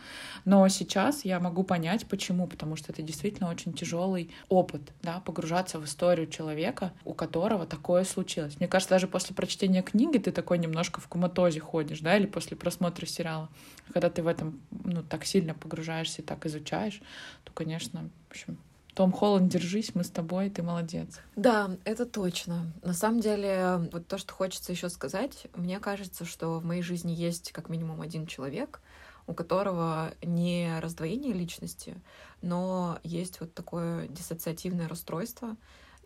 но 0.45 0.67
сейчас 0.67 1.25
я 1.25 1.39
могу 1.39 1.63
понять, 1.63 2.05
почему, 2.07 2.47
потому 2.47 2.75
что 2.75 2.91
это 2.91 3.01
действительно 3.01 3.49
очень 3.49 3.73
тяжелый 3.73 4.31
опыт, 4.49 4.81
да, 5.01 5.21
погружаться 5.21 5.79
в 5.79 5.85
историю 5.85 6.27
человека, 6.27 6.93
у 7.05 7.13
которого 7.13 7.65
такое 7.65 8.03
случилось. 8.03 8.57
Мне 8.59 8.67
кажется, 8.67 8.95
даже 8.95 9.07
после 9.07 9.35
прочтения 9.35 9.81
книги 9.81 10.17
ты 10.17 10.31
такой 10.31 10.57
немножко 10.57 11.01
в 11.01 11.07
коматозе 11.07 11.59
ходишь, 11.59 11.99
да, 11.99 12.17
или 12.17 12.25
после 12.25 12.57
просмотра 12.57 13.05
сериала. 13.05 13.49
Когда 13.93 14.09
ты 14.09 14.23
в 14.23 14.27
этом, 14.27 14.61
ну, 14.71 15.03
так 15.03 15.25
сильно 15.25 15.53
погружаешься 15.53 16.21
и 16.21 16.25
так 16.25 16.45
изучаешь, 16.45 17.01
то, 17.43 17.51
конечно, 17.53 18.09
в 18.27 18.31
общем, 18.31 18.57
том 18.93 19.11
Холланд, 19.11 19.51
держись, 19.51 19.95
мы 19.95 20.03
с 20.03 20.09
тобой, 20.09 20.49
ты 20.49 20.63
молодец. 20.63 21.19
Да, 21.35 21.71
это 21.85 22.05
точно. 22.05 22.71
На 22.83 22.93
самом 22.93 23.21
деле, 23.21 23.89
вот 23.91 24.07
то, 24.07 24.17
что 24.17 24.33
хочется 24.33 24.71
еще 24.71 24.89
сказать, 24.89 25.47
мне 25.55 25.79
кажется, 25.79 26.25
что 26.25 26.59
в 26.59 26.65
моей 26.65 26.81
жизни 26.81 27.11
есть 27.11 27.51
как 27.51 27.69
минимум 27.69 28.01
один 28.01 28.27
человек, 28.27 28.81
у 29.27 29.33
которого 29.33 30.11
не 30.21 30.79
раздвоение 30.79 31.33
личности, 31.33 31.95
но 32.41 32.99
есть 33.03 33.39
вот 33.39 33.53
такое 33.53 34.07
диссоциативное 34.07 34.87
расстройство, 34.87 35.55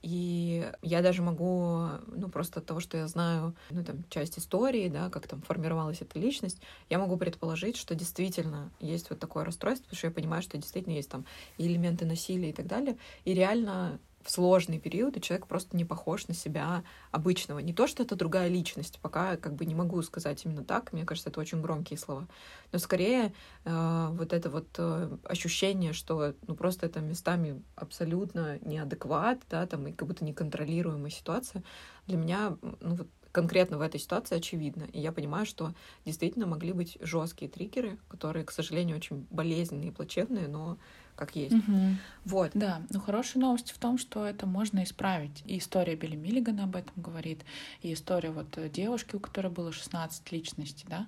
и 0.05 0.71
я 0.83 1.01
даже 1.01 1.23
могу, 1.23 1.87
ну, 2.05 2.29
просто 2.29 2.59
от 2.59 2.67
того, 2.67 2.79
что 2.79 2.95
я 2.95 3.07
знаю, 3.07 3.55
ну, 3.71 3.83
там, 3.83 4.03
часть 4.11 4.37
истории, 4.37 4.87
да, 4.87 5.09
как 5.09 5.27
там 5.27 5.41
формировалась 5.41 5.99
эта 5.99 6.19
личность, 6.19 6.61
я 6.91 6.99
могу 6.99 7.17
предположить, 7.17 7.75
что 7.75 7.95
действительно 7.95 8.71
есть 8.79 9.09
вот 9.09 9.17
такое 9.17 9.43
расстройство, 9.43 9.85
потому 9.85 9.97
что 9.97 10.07
я 10.07 10.13
понимаю, 10.13 10.43
что 10.43 10.57
действительно 10.59 10.93
есть 10.93 11.09
там 11.09 11.25
элементы 11.57 12.05
насилия 12.05 12.51
и 12.51 12.53
так 12.53 12.67
далее. 12.67 12.99
И 13.23 13.33
реально 13.33 13.99
в 14.25 14.31
сложные 14.31 14.79
периоды 14.79 15.19
человек 15.19 15.45
просто 15.45 15.77
не 15.77 15.85
похож 15.85 16.27
на 16.27 16.33
себя 16.33 16.83
обычного. 17.11 17.59
Не 17.59 17.73
то, 17.73 17.85
что 17.85 18.01
это 18.01 18.15
другая 18.15 18.47
личность, 18.47 18.99
пока 18.99 19.37
как 19.37 19.53
бы 19.53 19.65
не 19.65 19.75
могу 19.75 20.01
сказать 20.01 20.43
именно 20.45 20.63
так, 20.63 20.93
мне 20.93 21.05
кажется, 21.05 21.29
это 21.29 21.39
очень 21.39 21.61
громкие 21.61 21.99
слова, 21.99 22.27
но 22.71 22.79
скорее 22.79 23.33
э, 23.65 24.07
вот 24.11 24.33
это 24.33 24.49
вот 24.49 24.67
э, 24.79 25.15
ощущение, 25.25 25.93
что 25.93 26.33
ну 26.47 26.55
просто 26.55 26.87
это 26.87 27.01
местами 27.01 27.61
абсолютно 27.75 28.57
неадекват, 28.65 29.41
да, 29.47 29.67
там 29.67 29.85
и 29.87 29.91
как 29.91 30.07
будто 30.07 30.25
неконтролируемая 30.25 31.11
ситуация, 31.11 31.63
для 32.07 32.17
меня 32.17 32.57
ну 32.81 32.95
вот 32.95 33.07
конкретно 33.31 33.77
в 33.77 33.81
этой 33.81 33.99
ситуации 33.99 34.37
очевидно. 34.37 34.85
И 34.93 34.99
я 34.99 35.11
понимаю, 35.11 35.45
что 35.45 35.75
действительно 36.05 36.47
могли 36.47 36.71
быть 36.71 36.97
жесткие 37.01 37.51
триггеры, 37.51 37.99
которые, 38.07 38.45
к 38.45 38.51
сожалению, 38.51 38.95
очень 38.97 39.27
болезненные 39.29 39.89
и 39.89 39.91
плачевные, 39.91 40.47
но 40.47 40.77
как 41.15 41.35
есть. 41.35 41.55
Угу. 41.55 41.95
Вот. 42.25 42.51
Да, 42.53 42.81
но 42.89 42.99
хорошая 42.99 43.41
новость 43.41 43.71
в 43.71 43.77
том, 43.77 43.97
что 43.97 44.25
это 44.25 44.45
можно 44.45 44.83
исправить. 44.83 45.43
И 45.45 45.57
история 45.57 45.95
Билли 45.95 46.15
Миллигана 46.15 46.65
об 46.65 46.75
этом 46.75 46.93
говорит, 46.95 47.41
и 47.81 47.93
история 47.93 48.31
вот 48.31 48.57
девушки, 48.71 49.15
у 49.15 49.19
которой 49.19 49.51
было 49.51 49.71
16 49.71 50.31
личностей, 50.31 50.85
да. 50.89 51.07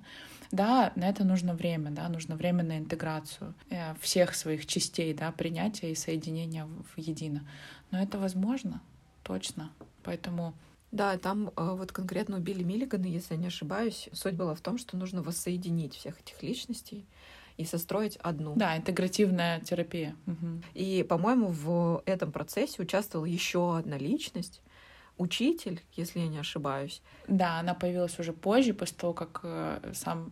Да, 0.52 0.94
на 0.96 1.10
это 1.10 1.26
нужно 1.26 1.54
время, 1.54 1.92
да, 1.92 2.08
нужно 2.08 2.36
время 2.36 2.64
на 2.64 2.78
интеграцию 2.78 3.54
э, 3.70 3.96
всех 4.00 4.34
своих 4.34 4.66
частей, 4.66 5.14
да, 5.14 5.32
принятия 5.32 5.92
и 5.92 5.96
соединения 5.96 6.66
в 6.66 6.98
едино. 6.98 7.46
Но 7.92 8.02
это 8.02 8.18
возможно, 8.18 8.82
точно. 9.24 9.72
Поэтому 10.04 10.54
да, 10.92 11.18
там 11.18 11.50
э, 11.50 11.52
вот 11.58 11.92
конкретно 11.92 12.38
у 12.38 12.40
Билли 12.40 12.64
Миллигана, 12.64 13.08
если 13.08 13.34
я 13.34 13.40
не 13.42 13.48
ошибаюсь, 13.48 14.08
суть 14.14 14.36
была 14.36 14.56
в 14.56 14.62
том, 14.62 14.78
что 14.78 14.96
нужно 14.96 15.22
воссоединить 15.22 15.96
всех 15.96 16.20
этих 16.22 16.42
личностей 16.42 17.06
и 17.58 17.66
состроить 17.66 18.18
одну. 18.18 18.56
Да, 18.56 18.78
интегративная 18.78 19.60
терапия. 19.62 20.16
Угу. 20.28 20.62
И, 20.76 21.04
по-моему, 21.08 21.48
в 21.48 22.04
этом 22.06 22.32
процессе 22.32 22.82
участвовала 22.82 23.26
еще 23.26 23.78
одна 23.78 23.98
личность, 23.98 24.62
учитель, 25.18 25.82
если 25.94 26.20
я 26.20 26.28
не 26.28 26.38
ошибаюсь. 26.38 27.02
Да, 27.28 27.60
она 27.60 27.74
появилась 27.74 28.20
уже 28.20 28.34
позже, 28.34 28.74
после 28.74 28.98
того, 28.98 29.14
как 29.14 29.42
э, 29.44 29.92
сам 29.94 30.32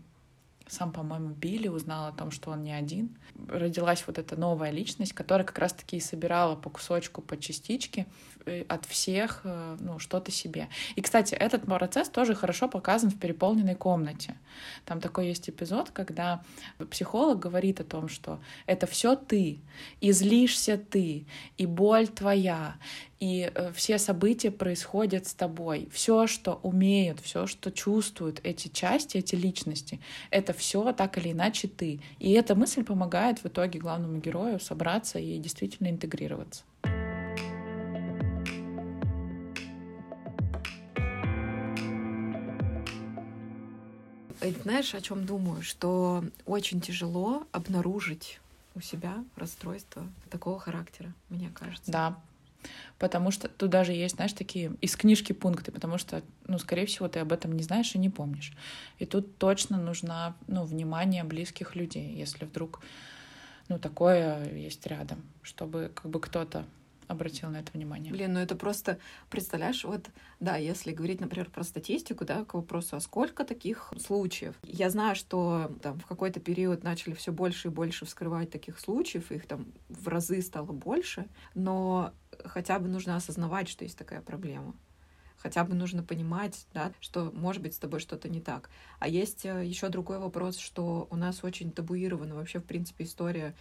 сам, 0.68 0.92
по-моему, 0.92 1.30
Билли 1.30 1.68
узнал 1.68 2.08
о 2.08 2.12
том, 2.12 2.32
что 2.32 2.52
он 2.52 2.64
не 2.64 2.74
один. 2.74 3.16
Родилась 3.48 4.04
вот 4.08 4.18
эта 4.18 4.36
новая 4.36 4.72
личность, 4.72 5.14
которая 5.14 5.46
как 5.46 5.60
раз-таки 5.60 5.98
и 5.98 6.00
собирала 6.00 6.56
по 6.56 6.70
кусочку, 6.70 7.22
по 7.22 7.38
частичке 7.38 8.08
э, 8.46 8.64
от 8.68 8.86
всех 8.86 9.42
э, 9.44 9.78
ну, 9.80 10.00
что-то 10.00 10.32
себе. 10.32 10.68
И, 10.96 11.02
кстати, 11.02 11.36
этот 11.36 11.66
процесс 11.66 12.10
тоже 12.10 12.34
хорошо 12.34 12.68
показан 12.68 13.12
в 13.12 13.20
переполненной 13.20 13.76
комнате. 13.76 14.36
Там 14.86 15.02
такой 15.02 15.28
есть 15.28 15.50
эпизод, 15.50 15.92
когда 15.92 16.44
психолог 16.90 17.40
говорит 17.40 17.80
о 17.80 17.84
том, 17.84 18.08
что 18.08 18.40
это 18.66 18.88
все 18.88 19.16
ты, 19.16 19.60
излишься 20.02 20.78
ты, 20.78 21.26
и 21.58 21.66
боль 21.66 22.08
твоя, 22.08 22.76
и 23.20 23.52
э, 23.54 23.72
все 23.74 23.98
события 23.98 24.52
происходят 24.52 25.28
с 25.28 25.34
тобой. 25.34 25.88
Все, 25.92 26.28
что 26.28 26.60
умеют, 26.64 27.20
все, 27.22 27.48
что 27.48 27.72
чувствуют 27.72 28.40
эти 28.44 28.68
части, 28.68 29.18
эти 29.18 29.36
личности, 29.36 30.00
это 30.30 30.54
все 30.54 30.94
так 30.94 31.18
или 31.18 31.32
иначе 31.32 31.68
ты. 31.68 32.02
И 32.20 32.32
эта 32.34 32.56
мысль 32.56 32.84
помогает 32.84 33.40
в 33.40 33.48
итоге 33.48 33.80
главному 33.80 34.20
герою 34.20 34.60
собраться 34.60 35.20
и 35.20 35.38
действительно 35.38 35.90
интегрироваться. 35.90 36.64
Знаешь, 44.64 44.94
о 44.94 45.02
чем 45.02 45.26
думаю? 45.26 45.62
Что 45.62 46.24
очень 46.46 46.82
тяжело 46.82 47.48
обнаружить 47.52 48.40
у 48.76 48.82
себя 48.82 49.24
расстройство 49.36 50.08
такого 50.30 50.60
характера, 50.60 51.14
мне 51.30 51.50
кажется. 51.50 51.92
Да, 51.92 52.20
потому 53.00 53.32
что 53.32 53.48
тут 53.48 53.70
даже 53.70 53.94
есть, 53.94 54.16
знаешь, 54.16 54.34
такие 54.34 54.74
из 54.82 54.96
книжки 54.96 55.34
пункты, 55.34 55.72
потому 55.72 55.98
что, 55.98 56.22
ну, 56.48 56.58
скорее 56.60 56.86
всего, 56.86 57.08
ты 57.08 57.20
об 57.20 57.32
этом 57.32 57.54
не 57.54 57.64
знаешь 57.64 57.96
и 57.96 58.00
не 58.00 58.10
помнишь. 58.10 58.54
И 59.00 59.06
тут 59.06 59.38
точно 59.38 59.78
нужна, 59.78 60.36
ну, 60.48 60.66
внимание 60.66 61.24
близких 61.24 61.76
людей, 61.76 62.14
если 62.16 62.46
вдруг, 62.46 62.82
ну, 63.70 63.80
такое 63.80 64.54
есть 64.54 64.86
рядом, 64.88 65.22
чтобы 65.42 65.92
как 65.94 66.12
бы 66.12 66.20
кто-то 66.20 66.66
обратил 67.08 67.50
на 67.50 67.58
это 67.58 67.72
внимание. 67.74 68.12
Блин, 68.12 68.34
ну 68.34 68.40
это 68.40 68.56
просто, 68.56 69.00
представляешь, 69.30 69.84
вот, 69.84 70.10
да, 70.40 70.58
если 70.58 70.92
говорить, 70.92 71.22
например, 71.22 71.50
про 71.50 71.64
статистику, 71.64 72.26
да, 72.26 72.46
к 72.46 72.54
вопросу, 72.54 72.96
а 72.96 73.00
сколько 73.00 73.44
таких 73.44 73.94
случаев? 74.00 74.56
Я 74.64 74.90
знаю, 74.90 75.16
что 75.16 75.72
там 75.82 76.00
в 76.00 76.06
какой-то 76.06 76.40
период 76.40 76.84
начали 76.84 77.14
все 77.14 77.32
больше 77.32 77.68
и 77.68 77.72
больше 77.72 78.06
вскрывать 78.06 78.50
таких 78.50 78.80
случаев, 78.80 79.32
их 79.32 79.48
там 79.48 79.68
в 79.90 80.08
разы 80.08 80.42
стало 80.42 80.72
больше, 80.72 81.28
но 81.54 82.14
хотя 82.44 82.80
бы 82.80 82.88
нужно 82.88 83.16
осознавать, 83.16 83.70
что 83.70 83.84
есть 83.84 83.98
такая 83.98 84.22
проблема 84.22 84.76
хотя 85.46 85.64
бы 85.64 85.76
нужно 85.76 86.02
понимать, 86.02 86.66
да, 86.74 86.92
что 87.00 87.32
может 87.32 87.62
быть 87.62 87.76
с 87.76 87.78
тобой 87.78 88.00
что-то 88.00 88.28
не 88.30 88.42
так. 88.42 88.72
А 88.98 89.08
есть 89.08 89.46
э, 89.46 89.64
еще 89.64 89.90
другой 89.90 90.18
вопрос, 90.18 90.58
что 90.58 91.08
у 91.12 91.16
нас 91.16 91.44
очень 91.44 91.72
табуирована 91.72 92.34
вообще, 92.34 92.58
в 92.58 92.66
принципе, 92.66 93.04
история 93.04 93.54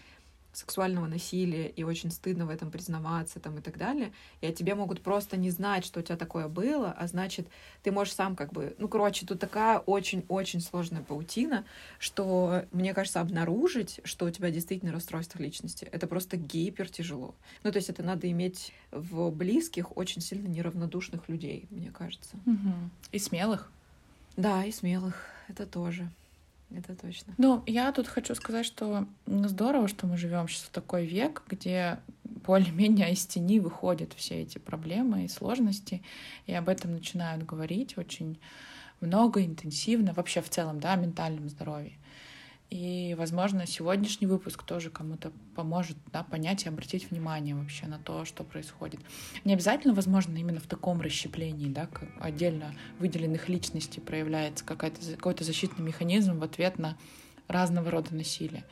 сексуального 0.55 1.07
насилия, 1.07 1.69
и 1.69 1.83
очень 1.83 2.11
стыдно 2.11 2.47
в 2.47 2.51
этом 2.51 2.71
признаваться 2.71 3.41
там, 3.41 3.59
и 3.59 3.61
так 3.61 3.77
далее. 3.77 4.13
И 4.41 4.47
от 4.47 4.55
тебе 4.55 4.75
могут 4.75 5.03
просто 5.03 5.37
не 5.37 5.51
знать, 5.51 5.85
что 5.85 6.01
у 6.01 6.03
тебя 6.03 6.17
такое 6.17 6.49
было, 6.49 6.93
а 6.93 7.07
значит, 7.07 7.49
ты 7.83 7.93
можешь 7.93 8.15
сам 8.15 8.37
как 8.37 8.53
бы... 8.53 8.75
Ну, 8.79 8.89
короче, 8.89 9.27
тут 9.27 9.41
такая 9.41 9.79
очень-очень 9.79 10.61
сложная 10.61 11.03
паутина, 11.03 11.65
что, 11.99 12.65
мне 12.73 12.95
кажется, 12.95 13.21
обнаружить, 13.21 14.01
что 14.05 14.27
у 14.27 14.31
тебя 14.31 14.51
действительно 14.51 14.93
расстройство 14.93 15.43
личности, 15.43 15.89
это 15.91 16.07
просто 16.07 16.37
гипер 16.37 16.89
тяжело. 16.89 17.35
Ну, 17.63 17.73
то 17.73 17.77
есть 17.77 17.91
это 17.91 18.03
надо 18.03 18.31
иметь 18.31 18.73
в 18.91 19.31
близких 19.31 19.97
очень 19.97 20.23
сильно 20.23 20.47
неравнодушных 20.47 21.29
людей, 21.29 21.67
мне 21.71 21.91
кажется. 21.91 22.37
Угу. 22.47 22.73
И 23.13 23.19
смелых. 23.19 23.71
Да, 24.37 24.65
и 24.65 24.73
смелых, 24.73 25.27
это 25.49 25.67
тоже 25.67 26.11
это 26.79 26.95
точно. 26.95 27.35
Ну, 27.39 27.63
я 27.67 27.91
тут 27.93 28.07
хочу 28.09 28.35
сказать, 28.35 28.67
что 28.67 29.07
здорово, 29.27 29.89
что 29.89 30.07
мы 30.07 30.17
живем 30.17 30.49
сейчас 30.49 30.63
в 30.63 30.71
такой 30.71 31.07
век, 31.07 31.43
где 31.49 31.99
более-менее 32.25 33.13
из 33.13 33.27
тени 33.27 33.61
выходят 33.61 34.13
все 34.15 34.43
эти 34.43 34.59
проблемы 34.59 35.25
и 35.25 35.29
сложности, 35.29 36.03
и 36.47 36.55
об 36.55 36.69
этом 36.69 36.93
начинают 36.93 37.45
говорить 37.45 37.97
очень 37.97 38.39
много, 39.01 39.45
интенсивно, 39.45 40.13
вообще 40.13 40.41
в 40.41 40.49
целом, 40.49 40.81
да, 40.81 40.93
о 40.93 40.97
ментальном 40.97 41.49
здоровье. 41.49 41.93
И, 42.75 43.15
возможно, 43.17 43.69
сегодняшний 43.69 44.27
выпуск 44.27 44.65
тоже 44.65 44.91
кому-то 44.91 45.31
поможет 45.55 45.97
да, 46.13 46.25
понять 46.25 46.65
и 46.65 46.69
обратить 46.69 47.09
внимание 47.09 47.55
вообще 47.55 47.87
на 47.87 48.01
то, 48.01 48.25
что 48.25 48.43
происходит. 48.43 48.99
Не 49.45 49.53
обязательно, 49.55 49.95
возможно, 49.95 50.37
именно 50.37 50.59
в 50.59 50.67
таком 50.67 51.01
расщеплении, 51.01 51.69
да, 51.69 51.87
как 51.87 52.09
отдельно 52.19 52.75
выделенных 52.99 53.49
личностей 53.49 54.01
проявляется 54.01 54.65
какой-то 54.65 55.45
защитный 55.45 55.85
механизм 55.85 56.41
в 56.41 56.43
ответ 56.43 56.77
на 56.81 56.99
разного 57.47 57.93
рода 57.93 58.13
насилие. 58.13 58.65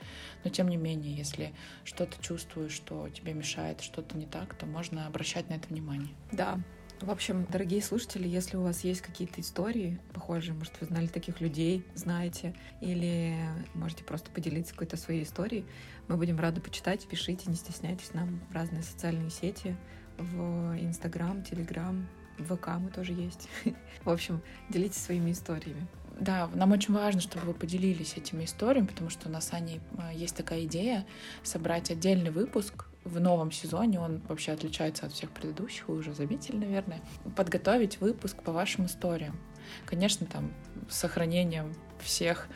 Но 0.43 0.51
тем 0.51 0.67
не 0.67 0.77
менее, 0.77 1.15
если 1.15 1.55
что-то 1.85 2.21
чувствуешь, 2.21 2.73
что 2.73 3.09
тебе 3.09 3.35
мешает, 3.35 3.83
что-то 3.83 4.17
не 4.17 4.27
так, 4.27 4.59
то 4.59 4.67
можно 4.67 5.07
обращать 5.07 5.49
на 5.49 5.55
это 5.55 5.69
внимание. 5.69 6.13
Да, 6.33 6.59
в 7.03 7.11
общем, 7.11 7.47
дорогие 7.51 7.83
слушатели, 7.83 8.29
если 8.29 8.57
у 8.57 8.63
вас 8.63 8.85
есть 8.85 9.01
какие-то 9.01 9.41
истории 9.41 9.99
похожие, 10.15 10.55
может, 10.55 10.73
вы 10.81 10.87
знали 10.87 11.07
таких 11.07 11.41
людей, 11.41 11.85
знаете, 11.95 12.55
или 12.81 13.37
можете 13.75 14.05
просто 14.05 14.31
поделиться 14.31 14.73
какой-то 14.73 14.97
своей 14.97 15.25
историей, 15.25 15.65
мы 16.09 16.17
будем 16.17 16.39
рады 16.39 16.61
почитать. 16.61 17.07
Пишите, 17.07 17.51
не 17.51 17.57
стесняйтесь 17.57 18.15
нам 18.15 18.41
в 18.51 18.55
разные 18.55 18.83
социальные 18.83 19.31
сети, 19.31 19.77
в 20.19 20.77
Инстаграм, 20.81 21.43
Телеграм, 21.43 22.07
ВК 22.39 22.69
мы 22.79 22.91
тоже 22.91 23.13
есть. 23.13 23.49
В 24.05 24.11
общем, 24.11 24.43
делитесь 24.69 25.03
своими 25.03 25.33
историями. 25.33 25.87
Да, 26.21 26.49
нам 26.55 26.73
очень 26.73 26.95
важно, 26.95 27.21
чтобы 27.21 27.47
вы 27.47 27.55
поделились 27.55 28.15
этими 28.17 28.45
историями, 28.45 28.87
потому 28.87 29.11
что 29.11 29.29
у 29.29 29.33
нас 29.33 29.53
Аней 29.53 29.81
э, 29.99 30.15
есть 30.15 30.37
такая 30.37 30.65
идея 30.65 31.07
собрать 31.43 31.91
отдельный 31.91 32.31
выпуск 32.31 32.87
в 33.05 33.21
новом 33.21 33.51
сезоне, 33.51 34.01
он 34.01 34.21
вообще 34.29 34.53
отличается 34.53 35.07
от 35.07 35.13
всех 35.13 35.31
предыдущих, 35.31 35.89
вы 35.89 35.97
уже 35.97 36.15
заметили, 36.15 36.57
наверное, 36.57 37.01
подготовить 37.37 38.01
выпуск 38.01 38.43
по 38.43 38.53
вашим 38.53 38.87
историям. 38.87 39.39
Конечно, 39.87 40.27
там 40.27 40.53
с 40.89 40.97
сохранением 40.97 41.75
всех 42.01 42.49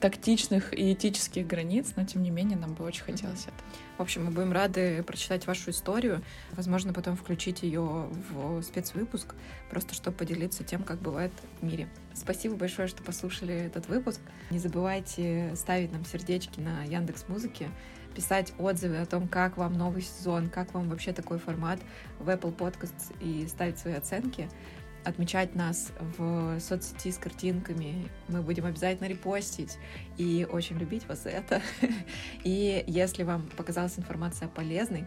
тактичных 0.00 0.72
и 0.72 0.94
этических 0.94 1.46
границ, 1.46 1.92
но 1.96 2.04
тем 2.06 2.22
не 2.22 2.30
менее 2.30 2.56
нам 2.56 2.74
бы 2.74 2.84
очень 2.84 3.02
хотелось 3.02 3.42
это. 3.42 3.54
В 3.98 4.02
общем, 4.02 4.24
мы 4.24 4.30
будем 4.30 4.52
рады 4.52 5.02
прочитать 5.02 5.46
вашу 5.46 5.70
историю, 5.70 6.22
возможно, 6.52 6.92
потом 6.92 7.16
включить 7.16 7.62
ее 7.62 8.08
в 8.30 8.62
спецвыпуск, 8.62 9.34
просто 9.70 9.94
чтобы 9.94 10.16
поделиться 10.16 10.64
тем, 10.64 10.82
как 10.82 11.00
бывает 11.00 11.32
в 11.60 11.64
мире. 11.64 11.88
Спасибо 12.14 12.56
большое, 12.56 12.88
что 12.88 13.02
послушали 13.02 13.54
этот 13.54 13.88
выпуск. 13.88 14.20
Не 14.50 14.58
забывайте 14.58 15.54
ставить 15.56 15.92
нам 15.92 16.04
сердечки 16.04 16.60
на 16.60 16.84
Яндекс 16.84 17.28
Музыке, 17.28 17.68
писать 18.14 18.52
отзывы 18.58 18.98
о 18.98 19.06
том, 19.06 19.28
как 19.28 19.56
вам 19.56 19.74
новый 19.74 20.02
сезон, 20.02 20.48
как 20.48 20.74
вам 20.74 20.88
вообще 20.88 21.12
такой 21.12 21.38
формат 21.38 21.80
в 22.18 22.28
Apple 22.28 22.56
Podcasts 22.56 23.14
и 23.20 23.46
ставить 23.46 23.78
свои 23.78 23.94
оценки 23.94 24.48
отмечать 25.04 25.54
нас 25.54 25.92
в 25.98 26.58
соцсети 26.60 27.10
с 27.10 27.18
картинками. 27.18 28.08
Мы 28.28 28.42
будем 28.42 28.66
обязательно 28.66 29.06
репостить 29.06 29.78
и 30.18 30.46
очень 30.50 30.78
любить 30.78 31.06
вас 31.08 31.22
за 31.22 31.30
это. 31.30 31.62
И 32.44 32.84
если 32.86 33.22
вам 33.22 33.48
показалась 33.56 33.98
информация 33.98 34.48
полезной, 34.48 35.06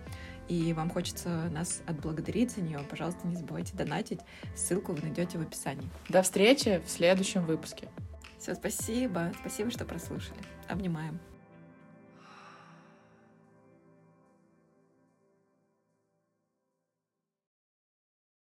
и 0.49 0.73
вам 0.73 0.89
хочется 0.89 1.49
нас 1.51 1.81
отблагодарить 1.85 2.51
за 2.51 2.61
нее, 2.61 2.79
пожалуйста, 2.89 3.25
не 3.25 3.35
забывайте 3.35 3.77
донатить. 3.77 4.19
Ссылку 4.55 4.91
вы 4.91 5.01
найдете 5.01 5.37
в 5.37 5.41
описании. 5.41 5.89
До 6.09 6.21
встречи 6.21 6.81
в 6.85 6.89
следующем 6.89 7.45
выпуске. 7.45 7.87
Все, 8.39 8.53
спасибо. 8.55 9.31
Спасибо, 9.39 9.71
что 9.71 9.85
прослушали. 9.85 10.39
Обнимаем. 10.67 11.32